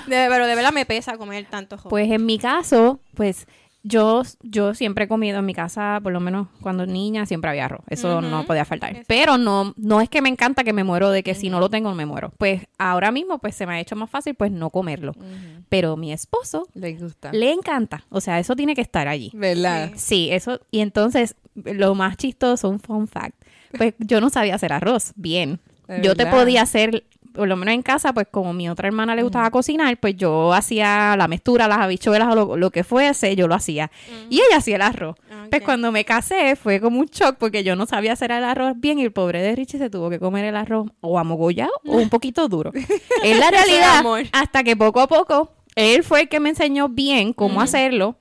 De- 0.06 0.26
pero 0.28 0.46
de 0.46 0.54
verdad 0.54 0.72
me 0.72 0.86
pesa 0.86 1.16
comer 1.18 1.46
tanto 1.50 1.74
arroz. 1.74 1.88
Pues 1.90 2.08
en 2.10 2.24
mi 2.24 2.38
caso, 2.38 3.00
pues 3.14 3.48
yo, 3.88 4.22
yo 4.42 4.74
siempre 4.74 5.04
he 5.04 5.08
comido 5.08 5.38
en 5.38 5.46
mi 5.46 5.54
casa, 5.54 6.00
por 6.02 6.12
lo 6.12 6.18
menos 6.20 6.48
cuando 6.60 6.86
niña, 6.86 7.24
siempre 7.24 7.50
había 7.50 7.66
arroz. 7.66 7.82
Eso 7.88 8.20
no 8.20 8.44
podía 8.44 8.64
faltar. 8.64 8.90
Exacto. 8.90 9.06
Pero 9.08 9.38
no, 9.38 9.74
no 9.76 10.00
es 10.00 10.08
que 10.08 10.20
me 10.22 10.28
encanta 10.28 10.64
que 10.64 10.72
me 10.72 10.82
muero 10.82 11.10
de 11.10 11.22
que 11.22 11.34
si 11.34 11.50
no 11.50 11.60
lo 11.60 11.70
tengo 11.70 11.94
me 11.94 12.04
muero. 12.04 12.32
Pues 12.36 12.62
ahora 12.78 13.12
mismo 13.12 13.38
pues 13.38 13.54
se 13.54 13.66
me 13.66 13.74
ha 13.74 13.80
hecho 13.80 13.94
más 13.94 14.10
fácil 14.10 14.34
pues 14.34 14.50
no 14.50 14.70
comerlo. 14.70 15.12
Pero 15.68 15.96
mi 15.96 16.12
esposo 16.12 16.68
Le 16.74 16.94
gusta. 16.94 17.32
le 17.32 17.52
encanta. 17.52 18.04
O 18.10 18.20
sea, 18.20 18.38
eso 18.38 18.56
tiene 18.56 18.74
que 18.74 18.80
estar 18.80 19.06
allí. 19.08 19.30
¿Verdad? 19.34 19.92
Sí, 19.94 20.28
eso. 20.32 20.60
Y 20.70 20.80
entonces, 20.80 21.36
lo 21.54 21.94
más 21.94 22.16
chistoso, 22.16 22.68
un 22.68 22.80
fun 22.80 23.06
fact. 23.08 23.34
Pues 23.76 23.94
yo 23.98 24.20
no 24.20 24.30
sabía 24.30 24.54
hacer 24.56 24.72
arroz 24.72 25.12
bien. 25.16 25.60
Yo 26.02 26.16
te 26.16 26.26
podía 26.26 26.62
hacer, 26.62 27.04
por 27.36 27.46
lo 27.46 27.56
menos 27.56 27.74
en 27.74 27.82
casa, 27.82 28.12
pues 28.12 28.26
como 28.30 28.52
mi 28.52 28.68
otra 28.68 28.88
hermana 28.88 29.14
le 29.14 29.22
gustaba 29.22 29.50
cocinar, 29.50 29.96
pues 29.98 30.16
yo 30.16 30.52
hacía 30.52 31.14
la 31.16 31.28
mezcla, 31.28 31.68
las 31.68 31.78
habichuelas 31.78 32.28
o 32.28 32.34
lo, 32.34 32.56
lo 32.56 32.70
que 32.70 32.82
fuese, 32.82 33.36
yo 33.36 33.46
lo 33.46 33.54
hacía. 33.54 33.90
Y 34.30 34.36
ella 34.40 34.56
hacía 34.58 34.76
el 34.76 34.82
arroz. 34.82 35.16
Pues 35.50 35.60
Ok. 35.62 35.64
cuando 35.64 35.92
me 35.92 36.04
casé 36.04 36.56
fue 36.56 36.80
como 36.80 36.98
un 36.98 37.06
shock 37.06 37.36
porque 37.38 37.62
yo 37.62 37.76
no 37.76 37.86
sabía 37.86 38.14
hacer 38.14 38.32
el 38.32 38.42
arroz 38.42 38.72
bien 38.76 38.98
y 38.98 39.04
el 39.04 39.12
pobre 39.12 39.40
de 39.42 39.54
Richie 39.54 39.78
se 39.78 39.90
tuvo 39.90 40.10
que 40.10 40.18
comer 40.18 40.44
el 40.44 40.56
arroz 40.56 40.88
o 41.00 41.18
amogollado 41.18 41.70
o 41.86 41.96
un 41.98 42.08
poquito 42.08 42.48
duro. 42.48 42.72
es 43.22 43.38
la 43.38 43.50
realidad. 43.50 44.02
Hasta 44.32 44.64
que 44.64 44.74
poco 44.76 45.00
a 45.00 45.06
poco 45.06 45.52
él 45.76 46.02
fue 46.02 46.22
el 46.22 46.28
que 46.28 46.40
me 46.40 46.48
enseñó 46.48 46.88
bien 46.88 47.32
cómo 47.32 47.60
hacerlo 47.60 48.16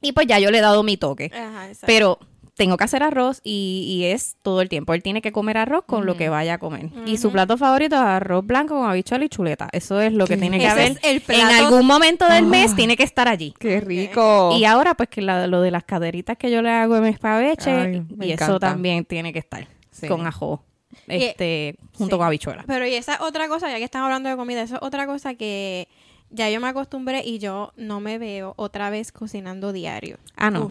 y 0.00 0.12
pues 0.12 0.26
ya 0.26 0.38
yo 0.38 0.50
le 0.50 0.58
he 0.58 0.60
dado 0.60 0.82
mi 0.82 0.96
toque. 0.96 1.30
Ajá, 1.34 1.68
exacto. 1.68 1.86
Pero 1.86 2.18
tengo 2.56 2.76
que 2.76 2.84
hacer 2.84 3.02
arroz 3.02 3.40
y, 3.42 3.84
y 3.88 4.04
es 4.04 4.36
todo 4.42 4.60
el 4.60 4.68
tiempo. 4.68 4.94
Él 4.94 5.02
tiene 5.02 5.20
que 5.22 5.32
comer 5.32 5.58
arroz 5.58 5.84
con 5.86 6.06
lo 6.06 6.16
que 6.16 6.28
vaya 6.28 6.54
a 6.54 6.58
comer. 6.58 6.90
Y 7.04 7.16
su 7.16 7.32
plato 7.32 7.56
favorito 7.58 7.96
es 7.96 8.02
arroz 8.02 8.46
blanco 8.46 8.76
con 8.78 8.88
habichuela 8.88 9.24
y 9.24 9.28
chuleta. 9.28 9.68
Eso 9.72 10.00
es 10.00 10.12
lo 10.12 10.26
que 10.26 10.36
tiene 10.36 10.58
que 10.58 10.66
es 10.66 10.98
el 11.02 11.16
En 11.16 11.20
plato- 11.20 11.66
algún 11.66 11.84
momento 11.86 12.28
del 12.28 12.46
mes 12.46 12.74
tiene 12.76 12.96
que 12.96 13.02
estar 13.02 13.26
allí. 13.26 13.54
Qué 13.58 13.80
rico. 13.80 14.54
Y 14.56 14.64
ahora, 14.64 14.94
pues, 14.94 15.08
que 15.08 15.20
la- 15.20 15.46
lo 15.48 15.60
de 15.62 15.70
las 15.72 15.82
caderitas 15.84 16.36
que 16.36 16.50
yo 16.50 16.62
le 16.62 16.70
hago 16.70 16.96
en 16.96 17.06
escabeche, 17.06 17.70
Ay, 17.70 18.06
me 18.16 18.26
y 18.28 18.32
eso 18.32 18.58
también 18.60 19.04
tiene 19.04 19.32
que 19.32 19.40
estar 19.40 19.66
Sí. 19.90 20.06
con 20.06 20.24
ajo, 20.26 20.62
Y- 21.08 21.24
este, 21.24 21.76
junto 21.96 22.14
sí. 22.16 22.18
con 22.18 22.26
habichuela. 22.28 22.64
Pero 22.68 22.86
y 22.86 22.94
esa 22.94 23.18
otra 23.22 23.48
cosa, 23.48 23.68
ya 23.68 23.78
que 23.78 23.84
están 23.84 24.02
hablando 24.04 24.28
de 24.28 24.36
comida, 24.36 24.62
eso 24.62 24.76
es 24.76 24.82
otra 24.82 25.06
cosa 25.06 25.34
que 25.34 25.88
ya 26.30 26.50
yo 26.50 26.60
me 26.60 26.66
acostumbré 26.68 27.22
y 27.24 27.38
yo 27.38 27.72
no 27.76 28.00
me 28.00 28.18
veo 28.18 28.54
otra 28.56 28.90
vez 28.90 29.12
cocinando 29.12 29.72
diario. 29.72 30.18
Ah, 30.36 30.50
no. 30.50 30.68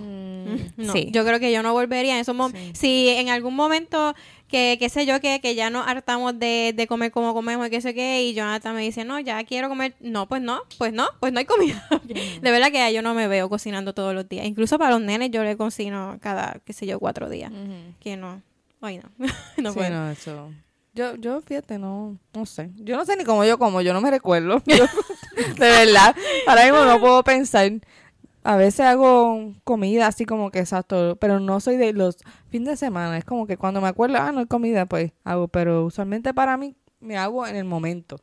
No, 0.77 0.93
Sí. 0.93 1.09
yo 1.11 1.23
creo 1.25 1.39
que 1.39 1.51
yo 1.51 1.63
no 1.63 1.73
volvería 1.73 2.13
en 2.15 2.19
esos 2.19 2.35
momentos. 2.35 2.77
Si 2.77 3.09
en 3.09 3.29
algún 3.29 3.55
momento 3.55 4.13
que, 4.47 4.77
qué 4.79 4.87
sé 4.89 5.05
yo, 5.07 5.19
que, 5.19 5.39
que 5.41 5.55
ya 5.55 5.69
nos 5.71 5.87
hartamos 5.87 6.37
de, 6.37 6.73
de 6.75 6.85
comer 6.87 7.11
como 7.11 7.33
comemos 7.33 7.65
y 7.67 7.69
qué 7.71 7.81
sé 7.81 7.93
qué, 7.95 8.23
y 8.23 8.33
Jonathan 8.35 8.75
me 8.75 8.81
dice, 8.83 9.03
no, 9.03 9.19
ya 9.19 9.43
quiero 9.45 9.67
comer, 9.69 9.95
no, 9.99 10.27
pues 10.27 10.41
no, 10.43 10.61
pues 10.77 10.93
no, 10.93 11.07
pues 11.19 11.33
no 11.33 11.39
hay 11.39 11.45
comida. 11.45 11.87
de 12.03 12.51
verdad 12.51 12.67
que 12.67 12.77
ya 12.77 12.91
yo 12.91 13.01
no 13.01 13.13
me 13.15 13.27
veo 13.27 13.49
cocinando 13.49 13.93
todos 13.93 14.13
los 14.13 14.29
días. 14.29 14.45
Incluso 14.45 14.77
para 14.77 14.91
los 14.91 15.01
nenes 15.01 15.31
yo 15.31 15.43
le 15.43 15.57
cocino 15.57 16.17
cada, 16.21 16.59
qué 16.65 16.73
sé 16.73 16.85
yo, 16.85 16.99
cuatro 16.99 17.29
días. 17.29 17.51
Que 17.99 18.15
no, 18.15 18.41
hoy 18.81 18.97
no, 18.99 19.09
no 19.57 19.71
Sí, 19.71 19.77
puedo. 19.77 19.89
no, 19.89 20.09
eso. 20.11 20.51
Yo, 20.95 21.15
yo, 21.15 21.41
fíjate, 21.41 21.79
no, 21.79 22.19
no 22.35 22.45
sé. 22.45 22.69
Yo 22.75 22.95
no 22.95 23.03
sé 23.05 23.15
ni 23.17 23.23
cómo 23.23 23.43
yo 23.43 23.57
como, 23.57 23.81
yo 23.81 23.93
no 23.93 24.01
me 24.01 24.11
recuerdo. 24.11 24.61
De 24.65 25.55
verdad, 25.57 26.15
ahora 26.45 26.63
mismo 26.65 26.85
no 26.85 26.99
puedo 26.99 27.23
pensar. 27.23 27.71
A 28.43 28.57
veces 28.57 28.81
hago 28.81 29.53
comida 29.63 30.07
así 30.07 30.25
como 30.25 30.51
que 30.51 30.59
exacto, 30.59 31.17
pero 31.19 31.39
no 31.39 31.59
soy 31.59 31.77
de 31.77 31.93
los 31.93 32.17
fines 32.49 32.67
de 32.69 32.77
semana. 32.77 33.17
Es 33.17 33.25
como 33.25 33.47
que 33.47 33.57
cuando 33.57 33.79
me 33.81 33.87
acuerdo, 33.87 34.17
ah, 34.17 34.31
no 34.31 34.39
hay 34.39 34.47
comida, 34.47 34.85
pues 34.85 35.13
hago. 35.23 35.47
Pero 35.47 35.85
usualmente 35.85 36.33
para 36.33 36.57
mí 36.57 36.75
me 36.99 37.17
hago 37.17 37.47
en 37.47 37.55
el 37.55 37.65
momento. 37.65 38.17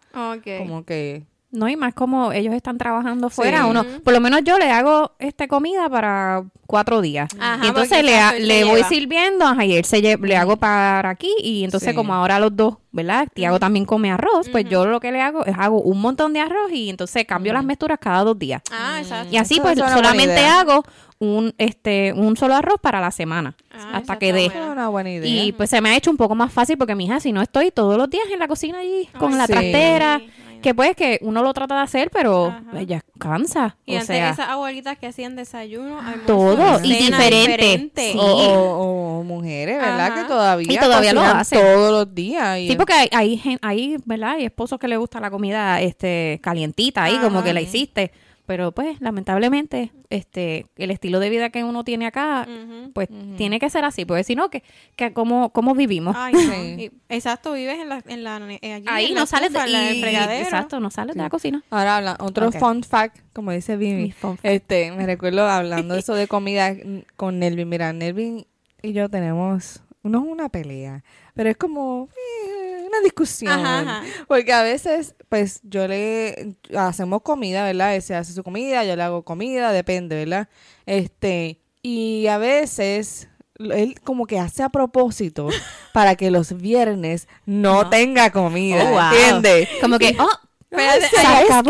Como 0.59 0.85
que 0.85 1.26
No, 1.52 1.68
y 1.68 1.74
más 1.76 1.94
como 1.94 2.30
ellos 2.32 2.54
están 2.54 2.78
trabajando 2.78 3.28
fuera, 3.28 3.62
Sí. 3.64 3.70
uno, 3.70 3.84
por 4.04 4.12
lo 4.12 4.20
menos 4.20 4.42
yo 4.44 4.56
le 4.56 4.70
hago 4.70 5.12
este 5.18 5.48
comida 5.48 5.88
para 5.88 6.44
cuatro 6.66 7.00
días. 7.00 7.28
Ajá, 7.40 7.64
y 7.64 7.68
entonces 7.68 8.04
le, 8.04 8.16
a- 8.20 8.34
le 8.34 8.60
se 8.60 8.64
voy 8.64 8.84
sirviendo, 8.84 9.44
ajá, 9.44 9.64
y 9.64 9.74
él 9.76 9.84
se 9.84 10.00
lle- 10.00 10.20
le 10.20 10.36
hago 10.36 10.56
para 10.58 11.10
aquí, 11.10 11.34
y 11.42 11.64
entonces 11.64 11.88
Sí. 11.90 11.94
como 11.96 12.14
ahora 12.14 12.38
los 12.38 12.54
dos, 12.54 12.76
¿verdad? 12.92 13.26
Tiago 13.34 13.58
también 13.58 13.84
come 13.84 14.12
arroz, 14.12 14.48
pues 14.48 14.64
yo 14.68 14.86
lo 14.86 15.00
que 15.00 15.10
le 15.10 15.20
hago 15.20 15.44
es 15.44 15.56
hago 15.58 15.80
un 15.82 16.00
montón 16.00 16.32
de 16.34 16.38
arroz 16.40 16.70
y 16.72 16.88
entonces 16.88 17.24
cambio 17.24 17.52
las 17.52 17.64
mezclas 17.64 17.98
cada 18.00 18.22
dos 18.22 18.38
días. 18.38 18.62
Ah, 18.70 18.98
exacto. 19.00 19.34
Y 19.34 19.36
así 19.36 19.54
Eso 19.54 19.62
pues 19.64 19.76
solamente 19.78 20.44
hago 20.46 20.84
un 21.18 21.52
este 21.58 22.12
un 22.16 22.36
solo 22.36 22.54
arroz 22.54 22.76
para 22.80 23.00
la 23.00 23.10
semana 23.10 23.54
Ah, 23.74 23.90
hasta 23.98 24.18
que 24.20 24.32
dé. 24.32 24.52
una 24.70 24.88
buena 24.88 25.10
idea. 25.10 25.28
Y 25.44 25.50
pues 25.52 25.68
se 25.68 25.80
me 25.80 25.90
ha 25.90 25.96
hecho 25.96 26.10
un 26.12 26.16
poco 26.16 26.34
más 26.36 26.52
fácil 26.52 26.78
porque 26.78 26.94
mi 26.94 27.06
hija, 27.06 27.18
si 27.20 27.32
no 27.32 27.42
estoy 27.42 27.72
todos 27.72 27.96
los 27.98 28.08
días 28.08 28.24
en 28.32 28.38
la 28.38 28.46
cocina 28.48 28.78
allí 28.78 29.08
con 29.18 29.32
Ay, 29.32 29.38
la 29.38 29.46
sí. 29.48 29.52
trastera. 29.52 30.20
Que 30.61 30.75
pues 30.75 30.94
que 30.96 31.18
uno 31.23 31.42
lo 31.42 31.53
trata 31.55 31.77
de 31.77 31.83
hacer, 31.83 32.11
pero 32.11 32.46
Ajá. 32.46 32.79
ella 32.81 33.03
cansa. 33.18 33.77
Y 33.87 33.92
o 33.92 33.94
antes 33.96 34.07
sea, 34.07 34.31
esas 34.31 34.49
abuelitas 34.49 34.99
que 34.99 35.07
hacían 35.07 35.37
desayuno, 35.37 35.99
almuerzo, 35.99 36.25
Todo, 36.27 36.81
y 36.85 36.94
cena, 36.94 37.18
diferente. 37.18 38.12
Sí. 38.12 38.18
o, 38.18 38.23
o- 38.25 39.18
o 39.20 39.23
mujeres, 39.25 39.77
¿verdad? 39.79 40.01
Ajá. 40.12 40.14
Que 40.23 40.29
todavía, 40.29 40.73
Y 40.73 40.77
todavía 40.79 41.12
lo 41.12 41.20
hacen. 41.23 41.61
todos 41.61 41.90
los 41.92 42.14
días. 42.14 42.59
Y 42.59 42.68
Sí, 42.68 42.77
porque 42.77 42.92
hay, 42.94 43.09
hay, 43.12 43.59
hay, 43.62 43.96
¿verdad? 44.05 44.31
Hay 44.33 44.44
esposos 44.44 44.79
que 44.79 44.88
le 44.88 44.96
gusta 44.96 45.20
la 45.20 45.31
comida 45.31 45.81
este 45.81 46.40
calientita 46.42 47.05
ahí, 47.05 47.16
como 47.18 47.42
que 47.42 47.53
la 47.53 47.61
hiciste. 47.61 48.12
Pero 48.50 48.72
pues, 48.72 49.00
lamentablemente, 49.00 49.92
este, 50.10 50.66
el 50.74 50.90
estilo 50.90 51.20
de 51.20 51.30
vida 51.30 51.50
que 51.50 51.62
uno 51.62 51.84
tiene 51.84 52.04
acá, 52.06 52.48
pues 52.92 53.08
tiene 53.36 53.60
que 53.60 53.70
ser 53.70 53.84
así, 53.84 54.04
porque 54.04 54.24
si 54.24 54.34
no, 54.34 54.50
que, 54.50 54.64
que 54.96 55.12
cómo, 55.12 55.50
cómo 55.50 55.72
vivimos. 55.76 56.16
Ay, 56.18 56.32
no. 56.32 56.40
Sí. 56.40 56.50
Y- 56.80 56.90
exacto, 57.14 57.52
vives 57.52 57.78
en 57.78 57.88
la, 57.88 58.02
en 58.08 58.24
la, 58.24 58.38
eh, 58.60 58.74
aquí, 58.74 58.86
ahí 58.88 59.06
en 59.06 59.14
la 59.14 59.20
no 59.20 59.26
sales 59.26 59.52
de, 59.52 59.58
la- 59.68 59.92
y-. 59.92 60.02
Exacto, 60.42 60.80
no 60.80 60.90
sales 60.90 61.14
de 61.14 61.22
la 61.22 61.30
cocina. 61.30 61.62
Ahora 61.70 61.98
habla, 61.98 62.16
otro 62.18 62.50
fun 62.58 62.82
fact, 62.82 63.18
como 63.32 63.52
dice 63.52 63.76
Vivi. 63.76 64.12
Este, 64.42 64.90
me 64.90 65.06
recuerdo 65.06 65.48
hablando 65.48 65.94
de 65.94 66.00
eso 66.00 66.14
de 66.14 66.26
comida 66.26 66.74
con 67.14 67.38
Nelvin. 67.38 67.68
Mira, 67.68 67.92
Nelvin 67.92 68.48
y 68.82 68.92
yo 68.92 69.08
tenemos, 69.08 69.80
no 70.02 70.24
es 70.24 70.28
una 70.28 70.48
pelea, 70.48 71.04
pero 71.34 71.50
es 71.50 71.56
como 71.56 72.08
eh, 72.16 72.60
una 72.90 73.00
discusión. 73.03 73.53
Ajá, 73.53 73.81
ajá. 73.81 74.03
Porque 74.29 74.53
a 74.53 74.62
veces, 74.62 75.14
pues, 75.29 75.61
yo 75.62 75.87
le 75.88 76.57
hacemos 76.76 77.22
comida, 77.22 77.64
¿verdad? 77.64 77.94
Él 77.96 78.03
se 78.03 78.14
hace 78.14 78.33
su 78.33 78.42
comida, 78.44 78.85
yo 78.85 78.94
le 78.96 79.03
hago 79.03 79.22
comida, 79.24 79.72
depende, 79.72 80.16
¿verdad? 80.16 80.48
Este, 80.87 81.61
y 81.83 82.26
a 82.26 82.38
veces 82.38 83.29
él 83.59 84.00
como 84.05 84.26
que 84.26 84.38
hace 84.38 84.62
a 84.62 84.68
propósito 84.70 85.48
para 85.92 86.14
que 86.16 86.31
los 86.31 86.57
viernes 86.57 87.29
no, 87.46 87.88
tenga 87.90 88.31
comida, 88.31 88.85
Oh, 88.85 88.90
wow. 88.92 89.00
¿entiendes? 89.12 89.68
Como 89.81 89.98
que, 89.98 90.16
oh, 90.18 90.29
Espérate, 90.70 91.09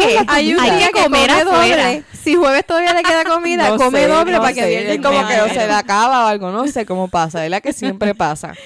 la 0.02 0.24
Hay 0.28 0.54
un 0.54 0.62
día 0.62 0.88
que 0.88 0.92
que 0.92 1.02
comer 1.02 1.30
come 1.30 1.40
afuera. 1.40 1.87
doble. 1.87 2.04
Si 2.22 2.35
jueves 2.35 2.66
todavía 2.66 2.92
le 2.92 3.02
queda 3.02 3.24
comida, 3.24 3.68
No 3.70 3.76
come 3.78 4.00
sé, 4.00 4.06
doble 4.09 4.33
no 4.33 4.40
para 4.42 4.52
que 4.52 4.61
sé, 4.61 4.68
viernes 4.68 4.96
es 4.96 5.00
como 5.02 5.26
que 5.26 5.40
o 5.40 5.48
se 5.48 5.66
le 5.66 5.72
acaba 5.72 6.24
o 6.24 6.28
algo, 6.28 6.50
no 6.50 6.66
sé 6.68 6.85
cómo 6.85 7.09
pasa, 7.09 7.40
¿verdad? 7.40 7.62
Que 7.62 7.72
siempre 7.72 8.14
pasa. 8.14 8.52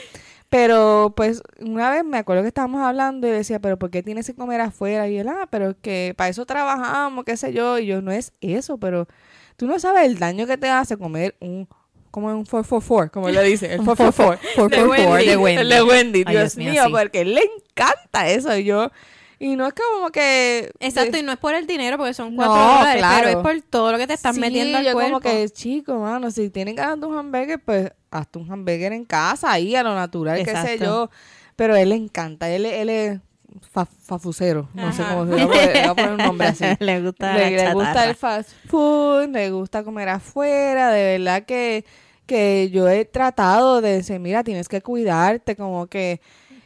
Pero 0.54 1.12
pues 1.16 1.42
una 1.58 1.90
vez 1.90 2.04
me 2.04 2.16
acuerdo 2.16 2.42
que 2.42 2.48
estábamos 2.48 2.80
hablando 2.80 3.26
y 3.26 3.30
decía, 3.32 3.58
pero 3.58 3.76
¿por 3.76 3.90
qué 3.90 4.04
tienes 4.04 4.24
que 4.24 4.36
comer 4.36 4.60
afuera? 4.60 5.08
Y 5.08 5.18
él, 5.18 5.26
ah, 5.26 5.48
pero 5.50 5.70
es 5.70 5.76
que 5.82 6.14
para 6.16 6.30
eso 6.30 6.46
trabajamos, 6.46 7.24
qué 7.24 7.36
sé 7.36 7.52
yo. 7.52 7.76
Y 7.80 7.86
yo, 7.86 8.00
no 8.02 8.12
es 8.12 8.32
eso, 8.40 8.78
pero 8.78 9.08
tú 9.56 9.66
no 9.66 9.80
sabes 9.80 10.04
el 10.06 10.16
daño 10.20 10.46
que 10.46 10.56
te 10.56 10.68
hace 10.68 10.96
comer 10.96 11.34
un, 11.40 11.66
como 12.12 12.28
un 12.28 12.44
444, 12.44 13.10
como 13.10 13.28
él 13.28 13.34
le 13.34 13.42
dice, 13.42 13.74
el 13.74 13.82
444. 13.84 14.48
por 14.54 14.70
De 14.70 14.76
favor, 14.76 14.96
Wendy. 15.16 15.26
de 15.26 15.36
Wendy. 15.36 15.60
El 15.62 15.68
de 15.70 15.82
Wendy, 15.82 16.24
Ay, 16.24 16.36
Dios, 16.36 16.56
mío, 16.56 16.70
mío, 16.70 16.84
sí. 16.86 16.92
porque 16.92 17.24
le 17.24 17.40
encanta 17.42 18.28
eso. 18.28 18.56
Y 18.56 18.62
yo, 18.62 18.92
Y 19.40 19.56
no 19.56 19.66
es 19.66 19.74
como 19.74 20.10
que... 20.10 20.70
Exacto, 20.78 21.18
y 21.18 21.22
no 21.24 21.32
es 21.32 21.38
por 21.38 21.56
el 21.56 21.66
dinero, 21.66 21.98
porque 21.98 22.14
son 22.14 22.30
No, 22.36 22.44
cuatro 22.46 22.54
dólares, 22.78 23.02
claro. 23.02 23.24
pero 23.26 23.38
es 23.40 23.42
por 23.60 23.70
todo 23.70 23.90
lo 23.90 23.98
que 23.98 24.06
te 24.06 24.14
estás 24.14 24.36
Sí, 24.36 24.40
metiendo 24.40 24.78
al 24.78 24.84
yo 24.84 24.92
cuerpo. 24.92 25.18
como 25.18 25.20
que, 25.20 25.48
chico, 25.48 25.98
mano, 25.98 26.30
si 26.30 26.48
tienen 26.48 26.76
ganas 26.76 27.00
de 27.00 27.06
un 27.06 27.18
hamburger, 27.18 27.58
pues 27.60 27.90
hazte 28.14 28.38
un 28.38 28.50
hamburger 28.50 28.92
en 28.92 29.04
casa, 29.04 29.52
ahí 29.52 29.74
a 29.76 29.82
lo 29.82 29.94
natural, 29.94 30.38
qué 30.38 30.44
sé 30.46 30.50
Exacto. 30.74 30.84
yo. 30.84 31.10
Pero 31.56 31.76
él 31.76 31.90
le 31.90 31.96
encanta, 31.96 32.48
él, 32.48 32.66
él 32.66 32.88
es 32.88 33.20
fa- 33.70 33.86
fafucero, 33.86 34.68
no 34.74 34.92
sé 34.92 35.02
cómo 35.08 35.26
se 35.26 35.36
le 35.36 35.44
voy 35.44 35.56
a 35.56 35.60
poner- 35.60 35.72
le 35.74 35.80
voy 35.82 35.88
a 35.90 35.94
poner 35.94 36.10
un 36.12 36.16
nombre 36.18 36.46
así. 36.48 36.64
le 36.80 37.00
gusta 37.02 37.36
le, 37.36 37.72
gusta 37.72 38.04
el 38.08 38.14
fast 38.16 38.50
food, 38.68 39.28
le 39.30 39.50
gusta 39.50 39.84
comer 39.84 40.08
afuera, 40.08 40.90
de 40.90 41.18
verdad 41.18 41.44
que, 41.44 41.84
que 42.26 42.70
yo 42.72 42.88
he 42.88 43.04
tratado 43.04 43.80
de 43.80 43.96
decir, 43.96 44.18
mira, 44.18 44.42
tienes 44.42 44.68
que 44.68 44.80
cuidarte, 44.82 45.54
como 45.56 45.86
que, 45.86 46.20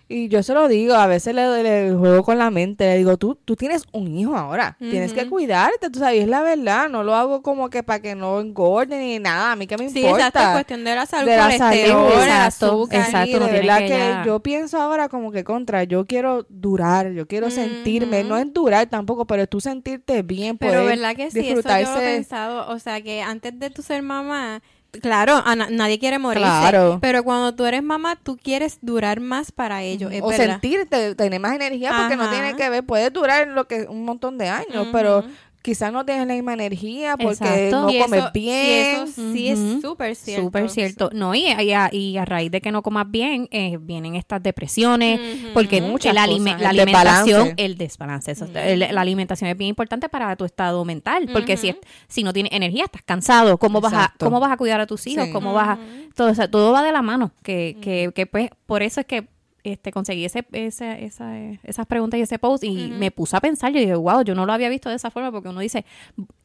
y 0.09 0.29
yo 0.29 0.43
se 0.43 0.55
lo 0.55 0.69
digo, 0.69 0.95
a 0.95 1.07
veces 1.07 1.35
le, 1.35 1.63
le 1.63 1.95
juego 1.95 2.23
con 2.23 2.39
la 2.39 2.51
mente, 2.51 2.85
le 2.87 2.97
digo, 2.97 3.17
tú, 3.19 3.35
tú 3.45 3.57
tienes 3.57 3.85
un 3.93 4.17
hijo 4.17 4.35
ahora, 4.37 4.77
tienes 4.79 5.13
que 5.13 5.27
cuidarte, 5.29 5.91
tú 5.91 5.99
sabes, 5.99 6.23
es 6.23 6.29
la 6.29 6.43
verdad, 6.43 6.89
no 6.89 7.03
lo 7.05 7.15
hago 7.15 7.43
como 7.43 7.69
que 7.69 7.83
para 7.83 8.01
que 8.01 8.15
no 8.15 8.41
engorde 8.41 8.99
ni 8.99 9.19
nada, 9.19 9.53
a 9.53 9.57
mí 9.57 9.67
que 9.67 9.77
me 9.77 9.91
Sí, 9.91 10.01
importa. 10.01 10.29
exacto, 10.29 10.41
es 10.49 10.53
cuestión 10.55 10.85
de 10.85 10.95
la 10.95 11.07
salud, 11.07 11.29
de 11.29 11.37
la 11.37 11.43
colesterol, 11.45 11.89
salud, 12.13 12.23
exacto, 12.23 12.67
azúcar. 12.67 13.01
exacto. 13.01 13.27
Sí, 13.27 13.39
no 13.39 13.47
de 13.47 13.53
verdad 13.53 13.79
que 14.23 14.29
yo 14.29 14.41
pienso 14.41 14.81
ahora 14.81 15.09
como 15.09 15.31
que 15.31 15.45
contra, 15.45 15.85
yo 15.85 16.07
quiero 16.07 16.47
durar, 16.49 17.13
yo 17.13 17.27
quiero 17.27 17.51
sentirme, 17.51 18.25
no 18.25 18.37
es 18.39 18.51
durar 18.53 18.87
tampoco, 18.89 19.27
pero 19.27 19.47
tú 19.47 19.61
sentirte 19.61 20.23
bien, 20.23 20.57
Pero 20.57 20.73
poder 20.81 20.87
verdad 20.97 21.15
que 21.17 21.31
sí, 21.31 21.41
eso 21.41 21.61
yo 21.61 21.95
lo 21.95 22.01
he 22.01 22.05
pensado, 22.17 22.69
o 22.71 22.79
sea 22.79 23.01
que 23.03 23.21
antes 23.21 23.59
de 23.59 23.71
tu 23.71 23.83
ser 23.83 24.03
mamá, 24.03 24.63
claro, 25.03 25.43
a 25.45 25.55
na- 25.57 25.69
nadie 25.71 25.99
quiere 25.99 26.19
morirse, 26.19 26.49
Claro. 26.49 26.99
pero 27.01 27.23
cuando 27.25 27.55
tú 27.55 27.65
eres 27.67 27.83
mamá, 27.83 28.17
tú 28.17 28.37
quieres 28.43 28.79
durar 28.81 29.21
más 29.21 29.53
para 29.53 29.83
ello, 29.83 30.09
es 30.11 30.23
o 30.23 30.29
verdad. 30.29 30.61
sentirte, 30.61 31.15
tener 31.15 31.41
más 31.41 31.55
energía, 31.55 31.93
porque 31.99 32.17
no 32.17 32.29
tiene 32.31 32.57
que 32.57 32.69
ver, 32.71 32.85
puede 32.85 33.11
durar 33.11 33.49
lo 33.49 33.67
que 33.67 33.83
un 33.89 34.05
montón 34.05 34.39
de 34.39 34.49
años, 34.49 34.89
pero 34.93 35.25
quizás 35.63 35.93
no 35.93 36.05
tienes 36.05 36.27
la 36.27 36.35
misma 36.35 36.55
energía 36.55 37.17
porque 37.17 37.33
Exacto. 37.45 37.83
no 37.83 37.91
Y 37.91 37.99
comes 37.99 38.21
eso- 38.21 38.31
bien. 38.33 38.67
Y 38.67 39.11
eso 39.11 39.33
sí 39.33 39.49
es 39.49 39.83
súper 39.83 40.15
cierto. 40.17 40.43
Súper 40.45 40.71
cierto. 40.71 41.11
No, 41.13 41.35
y, 41.35 41.47
y 41.49 41.73
a, 41.73 41.89
y 41.93 42.17
a 42.17 42.25
raíz 42.25 42.51
de 42.51 42.61
que 42.61 42.71
no 42.73 42.83
comas 42.83 43.11
bien, 43.11 43.49
eh, 43.51 43.77
vienen 43.81 44.15
estas 44.15 44.43
depresiones, 44.43 45.21
porque 45.55 45.81
Muchas 45.83 46.13
el 46.13 46.19
alime- 46.19 46.53
cosas, 46.53 46.63
la 46.63 46.71
el 46.71 46.81
alimentación, 46.81 47.27
desbalance. 47.27 47.65
el 47.65 47.77
desbalance, 47.79 48.31
eso, 48.33 48.47
el- 48.55 48.79
la 48.81 49.01
alimentación 49.01 49.51
es 49.51 49.57
bien 49.57 49.69
importante 49.71 50.09
para 50.09 50.35
tu 50.37 50.45
estado 50.45 50.85
mental, 50.85 51.29
porque 51.33 51.57
si, 51.57 51.71
es- 51.71 51.77
si 52.09 52.23
no 52.23 52.33
tienes 52.33 52.53
energía, 52.53 52.85
estás 52.85 53.03
cansado, 53.03 53.59
¿cómo 53.59 53.81
vas 53.81 53.93
a, 53.95 54.15
cómo 54.19 54.41
vas 54.41 54.53
a 54.53 54.57
cuidar 54.57 54.81
a 54.81 54.87
tus 54.87 55.07
hijos? 55.07 55.27
Sí. 55.27 55.33
¿Cómo 55.33 55.53
vas 55.53 55.71
a, 55.71 55.79
todo, 56.15 56.31
o 56.31 56.35
sea, 56.35 56.51
todo 56.51 56.73
va 56.73 56.83
de 56.83 56.93
la 56.93 57.03
mano, 57.03 57.33
que, 57.43 57.77
que, 57.81 58.11
que 58.15 58.27
pues, 58.27 58.51
por 58.67 58.83
eso 58.83 59.01
es 59.01 59.07
que 59.07 59.29
este, 59.65 59.91
conseguí 59.93 60.25
ese, 60.25 60.47
ese, 60.53 61.05
esa, 61.05 61.39
esas 61.65 61.87
preguntas 61.87 62.19
y 62.19 62.23
ese 62.23 62.39
post 62.39 62.65
y 62.65 62.89
me 62.89 63.11
puse 63.11 63.37
a 63.37 63.41
pensar, 63.41 63.73
yo 63.73 63.81
dije, 63.81 63.95
wow, 63.95 64.23
yo 64.23 64.35
no 64.35 64.47
lo 64.47 64.53
había 64.53 64.69
visto 64.69 64.89
de 64.89 64.97
esa 64.97 65.11
forma 65.11 65.31
porque 65.33 65.49
uno 65.49 65.61
dice, 65.61 65.85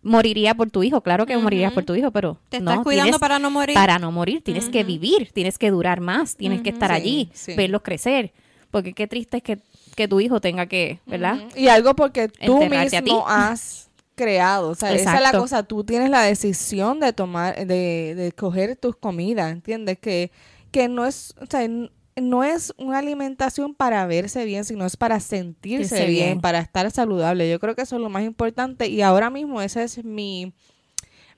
moriría 0.01 0.55
por 0.55 0.69
tu 0.71 0.83
hijo, 0.83 1.01
claro 1.01 1.25
que 1.25 1.37
morirías 1.37 1.73
por 1.73 1.83
tu 1.85 1.95
hijo, 1.95 2.11
pero 2.11 2.39
Te 2.49 2.57
estás 2.57 2.77
no, 2.77 2.83
cuidando 2.83 3.11
tienes- 3.11 3.19
para 3.19 3.39
no 3.39 3.51
morir. 3.51 3.75
para 3.75 3.99
no 3.99 4.11
morir, 4.11 4.41
tienes 4.43 4.69
que 4.69 4.83
vivir, 4.83 5.31
tienes 5.33 5.57
que 5.57 5.71
durar 5.71 6.01
más, 6.01 6.35
tienes 6.35 6.61
que 6.61 6.69
estar 6.69 6.89
Sí, 6.91 6.95
allí, 6.95 7.29
sí. 7.33 7.55
verlos 7.55 7.81
crecer, 7.83 8.33
porque 8.71 8.93
qué 8.93 9.07
triste 9.07 9.37
es 9.37 9.43
que, 9.43 9.59
que 9.95 10.07
tu 10.07 10.19
hijo 10.19 10.41
tenga 10.41 10.65
que, 10.65 10.99
¿verdad? 11.05 11.39
Y 11.55 11.67
algo 11.67 11.95
porque 11.95 12.27
tú 12.27 12.61
Enterrarte 12.63 13.01
mismo 13.03 13.25
has 13.27 13.89
creado. 14.15 14.69
O 14.69 14.75
sea, 14.75 14.91
esa 14.93 15.15
es 15.15 15.21
la 15.21 15.31
cosa. 15.39 15.63
Tú 15.63 15.83
tienes 15.83 16.09
la 16.09 16.21
decisión 16.21 16.99
de 16.99 17.13
tomar, 17.13 17.55
de, 17.67 18.13
de 18.15 18.27
escoger 18.27 18.75
tus 18.75 18.95
comidas, 18.95 19.51
¿entiendes? 19.51 19.99
Que, 19.99 20.31
que 20.71 20.87
no 20.89 21.05
es, 21.05 21.35
o 21.39 21.45
sea, 21.45 21.67
no 22.21 22.43
es 22.43 22.73
una 22.77 22.99
alimentación 22.99 23.73
para 23.73 24.05
verse 24.05 24.45
bien, 24.45 24.65
sino 24.65 24.85
es 24.85 24.97
para 24.97 25.19
sentirse 25.19 26.05
bien, 26.05 26.09
bien. 26.09 26.41
para 26.41 26.59
estar 26.59 26.89
saludable. 26.91 27.49
Yo 27.49 27.59
creo 27.59 27.75
que 27.75 27.81
eso 27.83 27.95
es 27.95 28.01
lo 28.01 28.09
más 28.09 28.23
importante 28.23 28.87
y 28.87 29.01
ahora 29.01 29.29
mismo 29.29 29.61
ese 29.61 29.83
es 29.83 30.03
mi 30.03 30.53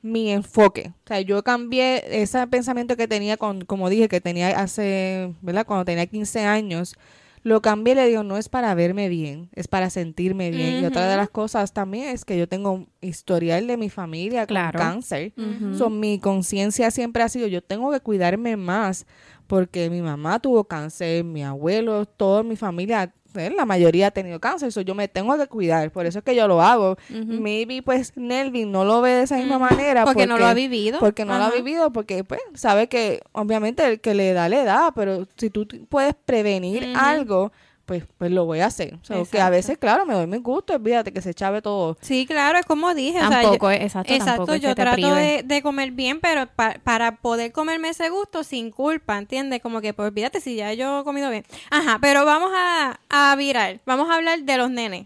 mi 0.02 0.30
enfoque. 0.32 0.94
O 1.04 1.08
sea, 1.08 1.20
yo 1.22 1.44
cambié 1.44 2.22
ese 2.22 2.46
pensamiento 2.46 2.96
que 2.96 3.08
tenía 3.08 3.38
con, 3.38 3.62
como 3.66 3.90
dije, 3.90 4.08
que 4.08 4.22
tenía 4.22 4.50
hace, 4.50 5.34
¿verdad? 5.42 5.66
Cuando 5.66 5.84
tenía 5.84 6.06
15 6.06 6.42
años, 6.42 6.94
lo 7.42 7.60
cambié 7.64 7.94
y 7.94 7.96
le 7.96 8.08
digo, 8.10 8.22
no 8.24 8.38
es 8.38 8.48
para 8.48 8.76
verme 8.76 9.10
bien, 9.10 9.50
es 9.54 9.68
para 9.68 9.90
sentirme 9.90 10.52
bien. 10.52 10.84
Y 10.84 10.86
otra 10.86 11.08
de 11.10 11.18
las 11.18 11.32
cosas 11.32 11.74
también 11.74 12.10
es 12.10 12.24
que 12.24 12.38
yo 12.38 12.48
tengo 12.48 12.72
un 12.72 12.90
historial 13.02 13.66
de 13.66 13.78
mi 13.78 13.90
familia 13.90 14.46
Claro. 14.46 14.78
con 14.78 14.88
cáncer. 14.88 15.34
So, 15.76 15.90
mi 15.90 16.20
conciencia 16.20 16.92
siempre 16.92 17.24
ha 17.24 17.30
sido, 17.30 17.48
yo 17.48 17.64
tengo 17.64 17.92
que 17.92 18.00
cuidarme 18.00 18.58
más 18.58 19.08
porque 19.48 19.90
mi 19.90 20.02
mamá 20.02 20.40
tuvo 20.40 20.64
cáncer, 20.64 21.24
mi 21.24 21.44
abuelo, 21.44 22.06
toda 22.06 22.44
mi 22.44 22.56
familia, 22.56 23.14
eh, 23.36 23.54
la 23.56 23.66
mayoría 23.66 24.08
ha 24.08 24.12
tenido 24.12 24.40
cáncer, 24.40 24.72
so, 24.72 24.82
yo 24.82 24.96
me 24.96 25.08
tengo 25.08 25.38
que 25.38 25.48
cuidar, 25.48 25.92
por 25.92 26.06
eso 26.06 26.20
es 26.20 26.26
que 26.26 26.36
yo 26.36 26.48
lo 26.48 26.62
hago. 26.62 26.98
Maybe 27.10 27.82
pues 27.82 28.14
Nelvin 28.16 28.72
no 28.72 28.86
lo 28.86 29.02
ve 29.02 29.12
de 29.12 29.24
esa 29.24 29.38
misma 29.38 29.60
manera. 29.60 30.06
Porque 30.06 30.28
no 30.28 30.38
lo 30.38 30.46
ha 30.46 30.54
vivido. 30.54 31.00
Porque 31.00 31.26
no 31.26 31.38
lo 31.38 31.46
ha 31.46 31.52
vivido, 31.52 31.92
porque 31.92 32.24
pues 32.24 32.42
sabe 32.54 32.88
que 32.88 33.22
obviamente 33.34 33.86
el 33.86 34.00
que 34.00 34.14
le 34.14 34.34
da, 34.34 34.50
le 34.50 34.64
da, 34.64 34.92
pero 34.96 35.28
si 35.38 35.50
tú 35.50 35.68
puedes 35.90 36.14
prevenir 36.14 36.94
algo, 36.96 37.52
pues 37.86 38.04
pues 38.18 38.32
lo 38.32 38.46
voy 38.46 38.60
a 38.62 38.66
hacer. 38.68 38.96
O 39.02 39.06
sea, 39.06 39.24
que 39.32 39.40
a 39.40 39.50
veces, 39.50 39.78
claro, 39.78 40.06
me 40.06 40.14
doy 40.14 40.28
mi 40.28 40.38
gusto, 40.38 40.74
olvídate 40.74 41.14
que 41.14 41.22
se 41.22 41.34
chave 41.34 41.62
todo. 41.62 41.98
Sí, 42.02 42.26
claro, 42.26 42.58
es 42.58 42.66
como 42.66 42.94
dije. 42.94 43.18
o 43.20 43.28
sea, 43.28 43.42
Tampoco 43.42 43.72
yo- 43.72 43.78
exacto, 43.78 44.12
exacto, 44.14 44.32
tampoco 44.46 44.56
yo 44.56 44.74
trato 44.76 44.96
de, 45.16 45.44
de 45.44 45.62
comer 45.62 45.92
bien, 45.92 46.20
pero 46.20 46.48
pa- 46.48 46.78
para 46.84 47.18
poder 47.18 47.52
comerme 47.52 47.90
ese 47.90 48.10
gusto 48.10 48.44
sin 48.44 48.72
culpa, 48.72 49.18
¿entiendes? 49.18 49.62
Como 49.62 49.82
que, 49.82 49.94
pues 49.94 50.08
olvídate 50.10 50.42
si 50.42 50.56
ya 50.56 50.74
yo 50.74 51.02
he 51.02 51.04
comido 51.04 51.30
bien. 51.30 51.46
Ajá, 51.70 52.00
pero 52.02 52.26
vamos 52.26 52.52
a, 52.56 53.00
a 53.10 53.36
virar. 53.36 53.80
Vamos 53.86 54.10
a 54.10 54.16
hablar 54.16 54.42
de 54.44 54.58
los 54.58 54.70
nenes. 54.72 55.06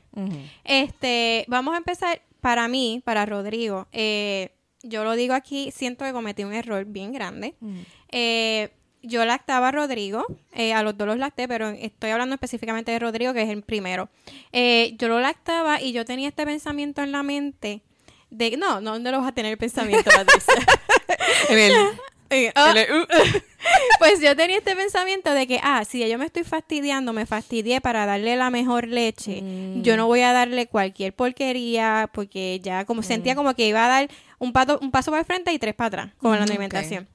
Este, 0.64 1.46
vamos 1.48 1.74
a 1.74 1.78
empezar 1.78 2.22
para 2.42 2.68
mí, 2.68 3.02
para 3.04 3.26
Rodrigo. 3.26 3.88
Eh, 3.92 4.52
yo 4.84 5.04
lo 5.04 5.14
digo 5.16 5.34
aquí, 5.34 5.72
siento 5.72 6.06
que 6.06 6.14
cometí 6.14 6.44
un 6.44 6.54
error 6.54 6.86
bien 6.86 7.12
grande. 7.12 7.56
Eh, 8.12 8.70
yo 9.02 9.26
lactaba 9.26 9.70
a 9.70 9.72
Rodrigo, 9.72 10.26
eh, 10.54 10.74
a 10.74 10.84
los 10.84 10.98
dos 10.98 11.08
los 11.08 11.18
lacté, 11.18 11.48
pero 11.48 11.70
estoy 11.70 12.10
hablando 12.12 12.36
específicamente 12.36 12.92
de 12.92 13.00
Rodrigo, 13.00 13.34
que 13.34 13.44
es 13.44 13.50
el 13.50 13.62
primero. 13.62 14.10
Eh, 14.52 14.96
yo 14.98 15.08
lo 15.08 15.20
lactaba 15.20 15.82
y 15.82 15.92
yo 15.92 16.06
tenía 16.06 16.28
este 16.28 16.46
pensamiento 16.46 17.02
en 17.02 17.12
la 17.12 17.24
mente 17.24 17.82
de... 18.30 18.58
No, 18.58 18.82
no, 18.82 19.00
no 19.00 19.12
lo 19.12 19.20
vas 19.20 19.30
a 19.30 19.32
tener 19.32 19.52
el 19.52 19.58
pensamiento, 19.58 20.10
Patricia. 20.10 20.54
En 21.50 21.58
el, 21.58 21.74
ah. 22.56 22.74
pues 24.00 24.22
yo 24.22 24.36
tenía 24.36 24.58
este 24.58 24.76
pensamiento 24.76 25.34
de 25.34 25.48
que, 25.48 25.60
ah, 25.64 25.84
si 25.86 26.08
yo 26.08 26.18
me 26.18 26.26
estoy 26.26 26.44
fastidiando, 26.44 27.14
me 27.14 27.26
fastidié 27.26 27.82
para 27.82 28.06
darle 28.06 28.36
la 28.36 28.50
mejor 28.50 28.88
leche, 28.88 29.42
yo 29.82 29.98
no 29.98 30.08
voy 30.08 30.22
a 30.22 30.32
darle 30.34 30.68
cualquier 30.68 31.14
porquería, 31.14 32.10
porque 32.14 32.60
ya 32.62 32.86
como 32.86 33.04
sentía 33.04 33.36
como 33.36 33.54
que 33.56 33.68
iba 33.68 33.84
a 33.86 33.88
dar 33.88 34.10
un, 34.38 34.54
pato, 34.54 34.80
un 34.82 34.92
paso 34.92 35.12
para 35.12 35.22
el 35.22 35.26
frente 35.26 35.52
y 35.52 35.60
tres 35.60 35.74
para 35.74 35.88
atrás 35.88 36.10
con 36.18 36.32
la 36.32 36.46
Mm, 36.46 36.50
alimentación. 36.50 37.08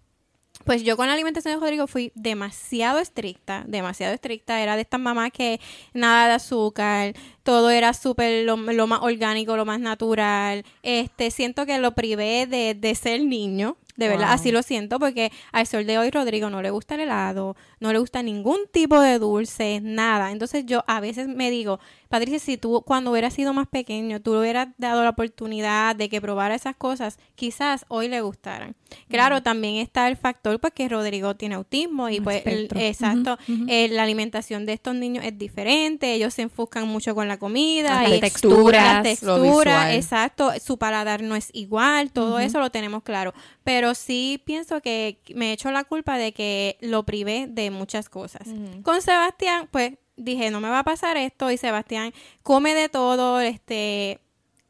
Pues 0.64 0.82
yo 0.82 0.96
con 0.96 1.06
la 1.06 1.12
alimentación 1.12 1.54
de 1.54 1.60
Rodrigo 1.60 1.86
fui 1.86 2.10
demasiado 2.14 2.98
estricta, 2.98 3.64
demasiado 3.66 4.14
estricta. 4.14 4.60
Era 4.62 4.76
de 4.76 4.82
estas 4.82 5.00
mamás 5.00 5.30
que 5.32 5.60
nada 5.92 6.28
de 6.28 6.34
azúcar, 6.34 7.14
todo 7.42 7.70
era 7.70 7.92
súper 7.92 8.44
lo, 8.44 8.56
lo 8.56 8.86
más 8.86 9.00
orgánico, 9.02 9.56
lo 9.56 9.64
más 9.66 9.80
natural. 9.80 10.64
Este, 10.82 11.30
siento 11.30 11.66
que 11.66 11.78
lo 11.78 11.94
privé 11.94 12.46
de, 12.46 12.74
de 12.74 12.94
ser 12.94 13.22
niño, 13.24 13.76
de 13.96 14.08
verdad, 14.08 14.26
Wow. 14.26 14.34
así 14.34 14.50
lo 14.50 14.62
siento, 14.62 14.98
porque 14.98 15.30
al 15.52 15.66
sol 15.68 15.86
de 15.86 15.98
hoy 15.98 16.10
Rodrigo 16.10 16.50
no 16.50 16.62
le 16.62 16.70
gusta 16.70 16.94
el 16.96 17.02
helado, 17.02 17.56
no 17.78 17.92
le 17.92 17.98
gusta 18.00 18.22
ningún 18.22 18.58
tipo 18.72 19.00
de 19.00 19.18
dulce, 19.20 19.80
nada. 19.82 20.32
Entonces 20.32 20.64
yo 20.66 20.82
a 20.88 20.98
veces 21.00 21.28
me 21.28 21.50
digo, 21.50 21.78
Patricia, 22.14 22.38
si 22.38 22.56
tú 22.56 22.80
cuando 22.86 23.10
hubieras 23.10 23.34
sido 23.34 23.52
más 23.52 23.66
pequeño, 23.66 24.20
tú 24.20 24.34
le 24.34 24.38
hubieras 24.38 24.68
dado 24.78 25.02
la 25.02 25.10
oportunidad 25.10 25.96
de 25.96 26.08
que 26.08 26.20
probara 26.20 26.54
esas 26.54 26.76
cosas, 26.76 27.18
quizás 27.34 27.84
hoy 27.88 28.06
le 28.06 28.20
gustaran. 28.20 28.76
Claro, 29.08 29.42
también 29.42 29.78
está 29.78 30.06
el 30.06 30.16
factor 30.16 30.60
pues 30.60 30.72
que 30.72 30.88
Rodrigo 30.88 31.34
tiene 31.34 31.56
autismo 31.56 32.08
y 32.08 32.18
Un 32.18 32.24
pues 32.24 32.46
el- 32.46 32.68
exacto, 32.76 33.36
eh, 33.66 33.88
la 33.88 34.04
alimentación 34.04 34.64
de 34.64 34.74
estos 34.74 34.94
niños 34.94 35.24
es 35.24 35.36
diferente, 35.36 36.12
ellos 36.14 36.34
se 36.34 36.42
enfocan 36.42 36.86
mucho 36.86 37.16
con 37.16 37.26
la 37.26 37.36
comida 37.38 38.04
Las 38.04 38.12
y 38.12 38.20
texturas, 38.20 39.02
texturas, 39.02 39.94
exacto, 39.94 40.52
su 40.64 40.78
paladar 40.78 41.20
no 41.20 41.34
es 41.34 41.48
igual, 41.52 42.12
todo 42.12 42.38
eso 42.38 42.60
lo 42.60 42.70
tenemos 42.70 43.02
claro, 43.02 43.34
pero 43.64 43.92
sí 43.96 44.40
pienso 44.44 44.80
que 44.80 45.18
me 45.34 45.52
echo 45.52 45.72
la 45.72 45.82
culpa 45.82 46.16
de 46.16 46.30
que 46.32 46.76
lo 46.80 47.02
privé 47.02 47.48
de 47.48 47.72
muchas 47.72 48.08
cosas. 48.08 48.46
Con 48.84 49.02
Sebastián, 49.02 49.68
pues 49.72 49.94
dije, 50.16 50.50
no 50.50 50.60
me 50.60 50.68
va 50.68 50.80
a 50.80 50.84
pasar 50.84 51.16
esto 51.16 51.50
y 51.50 51.56
Sebastián 51.56 52.12
come 52.42 52.74
de 52.74 52.88
todo, 52.88 53.40
este 53.40 54.20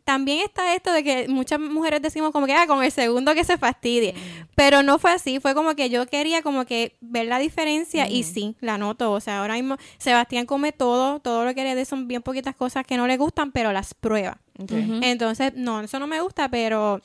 también 0.05 0.40
está 0.45 0.74
esto 0.74 0.92
de 0.92 1.03
que 1.03 1.28
muchas 1.28 1.59
mujeres 1.59 2.03
decimos 2.03 2.30
como 2.30 2.47
que 2.47 2.53
ah, 2.53 2.66
con 2.66 2.84
el 2.84 2.92
segundo 2.92 3.34
que 3.34 3.42
se 3.42 3.57
fastidie, 3.57 4.14
pero 4.55 4.82
no 4.82 4.99
fue 4.99 5.12
así, 5.12 5.40
fue 5.40 5.55
como 5.55 5.74
que 5.74 5.88
yo 5.88 6.07
quería 6.07 6.42
como 6.42 6.66
que 6.66 6.95
ver 7.01 7.26
la 7.26 7.38
diferencia 7.38 8.09
y 8.09 8.22
sí, 8.22 8.55
la 8.61 8.76
noto, 8.76 9.12
o 9.12 9.20
sea, 9.20 9.40
ahora 9.40 9.55
mismo 9.55 9.76
Sebastián 9.99 10.45
come 10.45 10.72
todo, 10.72 11.20
todo 11.20 11.45
lo 11.45 11.55
que 11.55 11.64
le 11.64 11.74
dé 11.74 11.86
son 11.86 12.07
bien 12.07 12.22
poquitas 12.22 12.55
cosas 12.55 12.86
que 12.86 12.99
no 12.99 13.07
le 13.07 13.16
gustan, 13.16 13.51
pero 13.51 13.72
las 13.72 13.95
prueba. 13.95 14.38
Entonces, 14.59 15.55
no, 15.57 15.80
eso 15.80 15.99
no 15.99 16.07
me 16.07 16.20
gusta, 16.20 16.49
pero 16.49 17.01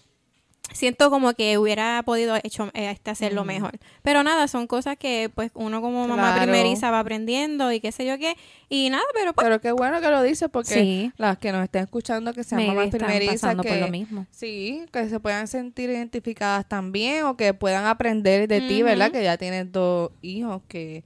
siento 0.74 1.10
como 1.10 1.34
que 1.34 1.58
hubiera 1.58 2.02
podido 2.04 2.36
hecho 2.38 2.70
eh, 2.74 2.90
este 2.92 3.12
hacerlo 3.12 3.44
mejor. 3.46 3.80
Pero 4.04 4.24
nada, 4.24 4.48
son 4.48 4.68
cosas 4.68 4.98
que 4.98 5.30
pues 5.34 5.52
uno 5.56 5.82
como 5.82 6.08
mamá 6.08 6.34
Claro. 6.34 6.44
primeriza 6.52 6.92
va 6.92 7.00
aprendiendo 7.00 7.72
y 7.72 7.80
qué 7.80 7.92
sé 7.92 8.06
yo 8.06 8.18
qué. 8.18 8.36
Y 8.70 8.90
nada, 8.90 9.04
pero 9.14 9.34
pues 9.34 9.46
Pero 9.46 9.62
qué 9.62 9.72
bueno 9.72 10.00
que 10.02 10.10
lo 10.10 10.22
dices 10.22 10.50
porque 10.52 10.74
Sí. 10.74 11.12
las 11.18 11.38
que 11.38 11.52
nos 11.52 11.64
estén 11.64 11.84
escuchando 11.84 12.34
que 12.34 12.44
sean 12.44 12.66
mamás 12.68 12.90
primerizas 12.90 13.56
por 13.56 13.66
que 13.66 13.80
lo 13.82 13.88
mismo. 13.90 14.26
sí, 14.32 14.86
que 14.92 15.10
se 15.10 15.20
puedan 15.20 15.48
sentir 15.48 15.90
identificadas 15.90 16.68
también 16.68 17.24
o 17.26 17.36
que 17.36 17.54
puedan 17.54 17.86
aprender 17.86 18.48
de 18.48 18.62
ti, 18.62 18.84
¿verdad? 18.84 19.12
Que 19.12 19.24
ya 19.24 19.38
tienes 19.38 19.72
dos 19.72 20.12
hijos 20.22 20.62
que 20.68 21.04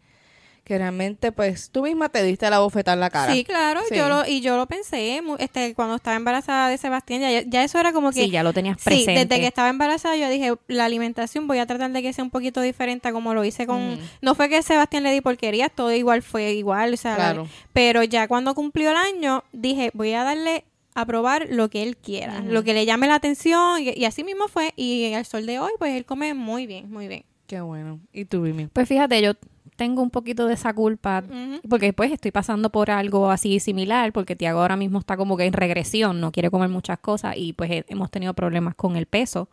que 0.64 0.78
realmente 0.78 1.32
pues 1.34 1.70
tú 1.72 1.84
misma 1.84 2.08
te 2.08 2.24
diste 2.24 2.50
la 2.50 2.60
bofetada 2.60 2.94
en 2.96 3.00
la 3.02 3.10
cara. 3.10 3.34
sí, 3.34 3.44
claro, 3.44 3.82
Sí. 3.90 3.96
yo 3.98 4.08
lo 4.08 4.26
y 4.26 4.40
yo 4.40 4.56
lo 4.56 4.66
pensé 4.66 5.22
este 5.40 5.74
cuando 5.76 5.96
estaba 5.96 6.16
embarazada 6.16 6.70
de 6.70 6.78
Sebastián, 6.78 7.20
ya, 7.22 7.42
ya 7.42 7.64
eso 7.66 7.80
era 7.80 7.92
como 7.92 8.12
que 8.12 8.24
Sí, 8.24 8.30
ya 8.30 8.44
lo 8.44 8.54
tenías 8.54 8.78
Sí, 8.80 8.86
presente. 8.86 9.26
desde 9.26 9.42
que 9.42 9.48
estaba 9.48 9.68
embarazada 9.70 10.16
yo 10.16 10.30
dije, 10.30 10.54
la 10.68 10.86
alimentación 10.86 11.48
voy 11.48 11.58
a 11.60 11.66
tratar 11.66 11.92
de 11.92 12.02
que 12.02 12.14
sea 12.14 12.24
un 12.24 12.30
poquito 12.32 12.62
diferente 12.62 13.10
a 13.10 13.12
como 13.12 13.34
lo 13.34 13.44
hice 13.44 13.68
con... 13.68 14.00
No 14.22 14.36
fue 14.36 14.48
que 14.48 14.62
Sebastián 14.62 15.04
le 15.04 15.12
di 15.12 15.20
porquerías, 15.20 15.70
todo 15.74 15.92
igual 15.92 16.22
fue 16.22 16.54
igual, 16.54 16.94
o 16.94 16.98
sea, 16.98 17.12
la- 17.18 17.34
Claro. 17.34 17.48
pero 17.74 18.04
ya 18.04 18.28
cuando 18.30 18.56
cumplió 18.56 18.92
el 18.92 18.98
año, 18.98 19.44
dije, 19.52 19.92
voy 19.94 20.14
a 20.14 20.24
darle 20.24 20.64
a 20.96 21.06
probar 21.06 21.48
lo 21.50 21.70
que 21.70 21.84
él 21.84 21.98
quiera, 21.98 22.40
lo 22.42 22.64
que 22.64 22.74
le 22.74 22.86
llame 22.86 23.08
la 23.08 23.16
atención, 23.16 23.82
y, 23.82 23.90
y 24.00 24.06
así 24.06 24.24
mismo 24.24 24.48
fue, 24.48 24.74
y 24.78 25.12
al 25.14 25.26
sol 25.26 25.46
de 25.46 25.60
hoy, 25.60 25.72
pues 25.80 25.94
él 25.96 26.06
come 26.06 26.34
muy 26.36 26.68
bien, 26.68 26.90
muy 26.92 27.08
bien. 27.10 27.26
Qué 27.48 27.60
bueno. 27.62 28.00
¿Y 28.14 28.26
tú, 28.26 28.44
Vimi? 28.44 28.68
Pues 28.68 28.88
fíjate, 28.88 29.22
yo 29.22 29.34
tengo 29.76 30.02
un 30.02 30.10
poquito 30.10 30.46
de 30.48 30.54
esa 30.54 30.74
culpa 30.74 31.24
porque 31.70 31.88
después 31.88 32.12
estoy 32.12 32.32
pasando 32.32 32.70
por 32.72 32.92
algo 32.92 33.32
así 33.32 33.60
similar 33.60 34.14
porque 34.14 34.36
Tiago 34.36 34.62
ahora 34.62 34.76
mismo 34.78 35.00
está 35.00 35.18
como 35.18 35.36
que 35.38 35.46
en 35.46 35.54
regresión, 35.54 36.20
no 36.22 36.32
quiere 36.32 36.50
comer 36.52 36.70
muchas 36.70 37.00
cosas 37.00 37.36
y 37.38 37.54
pues 37.54 37.72
he- 37.72 37.86
hemos 37.88 38.12
tenido 38.12 38.34
problemas 38.34 38.76
con 38.76 38.96
el 38.96 39.06
peso. 39.08 39.50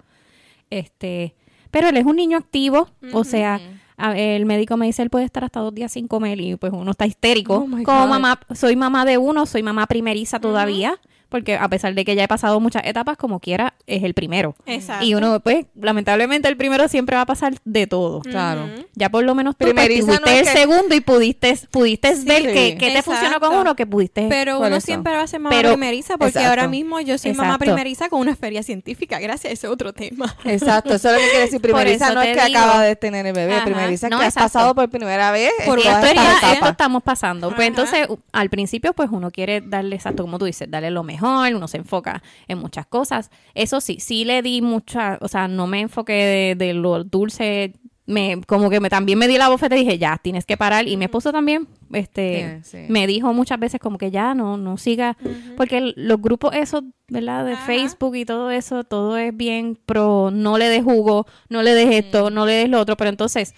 Este, 0.68 1.34
pero 1.70 1.88
él 1.88 1.96
es 1.96 2.04
un 2.06 2.16
niño 2.16 2.38
activo, 2.38 2.88
o 3.12 3.24
sea, 3.24 3.60
a- 3.96 4.16
el 4.18 4.46
médico 4.46 4.76
me 4.76 4.86
dice 4.86 5.02
él 5.02 5.10
puede 5.10 5.24
estar 5.24 5.44
hasta 5.44 5.60
dos 5.60 5.74
días 5.74 5.92
sin 5.92 6.06
comer 6.08 6.40
y 6.40 6.56
pues 6.56 6.72
uno 6.72 6.90
está 6.92 7.06
histérico. 7.06 7.56
Oh, 7.56 7.60
Como 7.60 7.82
God. 7.82 8.08
mamá, 8.08 8.40
soy 8.54 8.76
mamá 8.76 9.04
de 9.04 9.18
uno, 9.18 9.46
soy 9.46 9.62
mamá 9.62 9.86
primeriza 9.86 10.38
todavía, 10.40 10.98
porque 11.30 11.56
a 11.56 11.68
pesar 11.68 11.94
de 11.94 12.04
que 12.04 12.14
ya 12.14 12.24
he 12.24 12.28
pasado 12.28 12.60
muchas 12.60 12.82
etapas, 12.84 13.16
como 13.16 13.40
quiera, 13.40 13.74
es 13.86 14.02
el 14.02 14.12
primero. 14.14 14.54
Exacto. 14.66 15.04
Y 15.04 15.14
uno, 15.14 15.40
pues, 15.40 15.66
lamentablemente 15.80 16.48
el 16.48 16.56
primero 16.56 16.88
siempre 16.88 17.16
va 17.16 17.22
a 17.22 17.26
pasar 17.26 17.54
de 17.64 17.86
todo. 17.86 18.20
Claro. 18.20 18.68
Ya 18.94 19.08
por 19.08 19.24
lo 19.24 19.34
menos 19.34 19.56
tú 19.56 19.64
Primeriza 19.64 20.12
no 20.12 20.18
tuviste 20.18 20.40
es 20.40 20.48
el 20.48 20.52
que- 20.54 20.58
segundo 20.60 20.94
y 20.94 21.00
pudiste, 21.00 21.58
pudiste 21.70 22.16
Sí. 22.16 22.24
ver 22.26 22.42
que, 22.52 22.76
que 22.76 22.90
te 22.90 23.02
funcionó 23.02 23.40
con 23.40 23.54
uno, 23.56 23.74
que 23.76 23.86
pudiste. 23.86 24.26
Pero 24.28 24.58
uno 24.58 24.66
eso. 24.76 24.80
siempre 24.80 25.12
va 25.14 25.22
a 25.22 25.26
ser 25.26 25.40
mamá 25.40 25.54
Pero- 25.56 25.70
primeriza 25.70 26.14
porque 26.18 26.30
Exacto. 26.30 26.48
ahora 26.50 26.68
mismo 26.68 27.00
yo 27.00 27.16
soy 27.16 27.32
mamá 27.32 27.56
primeriza 27.58 28.08
con 28.08 28.20
una 28.20 28.36
feria 28.36 28.62
científica. 28.62 29.18
Gracias, 29.20 29.52
ese 29.52 29.66
es 29.66 29.72
otro 29.72 29.92
tema. 29.92 30.34
Exacto, 30.44 30.94
eso 30.94 31.08
es 31.08 31.14
lo 31.14 31.20
que 31.20 31.26
quiere 31.28 31.44
decir. 31.44 31.60
Primeriza 31.70 32.12
no 32.12 32.22
es 32.22 32.36
que 32.36 32.44
digo. 32.46 32.58
acaba 32.58 32.82
de 32.82 32.96
tener 32.96 33.26
el 33.26 33.32
bebé, 33.32 33.54
Ajá. 33.54 33.64
primeriza 33.64 34.06
es 34.08 34.10
No, 34.10 34.18
que 34.18 34.24
has 34.26 34.34
exacto. 34.34 34.52
pasado 34.52 34.74
por 34.74 34.88
primera 34.90 35.30
vez 35.30 35.52
Por 35.64 35.78
en 35.78 35.86
esto, 35.86 36.06
etapas. 36.06 36.70
estamos 36.70 37.02
pasando. 37.02 37.48
Pues 37.48 37.60
Ajá. 37.60 37.66
entonces, 37.66 38.08
al 38.32 38.50
principio, 38.50 38.92
pues 38.92 39.08
uno 39.12 39.30
quiere 39.30 39.60
darle, 39.60 39.96
exacto, 39.96 40.22
como 40.24 40.38
tú 40.38 40.44
dices, 40.46 40.70
darle 40.70 40.90
lo 40.90 41.02
mejor, 41.04 41.19
uno 41.22 41.68
se 41.68 41.76
enfoca 41.78 42.22
en 42.48 42.58
muchas 42.58 42.86
cosas. 42.86 43.30
Eso 43.54 43.80
sí, 43.80 43.98
sí 44.00 44.24
le 44.24 44.42
di 44.42 44.62
mucha, 44.62 45.18
o 45.20 45.28
sea, 45.28 45.48
no 45.48 45.66
me 45.66 45.80
enfoqué 45.80 46.12
de, 46.58 46.64
de 46.66 46.74
lo 46.74 47.04
dulce, 47.04 47.74
me, 48.06 48.40
como 48.46 48.70
que 48.70 48.80
me 48.80 48.90
también 48.90 49.18
me 49.20 49.28
di 49.28 49.38
la 49.38 49.48
bofeta 49.48 49.76
y 49.76 49.80
dije, 49.84 49.96
ya, 49.98 50.18
tienes 50.20 50.44
que 50.44 50.56
parar. 50.56 50.88
Y 50.88 50.96
mi 50.96 51.04
esposo 51.04 51.30
también, 51.30 51.68
este, 51.92 52.60
Sí, 52.64 52.78
sí. 52.78 52.86
me 52.88 53.06
dijo 53.06 53.32
muchas 53.32 53.60
veces 53.60 53.78
como 53.80 53.98
que 53.98 54.10
ya, 54.10 54.34
no, 54.34 54.56
no 54.56 54.76
siga, 54.78 55.16
porque 55.56 55.92
los 55.94 56.20
grupos 56.20 56.54
esos, 56.56 56.82
¿verdad? 57.08 57.44
De 57.44 57.52
Ajá. 57.52 57.66
Facebook 57.66 58.16
y 58.16 58.24
todo 58.24 58.50
eso, 58.50 58.82
todo 58.82 59.16
es 59.16 59.36
bien 59.36 59.78
pro, 59.86 60.30
no 60.32 60.58
le 60.58 60.68
des 60.68 60.82
jugo, 60.82 61.26
no 61.48 61.62
le 61.62 61.72
des 61.74 62.04
esto, 62.04 62.30
no 62.30 62.46
le 62.46 62.52
des 62.54 62.68
lo 62.68 62.80
otro, 62.80 62.96
pero 62.96 63.10
entonces 63.10 63.54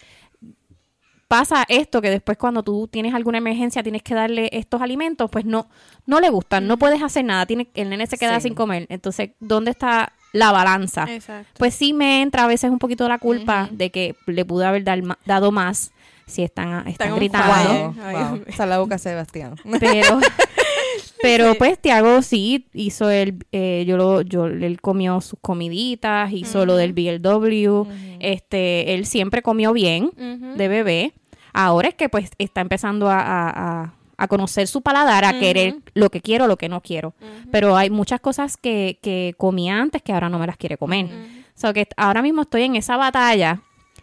pasa 1.38 1.64
esto 1.68 2.02
que 2.02 2.10
después 2.10 2.36
cuando 2.36 2.62
tú 2.62 2.88
tienes 2.88 3.14
alguna 3.14 3.38
emergencia 3.38 3.82
tienes 3.82 4.02
que 4.02 4.14
darle 4.14 4.50
estos 4.52 4.82
alimentos, 4.82 5.30
pues 5.30 5.46
no 5.46 5.66
no 6.04 6.20
le 6.20 6.28
gustan, 6.28 6.66
no 6.66 6.76
puedes 6.78 7.02
hacer 7.02 7.24
nada, 7.24 7.46
tiene 7.46 7.68
el 7.74 7.88
nene 7.88 8.06
se 8.06 8.18
queda 8.18 8.36
Sí. 8.38 8.48
sin 8.48 8.54
comer. 8.54 8.86
Entonces, 8.90 9.30
¿dónde 9.40 9.70
está 9.70 10.12
la 10.34 10.52
balanza? 10.52 11.06
Exacto. 11.08 11.48
Pues 11.58 11.74
sí 11.74 11.94
me 11.94 12.20
entra 12.20 12.44
a 12.44 12.46
veces 12.48 12.70
un 12.70 12.78
poquito 12.78 13.08
la 13.08 13.16
culpa 13.18 13.68
de 13.72 13.90
que 13.90 14.14
le 14.26 14.44
pude 14.44 14.66
haber 14.66 14.84
dar 14.84 15.00
dado 15.24 15.52
más 15.52 15.92
si 16.26 16.42
están 16.42 16.86
están 16.86 17.16
gritando. 17.16 17.52
fire. 17.52 17.68
Wow, 17.68 17.94
Ay, 18.04 18.14
wow. 18.14 18.20
Dios 18.20 18.32
mío. 18.32 18.42
Esa 18.48 18.62
es 18.64 18.68
la 18.68 18.78
boca 18.78 18.98
Sebastián. 18.98 19.54
Pero 19.80 20.20
pero 21.22 21.52
Sí. 21.52 21.58
pues 21.58 21.78
Tiago 21.78 22.20
sí 22.22 22.66
hizo 22.74 23.08
el 23.10 23.46
eh, 23.52 23.84
yo 23.86 23.96
lo 23.96 24.22
yo 24.22 24.46
él 24.46 24.80
comió 24.80 25.20
sus 25.20 25.38
comiditas, 25.40 26.32
hizo 26.32 26.66
lo 26.66 26.76
del 26.76 26.92
BLW. 26.92 27.86
Este, 28.20 28.94
él 28.94 29.06
siempre 29.06 29.40
comió 29.42 29.72
bien 29.72 30.10
de 30.56 30.68
bebé. 30.68 31.12
Ahora 31.52 31.88
es 31.88 31.94
que 31.94 32.08
pues 32.08 32.30
está 32.38 32.60
empezando 32.60 33.08
a, 33.10 33.18
a- 33.20 33.94
a- 34.16 34.28
conocer 34.28 34.68
su 34.68 34.82
paladar, 34.82 35.24
a 35.24 35.32
querer 35.40 35.74
lo 35.94 36.08
que 36.10 36.20
quiero, 36.20 36.46
lo 36.46 36.56
que 36.56 36.68
no 36.68 36.80
quiero. 36.80 37.12
Pero 37.50 37.76
hay 37.76 37.90
muchas 37.90 38.20
cosas 38.20 38.56
que, 38.56 38.98
que 39.02 39.34
comía 39.36 39.80
antes 39.80 40.00
que 40.02 40.12
ahora 40.12 40.28
no 40.28 40.38
me 40.38 40.46
las 40.46 40.56
quiere 40.56 40.76
comer. 40.78 41.06
O 41.06 41.60
sea 41.62 41.72
que 41.72 41.88
ahora 41.96 42.22
mismo 42.22 42.42
estoy 42.42 42.62
en 42.62 42.76
esa 42.76 42.96
batalla 42.96 43.60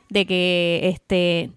de 0.10 0.26
que 0.26 0.82
este 0.94 1.52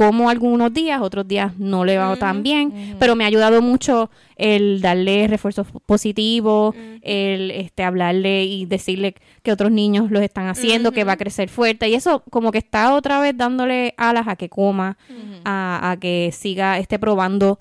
como 0.00 0.30
algunos 0.30 0.72
días, 0.72 1.02
otros 1.02 1.28
días 1.28 1.58
no 1.58 1.84
le 1.84 1.98
va 1.98 2.16
tan 2.16 2.42
bien, 2.42 2.96
pero 2.98 3.16
me 3.16 3.24
ha 3.24 3.26
ayudado 3.26 3.60
mucho 3.60 4.08
el 4.36 4.80
darle 4.80 5.28
refuerzos 5.28 5.66
positivos, 5.84 6.74
el 7.02 7.50
este 7.50 7.82
hablarle 7.82 8.44
y 8.44 8.64
decirle 8.64 9.14
que 9.42 9.52
otros 9.52 9.70
niños 9.70 10.10
los 10.10 10.22
están 10.22 10.46
haciendo, 10.46 10.92
que 10.92 11.04
va 11.04 11.12
a 11.12 11.16
crecer 11.18 11.50
fuerte. 11.50 11.86
Y 11.90 11.94
eso 11.96 12.24
como 12.30 12.50
que 12.50 12.56
está 12.56 12.94
otra 12.94 13.20
vez 13.20 13.36
dándole 13.36 13.92
alas 13.98 14.26
a 14.26 14.36
que 14.36 14.48
coma, 14.48 14.96
a, 15.44 15.90
a 15.90 15.98
que 15.98 16.30
siga 16.32 16.78
esté 16.78 16.98
probando 16.98 17.58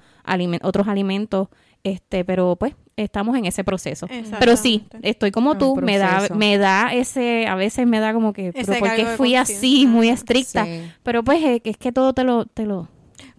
otros 0.62 0.88
alimentos, 0.88 1.50
este, 1.84 2.24
pero 2.24 2.56
pues 2.56 2.74
estamos 3.04 3.38
en 3.38 3.46
ese 3.46 3.64
proceso. 3.64 4.08
Pero 4.40 4.58
sí, 4.58 4.86
estoy 5.02 5.32
como 5.32 5.58
tú, 5.58 5.76
me 5.78 5.98
da 5.98 6.28
me 6.36 6.58
da 6.58 6.94
ese 6.94 7.48
a 7.48 7.56
veces 7.56 7.88
me 7.88 8.00
da 8.00 8.14
como 8.14 8.34
que 8.34 8.52
pero 8.52 8.72
Ese 8.72 8.80
¿por 8.80 8.90
qué 8.92 8.98
cargo 8.98 9.12
de 9.12 9.18
fui 9.18 9.36
así, 9.36 9.86
muy 9.88 10.10
estricta? 10.10 10.66
Sí. 10.66 10.92
Pero 11.04 11.24
pues 11.24 11.44
es, 11.44 11.62
que 11.62 11.70
es 11.72 11.78
que 11.78 11.92
todo 11.92 12.14
te 12.14 12.24
lo 12.24 12.46
te 12.46 12.66
lo 12.66 12.88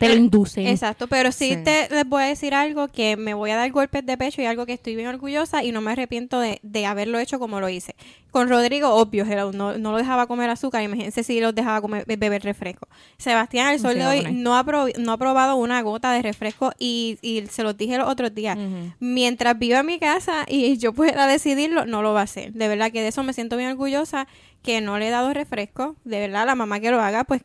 te 0.01 0.09
lo 0.09 0.15
inducen. 0.17 0.67
Exacto, 0.67 1.07
pero 1.07 1.31
sí, 1.31 1.51
Sí. 1.55 1.63
te 1.65 1.89
les 1.91 2.09
voy 2.09 2.23
a 2.23 2.27
decir 2.27 2.55
algo 2.55 2.89
que 2.89 3.17
me 3.17 3.35
voy 3.35 3.51
a 3.51 3.57
dar 3.57 3.71
golpes 3.71 4.05
de 4.05 4.17
pecho 4.17 4.43
y 4.43 4.47
algo 4.47 4.67
que 4.67 4.73
estoy 4.73 4.97
bien 4.97 5.09
orgullosa 5.09 5.63
y 5.63 5.73
no 5.73 5.81
me 5.81 5.93
arrepiento 5.93 6.41
de, 6.41 6.59
de 6.63 6.87
haberlo 6.87 7.19
hecho 7.19 7.39
como 7.39 7.61
lo 7.61 7.69
hice. 7.69 7.95
Con 8.31 8.49
Rodrigo, 8.49 8.89
obvio, 8.95 9.25
no, 9.53 9.77
no 9.77 9.93
lo 9.93 9.99
dejaba 9.99 10.27
comer 10.27 10.49
azúcar, 10.51 10.83
imagínense 10.83 11.23
si 11.25 11.41
los 11.41 11.55
dejaba 11.55 11.81
comer, 11.81 12.05
be- 12.07 12.17
beber 12.17 12.43
refresco. 12.43 12.89
Sebastián, 13.19 13.69
al 13.69 13.79
sol 13.81 13.95
de 13.95 14.07
hoy, 14.07 14.27
no 14.33 14.57
ha, 14.57 14.65
prob- 14.65 14.97
no 14.99 15.13
ha 15.13 15.19
probado 15.19 15.57
una 15.57 15.83
gota 15.83 16.13
de 16.13 16.23
refresco 16.23 16.73
y, 16.79 17.19
y 17.23 17.45
se 17.51 17.63
los 17.63 17.77
dije 17.77 17.99
los 17.99 18.09
otros 18.09 18.35
días. 18.35 18.57
Mientras 19.01 19.59
viva 19.59 19.81
en 19.81 19.87
mi 19.87 19.99
casa 19.99 20.45
y 20.49 20.79
yo 20.79 20.93
pueda 20.93 21.27
decidirlo, 21.27 21.87
no 21.87 22.03
lo 22.03 22.13
va 22.13 22.21
a 22.21 22.25
hacer. 22.25 22.53
De 22.53 22.69
verdad 22.69 22.91
que 22.93 23.03
de 23.03 23.09
eso 23.09 23.23
me 23.23 23.33
siento 23.33 23.57
bien 23.57 23.71
orgullosa, 23.71 24.27
que 24.63 24.81
no 24.81 24.99
le 24.99 25.09
he 25.09 25.11
dado 25.11 25.33
refresco. 25.35 25.97
De 26.05 26.21
verdad, 26.21 26.47
la 26.47 26.55
mamá 26.55 26.81
que 26.81 26.91
lo 26.91 27.01
haga, 27.01 27.25
pues 27.25 27.43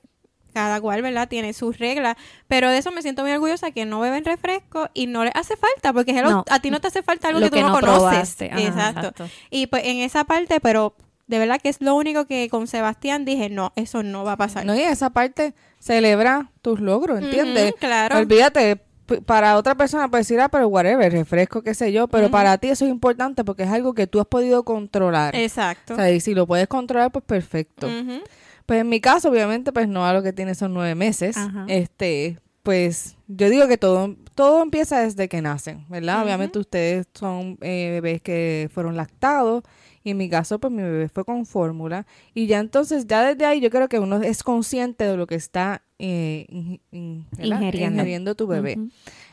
cada 0.55 0.79
cual, 0.79 1.01
¿verdad? 1.01 1.27
Tiene 1.27 1.51
sus 1.53 1.77
reglas, 1.77 2.15
pero 2.47 2.69
de 2.69 2.77
eso 2.77 2.91
me 2.91 3.01
siento 3.01 3.21
muy 3.23 3.31
orgullosa 3.33 3.71
que 3.71 3.85
no 3.85 3.99
beben 3.99 4.23
refresco 4.23 4.89
y 4.93 5.05
no 5.07 5.25
le 5.25 5.31
hace 5.35 5.57
falta, 5.57 5.91
porque 5.93 6.17
hello, 6.17 6.29
No. 6.31 6.45
a 6.49 6.59
ti 6.59 6.71
no 6.71 6.79
te 6.79 6.87
hace 6.87 7.03
falta 7.03 7.27
algo 7.27 7.41
Lo 7.41 7.47
que 7.47 7.49
tú 7.49 7.55
que 7.57 7.61
no, 7.61 7.69
no 7.69 7.79
conoces. 7.81 8.41
Ajá, 8.41 8.59
exacto. 8.61 8.99
exacto. 9.01 9.25
Y 9.51 9.67
pues 9.67 9.83
en 9.85 9.97
esa 9.97 10.23
parte, 10.23 10.59
pero 10.61 10.95
de 11.27 11.39
verdad 11.39 11.59
que 11.61 11.67
es 11.69 11.81
lo 11.81 11.93
único 11.95 12.25
que 12.25 12.47
con 12.49 12.67
Sebastián 12.67 13.25
dije, 13.25 13.49
no, 13.49 13.73
eso 13.75 14.01
no 14.01 14.23
va 14.23 14.31
a 14.33 14.37
pasar. 14.37 14.65
No, 14.65 14.73
y 14.75 14.79
esa 14.81 15.09
parte 15.09 15.53
celebra 15.79 16.51
tus 16.61 16.79
logros, 16.79 17.19
¿entiendes? 17.21 17.71
Ujú, 17.71 17.79
claro. 17.79 18.17
Olvídate, 18.17 18.79
para 19.25 19.57
otra 19.57 19.75
persona 19.75 20.07
puede 20.09 20.21
decir, 20.21 20.39
ah, 20.39 20.49
pero 20.49 20.67
whatever, 20.67 21.11
refresco, 21.11 21.61
qué 21.61 21.73
sé 21.75 21.91
yo, 21.91 22.07
pero 22.07 22.31
para 22.31 22.57
ti 22.57 22.69
eso 22.69 22.85
es 22.85 22.91
importante 22.91 23.43
porque 23.43 23.63
es 23.63 23.69
algo 23.69 23.93
que 23.93 24.07
tú 24.07 24.19
has 24.19 24.25
podido 24.25 24.63
controlar. 24.63 25.35
Exacto. 25.35 25.93
O 25.93 25.95
sea, 25.97 26.09
y 26.11 26.19
si 26.21 26.33
lo 26.33 26.47
puedes 26.47 26.67
controlar, 26.67 27.11
pues 27.11 27.25
perfecto. 27.25 27.87
Ujú. 27.87 28.21
Pues 28.65 28.81
en 28.81 28.89
mi 28.89 28.99
caso, 28.99 29.29
obviamente, 29.29 29.71
pues 29.71 29.87
no 29.87 30.05
a 30.05 30.13
lo 30.13 30.23
que 30.23 30.33
tiene 30.33 30.55
son 30.55 30.73
nueve 30.73 30.95
meses. 30.95 31.37
Ajá. 31.37 31.65
Este, 31.67 32.39
pues 32.63 33.15
yo 33.27 33.49
digo 33.49 33.67
que 33.67 33.77
todo, 33.77 34.15
todo 34.33 34.63
empieza 34.63 35.01
desde 35.01 35.27
que 35.29 35.41
nacen, 35.41 35.85
¿verdad? 35.89 36.23
Obviamente 36.23 36.57
ustedes 36.59 37.05
son 37.13 37.57
eh, 37.61 37.89
bebés 38.01 38.21
que 38.21 38.69
fueron 38.73 38.95
lactados. 38.95 39.63
Y 40.03 40.11
en 40.11 40.17
mi 40.17 40.29
caso, 40.29 40.59
pues 40.59 40.71
mi 40.71 40.83
bebé 40.83 41.09
fue 41.09 41.25
con 41.25 41.47
fórmula. 41.47 42.05
Y 42.35 42.45
ya 42.45 42.59
entonces, 42.59 43.07
ya 43.07 43.23
desde 43.25 43.43
ahí 43.45 43.59
yo 43.59 43.71
creo 43.71 43.89
que 43.89 43.97
uno 43.99 44.17
es 44.21 44.43
consciente 44.43 45.03
de 45.03 45.17
lo 45.17 45.25
que 45.25 45.33
está 45.33 45.81
eh, 45.97 46.45
in- 46.49 46.79
in- 46.91 47.25
¿verdad? 47.31 47.59
Ingiriendo. 47.61 48.01
ingiriendo 48.01 48.35
tu 48.35 48.45
bebé. 48.45 48.77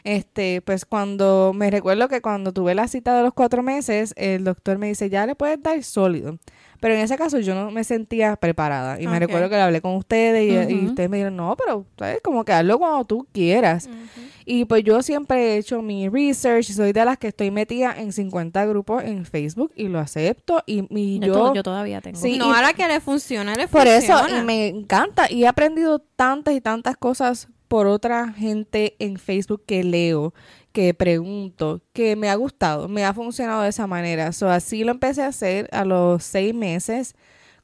Este, 0.04 0.62
pues 0.62 0.86
cuando, 0.86 1.52
me 1.54 1.70
recuerdo 1.70 2.08
que 2.08 2.22
cuando 2.22 2.52
tuve 2.52 2.74
la 2.74 2.88
cita 2.88 3.14
de 3.16 3.22
los 3.22 3.34
cuatro 3.34 3.62
meses, 3.62 4.14
el 4.16 4.44
doctor 4.44 4.78
me 4.78 4.88
dice, 4.88 5.10
ya 5.10 5.26
le 5.26 5.34
puedes 5.34 5.62
dar 5.62 5.82
sólido. 5.82 6.38
Pero 6.82 6.94
en 6.94 7.00
ese 7.00 7.16
caso 7.16 7.38
yo 7.38 7.54
no 7.54 7.70
me 7.70 7.84
sentía 7.84 8.34
preparada. 8.34 9.00
Y 9.00 9.06
me 9.06 9.20
recuerdo 9.20 9.48
que 9.48 9.54
le 9.54 9.62
hablé 9.62 9.80
con 9.80 9.94
ustedes 9.94 10.68
y, 10.68 10.84
ustedes 10.84 11.08
me 11.08 11.18
dijeron, 11.18 11.36
no, 11.36 11.54
pero 11.56 11.86
¿sabes? 11.96 12.18
como 12.24 12.44
que 12.44 12.52
hazlo 12.52 12.76
cuando 12.76 13.04
tú 13.04 13.24
quieras. 13.30 13.88
Y 14.44 14.64
pues 14.64 14.82
yo 14.82 15.00
siempre 15.00 15.54
he 15.54 15.58
hecho 15.58 15.80
mi 15.80 16.08
research 16.08 16.68
y 16.70 16.72
soy 16.72 16.92
de 16.92 17.04
las 17.04 17.18
que 17.18 17.28
estoy 17.28 17.52
metida 17.52 17.94
en 17.96 18.12
50 18.12 18.66
grupos 18.66 19.04
en 19.04 19.24
Facebook 19.24 19.70
y 19.76 19.86
lo 19.86 20.00
acepto. 20.00 20.64
Y, 20.66 20.84
y 20.90 21.20
Yo, 21.20 21.26
yo, 21.28 21.32
to- 21.34 21.54
yo 21.54 21.62
todavía 21.62 22.00
tengo. 22.00 22.18
Sí, 22.18 22.36
no 22.36 22.50
y- 22.50 22.56
a 22.58 22.62
la 22.62 22.72
que 22.74 22.88
le 22.88 22.98
funciona, 22.98 23.54
le 23.54 23.68
por 23.68 23.86
eso 23.86 24.18
funciona. 24.18 24.42
y 24.42 24.44
me 24.44 24.66
encanta. 24.66 25.30
Y 25.30 25.44
he 25.44 25.46
aprendido 25.46 26.00
tantas 26.00 26.52
y 26.54 26.60
tantas 26.60 26.96
cosas 26.96 27.46
por 27.72 27.86
otra 27.86 28.30
gente 28.34 28.96
en 28.98 29.16
Facebook 29.16 29.62
que 29.64 29.82
leo, 29.82 30.34
que 30.72 30.92
pregunto, 30.92 31.80
que 31.94 32.16
me 32.16 32.28
ha 32.28 32.34
gustado, 32.34 32.86
me 32.86 33.02
ha 33.02 33.14
funcionado 33.14 33.62
de 33.62 33.70
esa 33.70 33.86
manera. 33.86 34.32
So, 34.32 34.50
así 34.50 34.84
lo 34.84 34.90
empecé 34.90 35.22
a 35.22 35.28
hacer 35.28 35.70
a 35.72 35.86
los 35.86 36.22
seis 36.22 36.54
meses. 36.54 37.14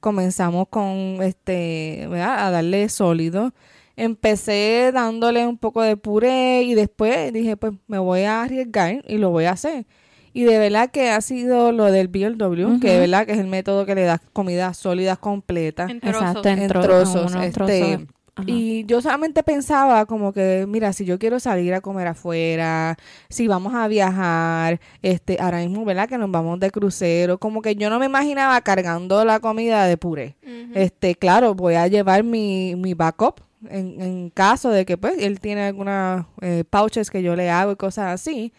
Comenzamos 0.00 0.68
con 0.70 1.18
este, 1.20 2.06
¿verdad? 2.08 2.46
A 2.46 2.50
darle 2.50 2.88
sólido. 2.88 3.52
Empecé 3.96 4.92
dándole 4.94 5.46
un 5.46 5.58
poco 5.58 5.82
de 5.82 5.98
puré 5.98 6.62
y 6.62 6.72
después 6.72 7.30
dije, 7.34 7.58
pues 7.58 7.74
me 7.86 7.98
voy 7.98 8.22
a 8.22 8.44
arriesgar 8.44 9.04
y 9.06 9.18
lo 9.18 9.28
voy 9.28 9.44
a 9.44 9.50
hacer. 9.50 9.84
Y 10.32 10.44
de 10.44 10.58
verdad 10.58 10.90
que 10.90 11.10
ha 11.10 11.20
sido 11.20 11.70
lo 11.70 11.84
del 11.92 12.08
BLW, 12.08 12.80
que 12.80 12.92
de 12.92 13.00
verdad 13.00 13.26
que 13.26 13.32
es 13.32 13.38
el 13.40 13.48
método 13.48 13.84
que 13.84 13.94
le 13.94 14.04
da 14.04 14.22
comidas 14.32 14.78
sólidas 14.78 15.18
completas 15.18 15.90
En 15.90 16.00
trozos. 16.00 16.22
Exacto, 16.22 16.48
en, 16.48 16.68
trozos, 16.68 17.34
este, 17.34 17.50
trozos. 17.50 18.17
Ajá. 18.38 18.44
Y 18.46 18.84
yo 18.86 19.02
solamente 19.02 19.42
pensaba 19.42 20.06
como 20.06 20.32
que, 20.32 20.64
mira, 20.68 20.92
si 20.92 21.04
yo 21.04 21.18
quiero 21.18 21.40
salir 21.40 21.74
a 21.74 21.80
comer 21.80 22.06
afuera, 22.06 22.96
si 23.28 23.48
vamos 23.48 23.74
a 23.74 23.88
viajar, 23.88 24.80
este, 25.02 25.38
ahora 25.40 25.58
mismo, 25.58 25.84
¿verdad? 25.84 26.08
Que 26.08 26.18
nos 26.18 26.30
vamos 26.30 26.60
de 26.60 26.70
crucero, 26.70 27.38
como 27.38 27.62
que 27.62 27.74
yo 27.74 27.90
no 27.90 27.98
me 27.98 28.06
imaginaba 28.06 28.60
cargando 28.60 29.24
la 29.24 29.40
comida 29.40 29.84
de 29.86 29.96
puré. 29.96 30.36
Este, 30.74 31.14
claro, 31.14 31.54
voy 31.54 31.74
a 31.74 31.88
llevar 31.88 32.22
mi, 32.22 32.74
mi 32.76 32.94
backup 32.94 33.40
en, 33.68 34.00
en 34.00 34.30
caso 34.30 34.70
de 34.70 34.86
que, 34.86 34.96
pues, 34.96 35.14
él 35.18 35.40
tiene 35.40 35.66
algunas 35.66 36.26
eh, 36.40 36.64
pouches 36.68 37.10
que 37.10 37.22
yo 37.22 37.34
le 37.34 37.50
hago 37.50 37.72
y 37.72 37.76
cosas 37.76 38.14
así. 38.14 38.52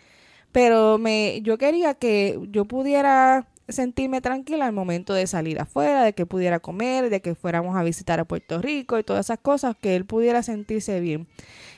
Pero 0.51 0.97
me, 0.97 1.41
yo 1.41 1.57
quería 1.57 1.93
que 1.93 2.39
yo 2.49 2.65
pudiera 2.65 3.47
sentirme 3.69 4.21
tranquila 4.21 4.65
al 4.65 4.73
momento 4.73 5.13
de 5.13 5.27
salir 5.27 5.59
afuera, 5.59 6.03
de 6.03 6.13
que 6.13 6.25
pudiera 6.25 6.59
comer, 6.59 7.09
de 7.09 7.21
que 7.21 7.35
fuéramos 7.35 7.75
a 7.75 7.83
visitar 7.83 8.19
a 8.19 8.25
Puerto 8.25 8.61
Rico 8.61 8.99
y 8.99 9.03
todas 9.03 9.27
esas 9.27 9.39
cosas, 9.39 9.75
que 9.79 9.95
él 9.95 10.05
pudiera 10.05 10.43
sentirse 10.43 10.99
bien. 10.99 11.27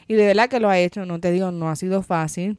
Y 0.08 0.16
de 0.16 0.26
verdad 0.26 0.50
que 0.50 0.60
lo 0.60 0.70
ha 0.70 0.80
hecho, 0.80 1.06
no 1.06 1.20
te 1.20 1.32
digo, 1.32 1.52
no 1.52 1.70
ha 1.70 1.76
sido 1.76 2.02
fácil. 2.02 2.58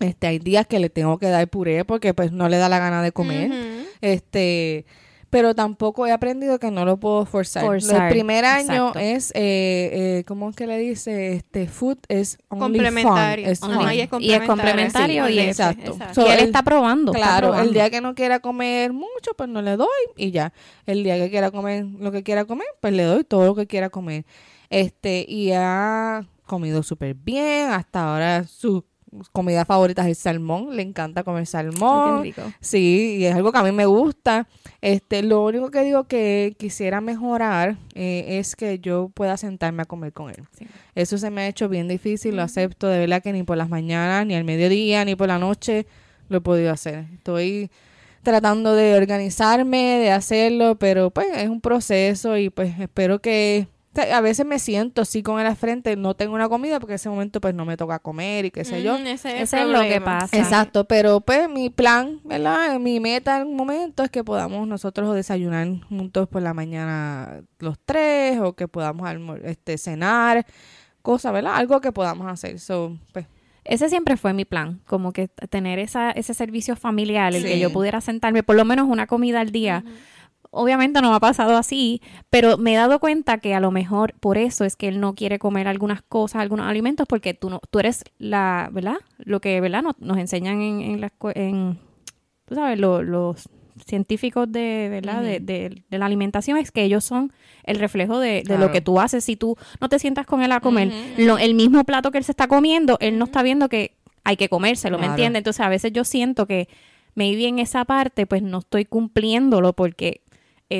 Este, 0.00 0.26
hay 0.26 0.38
días 0.38 0.66
que 0.66 0.80
le 0.80 0.90
tengo 0.90 1.18
que 1.18 1.28
dar 1.28 1.46
puré 1.48 1.84
porque 1.84 2.14
pues 2.14 2.32
no 2.32 2.48
le 2.48 2.56
da 2.56 2.68
la 2.68 2.78
gana 2.78 3.02
de 3.02 3.12
comer. 3.12 3.50
Este, 4.00 4.84
pero 5.34 5.52
tampoco 5.52 6.06
he 6.06 6.12
aprendido 6.12 6.60
que 6.60 6.70
no 6.70 6.84
lo 6.84 6.96
puedo 6.98 7.26
forzar. 7.26 7.64
Forzar, 7.64 8.04
El 8.04 8.08
primer 8.12 8.44
año 8.44 8.90
exacto. 8.90 8.98
es, 9.00 9.32
eh, 9.34 9.40
eh, 10.20 10.24
¿cómo 10.28 10.48
es 10.48 10.54
que 10.54 10.68
le 10.68 10.78
dice? 10.78 11.32
Este, 11.32 11.66
food 11.66 11.98
es 12.06 12.38
only 12.50 12.60
Complementario. 12.78 13.44
fun, 13.46 13.52
es 13.52 13.58
fun. 13.58 13.70
y 13.92 14.00
es 14.00 14.08
Y 14.20 14.32
es 14.32 14.42
complementario 14.46 15.28
y 15.28 15.38
es- 15.40 15.48
exacto. 15.58 15.90
exacto. 15.94 16.14
So, 16.14 16.28
y 16.28 16.30
él 16.30 16.38
el- 16.38 16.44
está 16.46 16.62
probando. 16.62 17.12
está 17.12 17.26
Claro, 17.26 17.58
el 17.58 17.72
día 17.72 17.90
que 17.90 18.00
no 18.00 18.14
quiera 18.14 18.38
comer 18.38 18.92
mucho, 18.92 19.32
pues 19.36 19.48
no 19.48 19.60
le 19.60 19.76
doy 19.76 19.88
y 20.16 20.30
ya. 20.30 20.52
El 20.86 21.02
día 21.02 21.16
que 21.16 21.28
quiera 21.30 21.50
comer 21.50 21.84
lo 21.98 22.12
que 22.12 22.22
quiera 22.22 22.44
comer, 22.44 22.68
pues 22.80 22.92
le 22.92 23.02
doy 23.02 23.24
todo 23.24 23.44
lo 23.44 23.54
que 23.56 23.66
quiera 23.66 23.90
comer. 23.90 24.24
Este, 24.70 25.26
y 25.28 25.50
ha 25.52 26.24
comido 26.46 26.84
súper 26.84 27.14
bien. 27.14 27.70
Hasta 27.70 28.12
ahora 28.12 28.44
su 28.46 28.84
comida 29.32 29.64
favorita 29.64 30.02
es 30.02 30.08
el 30.08 30.14
salmón. 30.16 30.76
Le 30.76 30.82
encanta 30.82 31.22
comer 31.24 31.40
Ay, 31.40 31.46
salmón. 31.46 32.18
qué 32.18 32.28
rico. 32.28 32.42
Sí, 32.60 33.16
y 33.20 33.24
es 33.24 33.34
algo 33.34 33.52
que 33.52 33.58
a 33.58 33.62
mí 33.62 33.72
me 33.72 33.86
gusta. 33.86 34.46
Este, 34.80 35.22
lo 35.22 35.44
único 35.44 35.70
que 35.70 35.82
digo 35.82 36.04
que 36.04 36.54
quisiera 36.58 37.00
mejorar 37.00 37.76
eh, 37.94 38.38
es 38.38 38.56
que 38.56 38.78
yo 38.78 39.10
pueda 39.14 39.36
sentarme 39.36 39.82
a 39.82 39.84
comer 39.86 40.12
con 40.12 40.30
él. 40.30 40.44
Sí. 40.58 40.66
Eso 40.94 41.18
se 41.18 41.30
me 41.30 41.42
ha 41.42 41.48
hecho 41.48 41.68
bien 41.68 41.88
difícil, 41.88 42.36
lo 42.36 42.42
acepto 42.42 42.86
de 42.88 42.98
verdad 42.98 43.22
que 43.22 43.32
ni 43.32 43.42
por 43.42 43.56
las 43.56 43.68
mañanas, 43.68 44.26
ni 44.26 44.34
al 44.34 44.44
mediodía, 44.44 45.04
ni 45.04 45.16
por 45.16 45.28
la 45.28 45.38
noche 45.38 45.86
lo 46.28 46.38
he 46.38 46.40
podido 46.40 46.72
hacer. 46.72 47.06
Estoy 47.14 47.70
tratando 48.22 48.74
de 48.74 48.96
organizarme, 48.96 49.98
de 49.98 50.10
hacerlo, 50.10 50.76
pero 50.76 51.10
pues 51.10 51.28
es 51.36 51.48
un 51.48 51.60
proceso 51.60 52.36
y 52.38 52.50
pues 52.50 52.78
espero 52.80 53.20
que 53.20 53.68
a 53.96 54.20
veces 54.20 54.44
me 54.46 54.58
siento 54.58 55.02
así 55.02 55.22
con 55.22 55.38
al 55.38 55.56
frente, 55.56 55.96
no 55.96 56.14
tengo 56.14 56.34
una 56.34 56.48
comida 56.48 56.80
porque 56.80 56.92
en 56.92 56.96
ese 56.96 57.08
momento 57.08 57.40
pues 57.40 57.54
no 57.54 57.64
me 57.64 57.76
toca 57.76 57.98
comer 57.98 58.46
y 58.46 58.50
qué 58.50 58.64
sé 58.64 58.82
yo. 58.82 58.94
Ujú, 58.94 59.06
ese 59.06 59.40
Ese 59.42 59.60
el 59.62 59.68
es 59.68 59.72
lo 59.72 59.80
que 59.82 60.00
pasa. 60.00 60.36
Exacto, 60.36 60.84
pero 60.84 61.20
pues 61.20 61.48
mi 61.48 61.70
plan, 61.70 62.20
¿verdad? 62.24 62.78
Mi 62.78 63.00
meta 63.00 63.40
en 63.40 63.48
un 63.48 63.56
momento 63.56 64.02
es 64.02 64.10
que 64.10 64.24
podamos 64.24 64.66
nosotros 64.66 65.14
desayunar 65.14 65.68
juntos 65.88 66.28
por 66.28 66.42
la 66.42 66.54
mañana 66.54 67.42
los 67.58 67.78
tres 67.84 68.38
o 68.40 68.54
que 68.54 68.68
podamos 68.68 69.08
este, 69.44 69.78
cenar, 69.78 70.44
cosas, 71.02 71.32
¿verdad? 71.32 71.56
Algo 71.56 71.80
que 71.80 71.92
podamos 71.92 72.26
hacer. 72.30 72.58
So, 72.60 72.96
pues, 73.12 73.26
Ese 73.64 73.88
siempre 73.88 74.18
fue 74.18 74.34
mi 74.34 74.44
plan, 74.44 74.80
como 74.86 75.12
que 75.12 75.28
tener 75.28 75.78
esa, 75.78 76.10
ese 76.10 76.34
servicio 76.34 76.76
familiar, 76.76 77.34
el 77.34 77.42
Sí. 77.42 77.48
que 77.48 77.58
yo 77.58 77.72
pudiera 77.72 78.02
sentarme 78.02 78.42
por 78.42 78.56
lo 78.56 78.64
menos 78.66 78.86
una 78.88 79.06
comida 79.06 79.40
al 79.40 79.52
día. 79.52 79.84
Obviamente 80.54 81.00
no 81.02 81.10
me 81.10 81.16
ha 81.16 81.20
pasado 81.20 81.56
así, 81.56 82.00
pero 82.30 82.56
me 82.58 82.74
he 82.74 82.76
dado 82.76 82.98
cuenta 83.00 83.38
que 83.38 83.54
a 83.54 83.60
lo 83.60 83.70
mejor 83.70 84.14
por 84.20 84.38
eso 84.38 84.64
es 84.64 84.76
que 84.76 84.88
él 84.88 85.00
no 85.00 85.14
quiere 85.14 85.38
comer 85.38 85.68
algunas 85.68 86.02
cosas, 86.02 86.42
algunos 86.42 86.66
alimentos, 86.66 87.06
porque 87.08 87.34
tú 87.34 87.50
no, 87.50 87.60
tú 87.70 87.78
eres 87.80 88.04
la, 88.18 88.68
¿verdad? 88.72 88.96
Lo 89.18 89.40
que, 89.40 89.60
¿verdad? 89.60 89.82
Nos, 89.82 89.98
nos 89.98 90.18
enseñan 90.18 90.60
en, 90.60 90.80
en 90.80 91.00
la 91.00 91.12
en, 91.34 91.78
tú 92.46 92.54
sabes, 92.54 92.78
lo- 92.78 93.02
los 93.02 93.48
científicos 93.84 94.50
de, 94.52 94.88
¿verdad? 94.90 95.20
de, 95.22 95.40
de- 95.40 95.82
de 95.90 95.98
la 95.98 96.06
alimentación 96.06 96.56
es 96.58 96.70
que 96.70 96.84
ellos 96.84 97.04
son 97.04 97.32
el 97.64 97.78
reflejo 97.80 98.20
de, 98.20 98.28
de 98.36 98.42
Claro. 98.44 98.66
lo 98.66 98.70
que 98.72 98.80
tú 98.80 99.00
haces. 99.00 99.24
Si 99.24 99.34
tú 99.36 99.56
no 99.80 99.88
te 99.88 99.98
sientas 99.98 100.26
con 100.26 100.42
él 100.42 100.52
a 100.52 100.60
comer 100.60 100.92
lo- 101.18 101.38
el 101.38 101.54
mismo 101.54 101.82
plato 101.84 102.10
que 102.12 102.18
él 102.18 102.24
se 102.24 102.30
está 102.32 102.46
comiendo, 102.46 102.96
él 103.00 103.18
no 103.18 103.24
está 103.24 103.42
viendo 103.42 103.68
que 103.68 103.96
hay 104.22 104.36
que 104.36 104.48
comérselo, 104.48 104.98
¿me 104.98 105.06
entiendes? 105.06 105.40
Entonces 105.40 105.60
a 105.66 105.68
veces 105.68 105.92
yo 105.92 106.04
siento 106.04 106.46
que 106.46 106.68
maybe 107.16 107.46
en 107.46 107.58
esa 107.58 107.84
parte 107.84 108.26
pues 108.26 108.42
no 108.42 108.58
estoy 108.58 108.84
cumpliéndolo 108.86 109.72
porque 109.74 110.22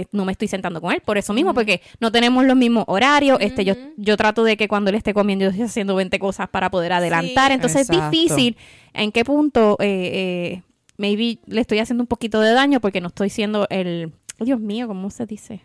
eh, 0.00 0.06
no 0.12 0.24
me 0.24 0.32
estoy 0.32 0.48
sentando 0.48 0.80
con 0.80 0.92
él. 0.92 1.00
Por 1.04 1.18
eso 1.18 1.32
mismo, 1.32 1.54
porque 1.54 1.80
no 2.00 2.10
tenemos 2.12 2.44
los 2.44 2.56
mismos 2.56 2.84
horarios. 2.86 3.38
Este, 3.40 3.64
yo, 3.64 3.74
yo 3.96 4.16
trato 4.16 4.44
de 4.44 4.56
que 4.56 4.68
cuando 4.68 4.90
él 4.90 4.96
esté 4.96 5.14
comiendo 5.14 5.44
yo 5.44 5.50
esté 5.50 5.62
haciendo 5.64 5.94
20 5.94 6.18
cosas 6.18 6.48
para 6.48 6.70
poder 6.70 6.92
adelantar. 6.92 7.48
Sí. 7.48 7.54
Entonces 7.54 7.88
Exacto. 7.88 8.04
es 8.04 8.10
difícil 8.10 8.56
en 8.92 9.12
qué 9.12 9.24
punto 9.24 9.76
eh, 9.80 10.10
eh, 10.14 10.62
maybe 10.96 11.38
le 11.46 11.60
estoy 11.60 11.78
haciendo 11.78 12.02
un 12.02 12.08
poquito 12.08 12.40
de 12.40 12.52
daño 12.52 12.80
porque 12.80 13.00
no 13.00 13.08
estoy 13.08 13.30
siendo 13.30 13.66
el... 13.70 14.12
oh, 14.40 14.44
Dios 14.44 14.60
mío, 14.60 14.86
¿cómo 14.88 15.10
se 15.10 15.26
dice? 15.26 15.60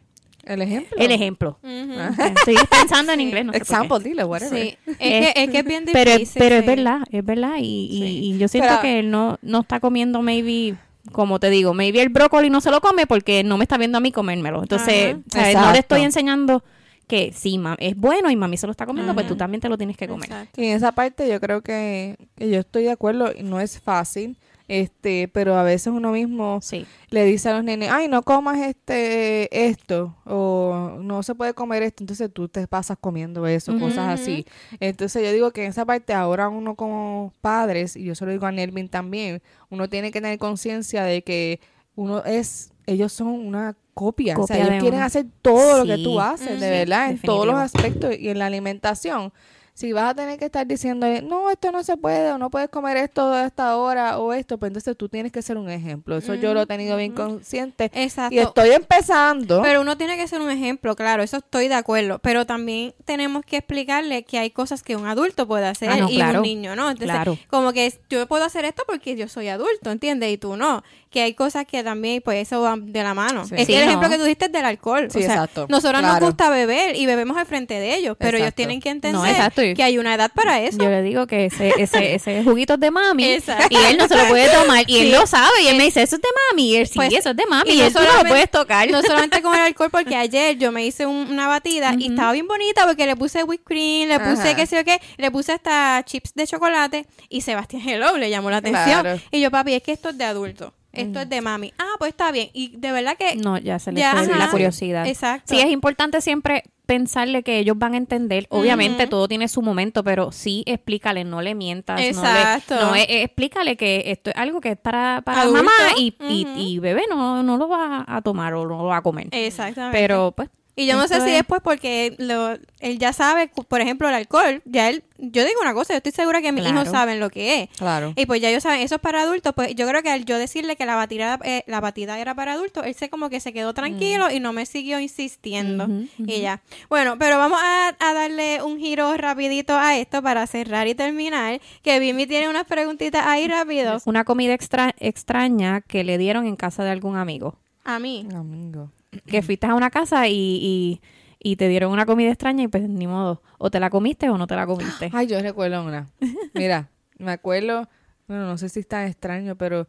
el 0.46 0.62
ejemplo. 0.64 0.98
El 0.98 1.12
ejemplo. 1.12 1.60
Estoy 1.64 2.56
pensando 2.72 3.12
en 3.12 3.20
inglés, 3.22 3.46
no 3.46 3.52
sé 3.54 3.60
por 3.60 3.68
qué. 3.68 3.74
Example, 3.74 4.00
dile, 4.10 4.24
whatever. 4.24 4.60
Sí, 4.64 4.78
es 4.88 4.98
que, 4.98 5.34
es 5.44 5.50
que 5.52 5.58
es 5.60 5.66
bien 5.66 5.84
Pero, 5.92 6.12
difícil. 6.14 6.40
pero 6.40 6.56
es 6.56 6.62
sí. 6.62 6.68
verdad, 6.68 7.00
es 7.12 7.26
verdad. 7.26 7.54
Y, 7.60 7.88
y- 7.92 8.00
Sí. 8.02 8.20
y 8.34 8.38
yo 8.40 8.48
siento 8.48 8.70
Pero- 8.70 8.82
que 8.82 9.00
él 9.00 9.12
no, 9.12 9.38
no 9.44 9.60
está 9.60 9.80
comiendo, 9.80 10.24
maybe, 10.24 10.76
como 11.12 11.40
te 11.40 11.50
digo, 11.50 11.74
maybe 11.74 12.02
el 12.02 12.10
brócoli 12.10 12.50
no 12.50 12.62
se 12.62 12.72
lo 12.72 12.82
come 12.82 13.08
porque 13.08 13.44
no 13.44 13.58
me 13.58 13.64
está 13.64 13.78
viendo 13.78 13.98
a 13.98 14.02
mí 14.02 14.12
comérmelo. 14.12 14.62
Entonces. 14.62 15.18
¿sabes? 15.32 15.56
no 15.56 15.72
le 15.72 15.80
estoy 15.80 16.02
enseñando 16.02 16.64
que 17.08 17.34
sí, 17.36 17.60
es 17.80 17.96
bueno 17.98 18.30
y 18.30 18.36
mami 18.36 18.56
se 18.56 18.68
lo 18.68 18.72
está 18.72 18.86
comiendo, 18.86 19.16
pues 19.16 19.26
Ajá. 19.26 19.34
tú 19.34 19.38
también 19.38 19.60
te 19.60 19.68
lo 19.68 19.78
tienes 19.78 19.98
que 19.98 20.08
comer. 20.08 20.30
Exacto. 20.30 20.62
Y 20.62 20.68
en 20.68 20.78
esa 20.78 20.92
parte 20.92 21.28
yo 21.28 21.40
creo 21.40 21.62
que, 21.62 22.16
que 22.36 22.52
yo 22.52 22.60
estoy 22.60 22.84
de 22.84 22.92
acuerdo, 22.92 23.32
y 23.36 23.42
no 23.42 23.60
es 23.60 23.80
fácil, 23.80 24.38
este, 24.70 25.28
pero 25.28 25.56
a 25.56 25.64
veces 25.64 25.88
uno 25.88 26.12
mismo 26.12 26.60
Sí. 26.62 26.86
le 27.10 27.26
dice 27.26 27.50
a 27.50 27.56
los 27.56 27.64
nenes, 27.64 27.90
ay, 27.92 28.08
no 28.08 28.22
comas 28.24 28.60
este 28.60 29.68
esto, 29.68 30.16
o 30.26 31.00
no 31.02 31.22
se 31.24 31.36
puede 31.36 31.54
comer 31.54 31.84
esto, 31.84 32.04
entonces 32.04 32.32
tú 32.32 32.48
te 32.48 32.66
pasas 32.68 32.98
comiendo 33.02 33.46
eso, 33.48 33.78
cosas 33.80 34.20
así. 34.22 34.46
Entonces 34.80 35.24
yo 35.24 35.34
digo 35.34 35.52
que 35.52 35.64
en 35.66 35.72
esa 35.72 35.86
parte 35.86 36.14
ahora 36.14 36.48
uno 36.50 36.76
como 36.76 37.34
padres, 37.42 37.98
y 37.98 38.04
yo 38.06 38.16
se 38.16 38.26
lo 38.26 38.32
digo 38.32 38.46
a 38.46 38.52
Nervin 38.52 38.88
también, 38.88 39.42
uno 39.70 39.90
tiene 39.90 40.12
que 40.12 40.22
tener 40.22 40.38
conciencia 40.40 41.04
de 41.04 41.24
que 41.24 41.60
uno 41.96 42.24
es, 42.24 42.72
ellos 42.86 43.12
son 43.12 43.28
una 43.28 43.76
copia, 43.96 44.38
o 44.38 44.48
sea, 44.48 44.56
ellos 44.58 44.70
quieren 44.80 45.00
uno. 45.00 45.06
hacer 45.06 45.26
todo 45.42 45.84
lo 45.84 45.86
que 45.96 46.02
tú 46.02 46.22
haces, 46.22 46.60
de 46.62 46.70
verdad, 46.70 47.10
en 47.10 47.20
todos 47.20 47.46
los 47.46 47.56
aspectos 47.56 48.16
y 48.18 48.30
en 48.30 48.40
la 48.40 48.46
alimentación. 48.46 49.34
Si 49.80 49.94
vas 49.94 50.10
a 50.10 50.14
tener 50.14 50.38
que 50.38 50.44
estar 50.44 50.68
diciendo, 50.68 51.08
no, 51.24 51.50
esto 51.50 51.72
no 51.72 51.86
se 51.86 51.96
puede, 51.96 52.34
o 52.34 52.38
no 52.38 52.50
puedes 52.50 52.68
comer 52.68 52.98
esto 52.98 53.32
a 53.32 53.46
esta 53.46 53.78
hora, 53.78 54.18
o 54.20 54.34
esto, 54.34 54.58
pues 54.58 54.72
entonces 54.72 54.98
tú 54.98 55.08
tienes 55.08 55.32
que 55.32 55.42
ser 55.42 55.56
un 55.58 55.70
ejemplo. 55.70 56.18
Eso 56.18 56.36
yo 56.36 56.54
lo 56.54 56.64
he 56.64 56.66
tenido 56.66 56.98
bien 56.98 57.14
consciente. 57.14 57.90
Exacto. 57.94 58.36
Y 58.36 58.40
estoy 58.40 58.72
empezando. 58.72 59.62
Pero 59.62 59.80
uno 59.80 59.96
tiene 59.96 60.18
que 60.18 60.28
ser 60.28 60.42
un 60.42 60.50
ejemplo, 60.50 60.98
claro, 60.98 61.24
eso 61.24 61.38
estoy 61.38 61.70
de 61.70 61.76
acuerdo. 61.76 62.20
Pero 62.20 62.46
también 62.46 62.94
tenemos 63.06 63.46
que 63.46 63.56
explicarle 63.56 64.24
que 64.24 64.38
hay 64.38 64.52
cosas 64.52 64.84
que 64.84 64.98
un 64.98 65.08
adulto 65.08 65.48
puede 65.48 65.68
hacer 65.68 65.90
Ah, 65.92 65.96
no, 65.96 66.10
y 66.10 66.16
claro. 66.16 66.40
un 66.40 66.44
niño 66.44 66.76
no. 66.76 66.90
Entonces, 66.90 67.16
Claro. 67.16 67.38
como 67.50 67.72
que 67.72 67.94
yo 68.10 68.28
puedo 68.28 68.44
hacer 68.44 68.66
esto 68.66 68.84
porque 68.86 69.16
yo 69.16 69.30
soy 69.30 69.48
adulto, 69.48 69.92
¿entiendes? 69.92 70.30
Y 70.34 70.38
tú 70.38 70.58
no. 70.58 70.84
Que 71.10 71.22
hay 71.24 71.34
cosas 71.34 71.66
que 71.66 71.84
también, 71.84 72.22
pues 72.24 72.42
eso 72.48 72.62
va 72.62 72.76
de 72.80 73.02
la 73.04 73.14
mano. 73.14 73.46
Sí. 73.46 73.56
Es 73.58 73.62
Sí, 73.66 73.74
que 73.74 73.80
el 73.80 73.86
no. 73.86 73.92
ejemplo 73.92 74.10
que 74.10 74.18
tú 74.18 74.24
diste 74.26 74.46
es 74.46 74.52
del 74.52 74.66
alcohol. 74.66 75.08
Sí, 75.12 75.20
o 75.20 75.22
sea, 75.22 75.34
exacto. 75.34 75.66
nosotros 75.70 76.02
nos 76.02 76.20
gusta 76.20 76.50
beber 76.50 76.96
y 76.96 77.06
bebemos 77.06 77.36
al 77.38 77.46
frente 77.46 77.74
de 77.80 77.96
ellos, 77.96 78.16
pero 78.20 78.38
ellos 78.38 78.54
tienen 78.54 78.80
que 78.80 78.90
entender 78.90 79.20
No, 79.20 79.74
que 79.76 79.84
hay 79.84 79.98
una 79.98 80.14
edad 80.16 80.32
para 80.34 80.62
eso. 80.62 80.78
Yo 80.78 80.90
le 80.90 81.02
digo 81.02 81.26
que 81.28 81.46
ese, 81.46 81.74
ese, 81.78 82.14
ese 82.16 82.44
juguito 82.44 82.76
es 82.76 82.80
de 82.80 82.92
mami 82.92 83.24
Exacto. 83.26 83.68
y 83.70 83.76
él 83.76 83.98
no 83.98 84.08
se 84.08 84.16
lo 84.16 84.28
puede 84.28 84.50
tomar 84.50 84.84
y 84.88 84.98
él 85.00 85.12
lo 85.12 85.26
sabe 85.26 85.50
y 85.64 85.68
él 85.68 85.78
me 85.78 85.86
dice, 85.86 86.02
eso 86.04 86.16
es 86.18 86.22
de 86.22 86.28
mami 86.52 86.70
y 86.70 86.76
él 86.78 86.88
sí, 86.88 86.94
Pues, 86.96 87.14
eso 87.14 87.32
es 87.32 87.36
de 87.36 87.46
mami 87.48 87.70
y 87.72 87.82
y, 87.82 87.90
no 87.90 88.02
lo 88.02 88.28
puedes 88.28 88.52
tocar. 88.52 88.90
No 88.90 89.02
solamente 89.02 89.42
con 89.42 89.54
el 89.56 89.62
alcohol, 89.66 89.90
porque 89.92 90.16
ayer 90.16 90.58
yo 90.58 90.72
me 90.72 90.86
hice 90.86 91.06
un- 91.06 91.30
una 91.32 91.48
batida 91.48 91.96
y 91.98 92.08
estaba 92.08 92.32
bien 92.34 92.48
bonita 92.48 92.86
porque 92.86 93.06
le 93.06 93.16
puse 93.16 93.44
whipped 93.44 93.66
cream, 93.66 94.08
le 94.10 94.20
puse 94.20 94.50
Ajá. 94.50 94.56
qué 94.56 94.66
sé 94.66 94.76
yo 94.78 94.84
qué, 94.86 95.00
le 95.18 95.32
puse 95.32 95.54
hasta 95.54 96.04
chips 96.06 96.34
de 96.36 96.46
chocolate 96.48 97.06
y 97.30 97.42
Sebastián 97.42 97.82
Hello 97.88 98.18
le 98.18 98.30
llamó 98.30 98.50
la 98.52 98.58
atención. 98.58 99.02
Claro. 99.02 99.20
Y 99.32 99.42
yo, 99.42 99.50
papi, 99.52 99.74
es 99.74 99.82
que 99.84 99.92
esto 99.92 100.10
es 100.10 100.18
de 100.18 100.24
adulto, 100.26 100.74
esto 100.92 101.20
es 101.22 101.30
de 101.30 101.42
mami. 101.42 101.74
Ah, 101.78 101.96
pues 101.98 102.10
está 102.10 102.32
bien. 102.32 102.50
Y 102.54 102.78
de 102.78 102.92
verdad 102.92 103.16
que... 103.18 103.36
No, 103.36 103.58
ya 103.58 103.80
se 103.80 103.92
le 103.92 104.00
Ya, 104.00 104.12
fue 104.12 104.22
ajá. 104.22 104.38
la 104.38 104.52
curiosidad. 104.52 105.06
Exacto. 105.08 105.54
Sí, 105.54 105.62
es 105.62 105.70
importante 105.70 106.22
siempre 106.22 106.64
pensarle 106.86 107.44
que 107.44 107.60
ellos 107.60 107.78
van 107.78 107.94
a 107.94 107.98
entender. 107.98 108.48
Obviamente 108.50 109.06
todo 109.06 109.28
tiene 109.28 109.48
su 109.48 109.62
momento, 109.62 110.04
pero 110.04 110.32
sí 110.32 110.64
explícale, 110.66 111.24
no 111.24 111.42
le 111.42 111.54
mientas. 111.54 112.02
Exacto. 112.02 112.76
No, 112.76 112.82
le, 112.82 112.88
no 112.88 112.96
eh, 112.96 113.06
eh, 113.08 113.24
explícale 113.24 113.78
que 113.78 114.04
esto 114.08 114.32
es 114.32 114.36
algo 114.36 114.60
que 114.60 114.72
es 114.72 114.78
para, 114.78 115.22
para 115.24 115.46
mamá 115.46 115.72
y, 115.98 116.16
y, 116.28 116.48
y 116.58 116.80
bebé 116.80 117.04
no, 117.08 117.44
no 117.44 117.58
lo 117.58 117.70
va 117.70 118.06
a 118.08 118.22
tomar 118.24 118.56
o 118.56 118.68
no 118.68 118.78
lo 118.78 118.86
va 118.86 118.98
a 118.98 119.02
comer. 119.04 119.28
Exactamente. 119.32 119.96
Pero 119.98 120.34
pues... 120.36 120.50
Y 120.80 120.86
yo 120.88 120.96
no 120.98 121.08
sé 121.08 121.16
si 121.22 121.28
es- 121.30 121.34
después 121.38 121.62
porque 121.64 122.16
lo, 122.18 122.58
él 122.80 122.98
ya 123.00 123.14
sabe, 123.14 123.50
por 123.68 123.82
ejemplo, 123.82 124.08
el 124.08 124.16
alcohol, 124.16 124.62
ya 124.66 124.90
él, 124.90 125.04
yo 125.18 125.44
digo 125.44 125.60
una 125.62 125.74
cosa, 125.74 125.94
yo 125.94 125.98
estoy 125.98 126.12
segura 126.14 126.42
que 126.42 126.52
mis 126.52 126.62
Claro. 126.64 126.78
hijos 126.82 126.90
saben 126.92 127.20
lo 127.20 127.30
que 127.30 127.62
es. 127.64 127.70
Claro. 127.78 128.14
Y 128.16 128.26
pues 128.26 128.42
ya 128.42 128.50
ellos 128.50 128.64
saben, 128.64 128.82
eso 128.82 128.96
es 128.96 129.02
para 129.02 129.22
adultos, 129.24 129.54
pues 129.54 129.76
yo 129.76 129.88
creo 129.88 130.02
que 130.02 130.10
al 130.10 130.24
yo 130.26 130.38
decirle 130.38 130.76
que 130.78 130.86
la 130.86 130.96
batida, 130.96 131.38
eh, 131.44 131.64
la 131.68 131.82
batida 131.82 132.18
era 132.20 132.34
para 132.36 132.54
adultos, 132.54 132.86
él 132.86 132.96
se 132.96 133.10
como 133.10 133.30
que 133.30 133.40
se 133.42 133.52
quedó 133.54 133.74
tranquilo 133.74 134.32
y 134.32 134.40
no 134.40 134.54
me 134.54 134.66
siguió 134.66 135.00
insistiendo. 135.00 135.88
Y 136.18 136.42
ya. 136.42 136.62
Bueno, 136.90 137.18
pero 137.20 137.38
vamos 137.38 137.60
a, 137.62 137.96
a 138.00 138.14
darle 138.14 138.64
un 138.64 138.80
giro 138.80 139.16
rapidito 139.18 139.76
a 139.78 139.98
esto 139.98 140.22
para 140.22 140.48
cerrar 140.48 140.88
y 140.88 140.96
terminar. 140.96 141.60
Que 141.84 142.00
Vimi 142.00 142.26
tiene 142.28 142.48
unas 142.50 142.66
preguntitas 142.66 143.26
ahí 143.28 143.48
rápido. 143.48 143.98
Una 144.06 144.24
comida 144.24 144.54
extra- 144.54 144.96
extraña 145.00 145.82
que 145.82 146.04
le 146.04 146.18
dieron 146.18 146.46
en 146.48 146.56
casa 146.56 146.84
de 146.84 146.92
algún 146.92 147.18
amigo. 147.18 147.56
A 147.84 148.00
mí. 148.00 148.26
Amigo. 148.34 148.90
Que 149.26 149.42
fuiste 149.42 149.68
a 149.68 149.76
una 149.76 149.90
casa 149.90 150.28
y, 150.28 150.34
y, 150.34 151.02
y 151.40 151.56
te 151.56 151.68
dieron 151.68 151.92
una 151.92 152.06
comida 152.06 152.30
extraña 152.30 152.64
y 152.64 152.68
pues 152.68 152.88
ni 152.88 153.08
modo. 153.08 153.42
O 153.58 153.72
te 153.72 153.80
la 153.80 153.90
comiste 153.90 154.30
o 154.30 154.38
no 154.38 154.48
te 154.48 154.56
la 154.56 154.66
comiste. 154.68 155.10
Ay, 155.14 155.28
yo 155.28 155.42
recuerdo 155.42 155.84
una. 155.84 156.08
Mira, 156.54 156.90
me 157.18 157.32
acuerdo, 157.32 157.88
bueno, 158.28 158.46
no 158.46 158.58
sé 158.58 158.70
si 158.70 158.80
es 158.82 158.88
tan 158.88 159.08
extraño, 159.08 159.56
pero 159.56 159.88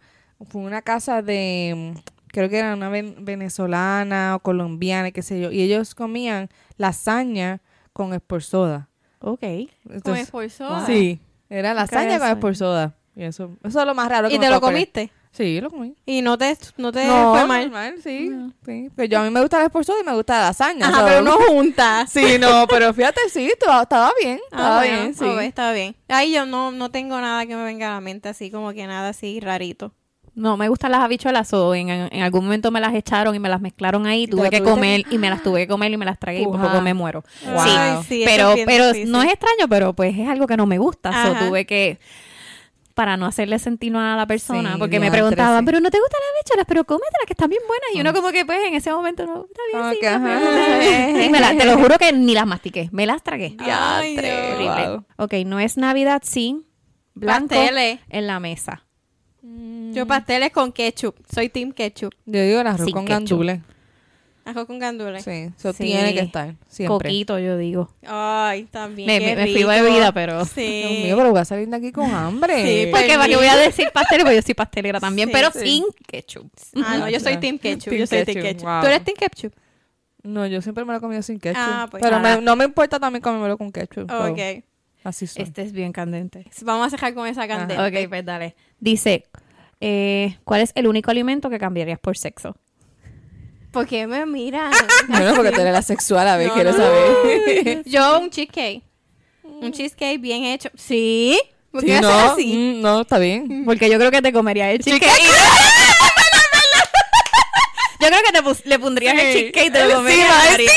fue 0.48 0.62
una 0.62 0.82
casa 0.82 1.20
de, 1.22 1.94
creo 2.28 2.48
que 2.48 2.58
era 2.58 2.74
una 2.74 2.88
ven- 2.88 3.24
venezolana 3.24 4.36
o 4.36 4.40
colombiana, 4.40 5.10
qué 5.10 5.22
sé 5.22 5.40
yo, 5.40 5.50
y 5.52 5.60
ellos 5.60 5.94
comían 5.94 6.48
lasaña 6.76 7.60
con 7.92 8.14
esporsoda. 8.14 8.88
Ok. 9.20 9.40
Con 9.40 9.94
Entonces, 9.94 10.24
esforzoda. 10.24 10.86
Sí, 10.86 11.20
era 11.50 11.74
lasaña 11.74 12.02
con 12.02 12.10
lasaña. 12.20 12.32
esporsoda. 12.32 12.94
Y 13.14 13.24
eso, 13.24 13.50
eso 13.64 13.80
es 13.80 13.86
lo 13.86 13.94
más 13.94 14.08
raro 14.08 14.28
que 14.28 14.34
¿Y 14.36 14.38
te 14.38 14.48
lo 14.48 14.60
comiste? 14.60 15.10
Sí, 15.32 15.60
lo 15.60 15.70
comí. 15.70 15.94
Y 16.06 16.22
no 16.22 16.36
te, 16.36 16.56
no 16.76 16.90
te 16.90 17.04
No, 17.06 17.32
fue 17.32 17.46
mal. 17.46 17.62
normal, 17.62 17.94
sí, 18.02 18.30
sí. 18.66 18.90
Pero 18.96 19.08
yo 19.08 19.20
a 19.20 19.22
mí 19.22 19.30
me 19.30 19.40
gusta 19.40 19.58
la 19.58 19.66
esporsoda 19.66 20.00
y 20.00 20.04
me 20.04 20.14
gusta 20.14 20.34
la 20.40 20.46
lasaña. 20.48 20.88
Ajá, 20.88 21.04
pero 21.06 21.22
no 21.22 21.32
juntas. 21.38 22.10
Sí, 22.10 22.36
no, 22.40 22.66
pero 22.68 22.92
fíjate, 22.92 23.20
sí, 23.32 23.46
estaba, 23.46 23.82
estaba 23.82 24.10
bien, 24.20 24.40
Ah, 24.50 24.56
estaba 24.56 24.76
bueno, 24.78 24.96
bien, 25.02 25.14
sí. 25.14 25.24
está 25.46 25.72
bien. 25.72 25.94
Ahí 26.08 26.32
yo 26.32 26.46
no, 26.46 26.72
no 26.72 26.90
tengo 26.90 27.18
nada 27.20 27.46
que 27.46 27.54
me 27.54 27.62
venga 27.62 27.90
a 27.90 27.94
la 27.94 28.00
mente 28.00 28.28
así, 28.28 28.50
como 28.50 28.72
que 28.72 28.86
nada 28.88 29.10
así 29.10 29.38
rarito. 29.40 29.92
No, 30.34 30.56
me 30.56 30.68
gustan 30.68 30.92
las 30.92 31.00
habichuelas 31.00 31.52
o 31.52 31.74
en, 31.74 31.90
en 31.90 32.22
algún 32.22 32.44
momento 32.44 32.70
me 32.70 32.80
las 32.80 32.94
echaron 32.94 33.34
y 33.34 33.38
me 33.38 33.48
las 33.48 33.60
mezclaron 33.60 34.06
ahí. 34.06 34.26
Tuve 34.26 34.48
que 34.50 34.62
comer 34.62 35.04
y 35.10 35.18
me 35.18 35.28
las 35.30 35.42
tuve 35.42 35.60
que 35.62 35.68
comer 35.68 35.92
y 35.92 35.96
me 35.96 36.04
las 36.04 36.18
tragué 36.18 36.42
y 36.42 36.44
por 36.44 36.60
poco 36.60 36.80
me 36.80 36.94
muero. 36.94 37.24
Wow. 37.44 37.62
Sí, 37.64 37.70
Ay, 37.76 37.98
sí, 38.08 38.22
pero, 38.24 38.54
pero 38.64 38.86
difícil. 38.88 39.10
no 39.10 39.22
es 39.22 39.28
extraño, 39.32 39.68
pero 39.68 39.92
pues 39.92 40.16
es 40.18 40.28
algo 40.28 40.46
que 40.46 40.56
no 40.56 40.66
me 40.66 40.78
gusta. 40.78 41.12
So, 41.26 41.46
tuve 41.46 41.66
que 41.66 41.98
para 42.94 43.16
no 43.16 43.26
hacerle 43.26 43.58
sentir 43.58 43.92
mal 43.92 44.14
a 44.14 44.16
la 44.16 44.26
persona, 44.26 44.72
Sí, 44.74 44.78
porque 44.78 45.00
me 45.00 45.10
preguntaban, 45.10 45.60
sí. 45.60 45.66
pero 45.66 45.80
no 45.80 45.90
te 45.90 45.98
gustan 45.98 46.20
las 46.20 46.30
habichuelas, 46.40 46.66
pero 46.68 46.84
cómetelas 46.84 47.26
que 47.26 47.32
están 47.32 47.48
bien 47.50 47.62
buenas. 47.66 47.88
Y 47.94 48.00
uno 48.00 48.12
como 48.12 48.30
que 48.32 48.44
pues 48.44 48.58
en 48.66 48.74
ese 48.74 48.90
momento 48.92 49.24
no, 49.26 49.46
está 49.46 49.62
bien, 49.72 49.94
sí, 50.00 50.06
ajá. 50.06 51.22
Sí, 51.22 51.28
me 51.30 51.40
la- 51.40 51.56
te 51.56 51.64
lo 51.64 51.78
juro 51.78 51.96
que 51.98 52.12
ni 52.12 52.34
las 52.34 52.46
mastiqué, 52.46 52.88
me 52.92 53.06
las 53.06 53.22
tragué. 53.22 53.56
Ay, 53.58 54.16
wow. 54.60 55.04
Ok, 55.16 55.34
no 55.46 55.58
es 55.60 55.76
Navidad 55.76 56.22
sin 56.24 56.66
blanco 57.14 57.48
Pasteles. 57.54 58.00
en 58.08 58.26
la 58.26 58.40
mesa. 58.40 58.84
Yo 59.42 60.06
pasteles 60.06 60.52
con 60.52 60.70
ketchup. 60.70 61.16
Soy 61.32 61.48
team 61.48 61.72
ketchup. 61.72 62.12
Yo 62.26 62.42
digo 62.42 62.60
el 62.60 62.66
arroz 62.66 62.84
Sin 62.84 62.92
con 62.94 63.04
ketchup. 63.06 63.20
gandules. 63.40 63.60
Ajo 64.44 64.66
con 64.66 64.78
gandules. 64.78 65.22
Sí, 65.22 65.50
eso 65.56 65.72
Sí. 65.72 65.84
tiene 65.84 66.14
que 66.14 66.20
estar, 66.20 66.54
siempre. 66.66 67.08
Coquito, 67.10 67.38
yo 67.38 67.56
digo. 67.58 67.92
Ay, 68.06 68.64
también. 68.64 69.06
Me, 69.06 69.18
qué 69.18 69.26
me, 69.26 69.36
me 69.36 69.42
fui 69.44 69.54
rico. 69.56 69.68
bebida, 69.68 70.12
pero... 70.12 70.44
Sí. 70.46 70.82
Dios 70.82 70.90
mío, 71.04 71.16
pero 71.16 71.30
voy 71.30 71.40
a 71.40 71.44
salir 71.44 71.68
de 71.68 71.76
aquí 71.76 71.92
con 71.92 72.10
hambre. 72.10 72.62
Sí, 72.64 72.90
Porque 72.90 73.14
para 73.16 73.28
que 73.28 73.36
voy 73.36 73.46
a 73.46 73.56
decir 73.56 73.88
pastel, 73.92 74.22
pues 74.22 74.36
yo 74.36 74.42
soy 74.42 74.54
pastelera 74.54 74.98
también, 74.98 75.28
Sí, 75.28 75.32
pero 75.34 75.50
sí. 75.52 75.58
sin 75.60 75.84
ketchup. 76.06 76.50
Ah, 76.84 76.96
no, 76.98 77.08
yo 77.10 77.20
soy 77.20 77.36
team 77.36 77.58
ketchup. 77.58 77.90
Team 77.90 78.00
yo 78.00 78.06
soy 78.06 78.24
team 78.24 78.34
ketchup, 78.36 78.42
ketchup. 78.42 78.64
wow. 78.66 78.80
¿Tú 78.80 78.86
eres 78.86 79.04
team 79.04 79.16
ketchup? 79.18 79.52
No, 80.22 80.46
yo 80.46 80.60
siempre 80.62 80.84
me 80.84 80.92
lo 80.92 80.98
he 80.98 81.00
comido 81.00 81.22
sin 81.22 81.38
ketchup. 81.38 81.60
Ah, 81.62 81.88
pues 81.90 82.02
pero 82.02 82.18
me- 82.20 82.40
no 82.40 82.56
me 82.56 82.64
importa 82.64 82.98
también 82.98 83.22
comérmelo 83.22 83.56
con 83.58 83.70
ketchup. 83.72 84.10
Ok. 84.10 84.64
Así 85.04 85.26
soy. 85.26 85.44
Este 85.44 85.62
es 85.62 85.72
bien 85.72 85.92
candente. 85.92 86.46
Vamos 86.62 86.88
a 86.88 86.90
dejar 86.96 87.14
con 87.14 87.26
esa 87.26 87.46
candela. 87.46 87.86
Ok, 87.86 88.08
pues 88.08 88.24
dale. 88.24 88.54
Dice, 88.80 89.24
eh, 89.80 90.36
¿cuál 90.44 90.60
es 90.62 90.72
el 90.74 90.86
único 90.86 91.10
alimento 91.10 91.48
que 91.48 91.58
cambiarías 91.58 91.98
por 91.98 92.16
sexo? 92.18 92.56
¿Por 93.72 93.86
qué 93.86 94.06
me 94.06 94.26
miran? 94.26 94.72
Bueno, 95.08 95.34
porque 95.34 95.52
tú 95.52 95.60
eres 95.60 95.72
la 95.72 95.82
sexual, 95.82 96.26
a 96.28 96.36
ver, 96.36 96.48
No, 96.48 96.54
quiero 96.54 96.72
no. 96.72 96.76
saber. 96.78 97.82
Yo 97.86 98.18
un 98.20 98.30
cheesecake. 98.30 98.82
Un 99.42 99.72
cheesecake 99.72 100.20
bien 100.20 100.44
hecho. 100.44 100.70
¿Sí? 100.76 101.38
¿Por 101.70 101.84
qué 101.84 101.96
Sí, 101.96 102.00
no, 102.00 102.08
así? 102.08 102.46
mm, 102.56 102.80
no, 102.82 103.00
está 103.02 103.18
bien. 103.18 103.62
Porque 103.66 103.88
yo 103.88 103.98
creo 103.98 104.10
que 104.10 104.22
te 104.22 104.32
comería 104.32 104.70
el 104.72 104.80
cheesecake. 104.82 105.08
yo 108.00 108.08
creo 108.08 108.20
que 108.24 108.32
te 108.62 108.68
le 108.68 108.78
pondrías 108.78 109.14
el 109.14 109.20
Sí. 109.20 109.38
cheesecake 109.38 109.66
y 109.66 109.70
te 109.70 109.84
lo 109.86 109.94
comerías. 109.96 110.26
Encima, 110.28 110.50
María. 110.50 110.70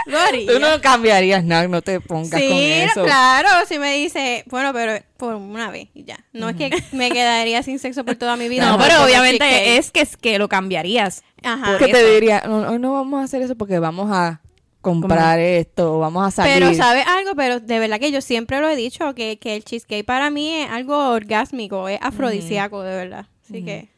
Lo 0.06 0.18
haría. 0.18 0.52
Tú 0.52 0.58
no 0.58 0.80
cambiarías 0.80 1.44
nada, 1.44 1.66
no 1.68 1.82
te 1.82 2.00
pongas 2.00 2.30
con 2.30 2.40
Sí, 2.40 2.72
eso. 2.72 3.04
claro, 3.04 3.48
si 3.68 3.78
me 3.78 3.94
dice, 3.94 4.44
bueno, 4.46 4.72
pero 4.72 5.02
por 5.16 5.34
una 5.34 5.70
vez 5.70 5.88
y 5.94 6.04
ya. 6.04 6.18
No 6.32 6.48
es 6.48 6.56
que 6.56 6.70
me 6.92 7.10
quedaría 7.10 7.62
sin 7.62 7.78
sexo 7.78 8.04
por 8.04 8.16
toda 8.16 8.36
mi 8.36 8.48
vida. 8.48 8.66
No, 8.66 8.78
pero 8.78 9.04
obviamente 9.04 9.76
es 9.76 9.90
que, 9.90 10.00
es 10.00 10.16
que 10.16 10.38
lo 10.38 10.48
cambiarías. 10.48 11.22
Ajá. 11.42 11.78
¿Qué 11.78 11.86
por 11.88 11.96
te 11.96 12.14
diría? 12.14 12.42
No, 12.46 12.68
hoy 12.70 12.78
no 12.78 12.92
vamos 12.92 13.20
a 13.20 13.24
hacer 13.24 13.42
eso 13.42 13.54
porque 13.56 13.78
vamos 13.78 14.10
a 14.10 14.40
comprar 14.80 15.38
esto, 15.38 15.96
o 15.96 15.98
vamos 15.98 16.26
a 16.26 16.30
salir. 16.30 16.54
Pero 16.54 16.74
sabes 16.74 17.06
algo, 17.06 17.34
pero 17.36 17.60
de 17.60 17.78
verdad 17.78 18.00
que 18.00 18.10
yo 18.10 18.22
siempre 18.22 18.60
lo 18.60 18.68
he 18.68 18.76
dicho, 18.76 19.14
que, 19.14 19.38
que 19.38 19.56
el 19.56 19.64
cheesecake 19.64 20.06
para 20.06 20.30
mí 20.30 20.54
es 20.62 20.70
algo 20.70 21.10
orgásmico, 21.10 21.86
es 21.88 21.98
afrodisíaco, 22.00 22.82
de 22.82 22.96
verdad. 22.96 23.26
Así 23.44 23.62
que 23.62 23.89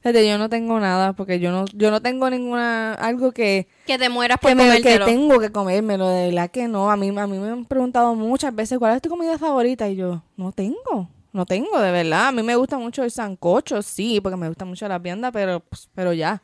Fíjate, 0.00 0.28
yo 0.28 0.38
no 0.38 0.48
tengo 0.48 0.78
nada 0.78 1.12
porque 1.12 1.40
yo 1.40 1.50
no 1.50 1.64
yo 1.74 1.90
no 1.90 2.00
tengo 2.00 2.30
ninguna 2.30 2.94
algo 2.94 3.32
que 3.32 3.66
que 3.84 3.98
te 3.98 4.08
mueras 4.08 4.38
por 4.38 4.50
que, 4.50 4.54
me, 4.54 4.80
que 4.80 4.98
tengo 5.00 5.40
que 5.40 5.50
comérmelo, 5.50 6.08
de 6.08 6.26
verdad 6.26 6.50
que 6.50 6.68
no. 6.68 6.90
A 6.90 6.96
mí, 6.96 7.08
a 7.08 7.26
mí 7.26 7.38
me 7.38 7.48
han 7.48 7.64
preguntado 7.64 8.14
muchas 8.14 8.54
veces 8.54 8.78
cuál 8.78 8.94
es 8.94 9.02
tu 9.02 9.08
comida 9.08 9.38
favorita 9.38 9.88
y 9.88 9.96
yo 9.96 10.22
no 10.36 10.52
tengo, 10.52 11.08
no 11.32 11.46
tengo, 11.46 11.80
de 11.80 11.90
verdad. 11.90 12.28
A 12.28 12.32
mí 12.32 12.42
me 12.42 12.54
gusta 12.54 12.78
mucho 12.78 13.02
el 13.02 13.10
sancocho, 13.10 13.82
sí, 13.82 14.20
porque 14.20 14.36
me 14.36 14.48
gusta 14.48 14.64
mucho 14.64 14.86
la 14.86 14.98
vianda, 14.98 15.32
pero, 15.32 15.60
pues, 15.60 15.88
pero 15.94 16.12
ya. 16.12 16.42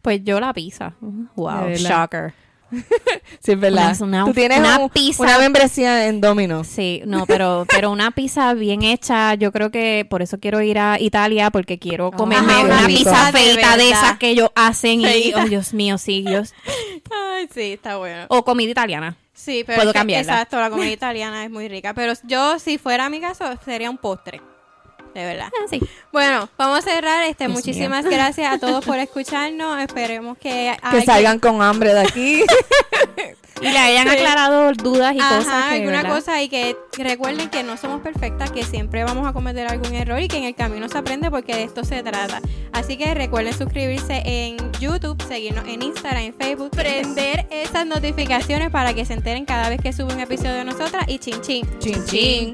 Pues 0.00 0.24
yo 0.24 0.40
la 0.40 0.52
pizza. 0.52 0.94
Wow, 1.36 1.68
shocker. 1.74 2.34
Sí, 3.40 3.52
es 3.52 3.60
verdad. 3.60 3.96
Una- 4.00 4.22
una- 4.22 4.24
Tú 4.26 4.34
tienes 4.34 4.58
una 4.60 4.78
un- 4.78 4.88
pizza- 4.90 5.22
una 5.22 5.38
membresía 5.38 6.06
en 6.06 6.20
Domino's. 6.20 6.66
Sí, 6.68 7.02
no, 7.06 7.26
pero, 7.26 7.66
pero 7.68 7.90
una 7.90 8.10
pizza 8.12 8.54
bien 8.54 8.82
hecha, 8.82 9.34
yo 9.34 9.50
creo 9.52 9.70
que 9.70 10.06
por 10.08 10.22
eso 10.22 10.38
quiero 10.38 10.60
ir 10.62 10.78
a 10.78 10.98
Italia, 11.00 11.50
porque 11.50 11.78
quiero 11.78 12.10
comerme 12.12 12.52
Ajá, 12.52 12.60
una 12.62 12.86
pizza 12.86 13.26
de 13.26 13.32
feita 13.32 13.76
de, 13.76 13.90
esas 13.90 14.18
que 14.18 14.30
ellos 14.30 14.50
hacen 14.54 15.00
y, 15.02 15.32
oh 15.34 15.44
Dios 15.44 15.74
mío, 15.74 15.98
sí, 15.98 16.22
Dios. 16.26 16.54
Ay, 17.10 17.48
sí, 17.52 17.72
está 17.72 17.96
bueno. 17.96 18.26
O 18.28 18.44
comida 18.44 18.70
italiana. 18.70 19.16
Sí, 19.34 19.64
pero 19.66 19.78
Puedo 19.82 19.92
es 19.92 20.06
que- 20.06 20.18
exacto, 20.20 20.60
la 20.60 20.70
comida 20.70 20.90
italiana 20.92 21.44
es 21.44 21.50
muy 21.50 21.68
rica. 21.68 21.94
Pero 21.94 22.12
yo, 22.24 22.58
si 22.60 22.78
fuera 22.78 23.08
mi 23.08 23.20
caso, 23.20 23.44
sería 23.64 23.90
un 23.90 23.98
postre. 23.98 24.40
De 25.14 25.24
verdad. 25.24 25.48
Ah, 25.52 25.66
sí. 25.68 25.80
Bueno, 26.12 26.48
vamos 26.56 26.78
a 26.78 26.82
cerrar. 26.82 27.22
Este, 27.24 27.44
Dios 27.46 27.56
muchísimas 27.56 28.04
gracias 28.04 28.52
a 28.52 28.58
todos 28.58 28.84
por 28.84 28.98
escucharnos. 28.98 29.80
Esperemos 29.80 30.38
que 30.38 30.48
Que 30.50 30.76
alguien- 30.82 31.04
salgan 31.06 31.38
con 31.38 31.60
hambre 31.62 31.92
de 31.94 32.00
aquí. 32.00 32.42
Y 33.60 33.66
le 33.70 33.78
hayan 33.78 34.08
Sí. 34.08 34.14
aclarado 34.16 34.72
dudas 34.72 35.14
y 35.14 35.20
Ajá, 35.20 35.36
cosas 35.38 35.64
que, 35.68 35.74
alguna 35.76 35.98
¿verdad? 36.02 36.16
cosa 36.16 36.42
y 36.42 36.48
que 36.48 36.76
recuerden 36.98 37.48
que 37.48 37.62
no 37.62 37.76
somos 37.76 38.00
perfectas, 38.00 38.50
que 38.50 38.64
siempre 38.64 39.04
vamos 39.04 39.24
a 39.28 39.32
cometer 39.32 39.68
algún 39.68 39.94
error 39.94 40.18
y 40.20 40.26
que 40.26 40.38
en 40.38 40.44
el 40.44 40.56
camino 40.56 40.88
se 40.88 40.98
aprende 40.98 41.30
porque 41.30 41.54
de 41.54 41.62
esto 41.62 41.84
se 41.84 42.02
trata. 42.02 42.40
Así 42.72 42.96
que 42.96 43.14
recuerden 43.14 43.56
suscribirse 43.56 44.20
en 44.24 44.56
YouTube, 44.80 45.22
seguirnos 45.28 45.68
en 45.68 45.80
Instagram, 45.82 46.22
en 46.24 46.34
Facebook, 46.34 46.70
prender 46.70 47.46
esas 47.52 47.86
notificaciones 47.86 48.68
para 48.70 48.94
que 48.94 49.04
se 49.04 49.12
enteren 49.12 49.44
cada 49.44 49.68
vez 49.68 49.80
que 49.80 49.92
sube 49.92 50.12
un 50.12 50.18
episodio 50.18 50.54
de 50.54 50.64
nosotras 50.64 51.04
y 51.06 51.20
chin 51.20 51.40
chin. 51.40 51.64
chin, 51.78 52.04
chin. 52.06 52.52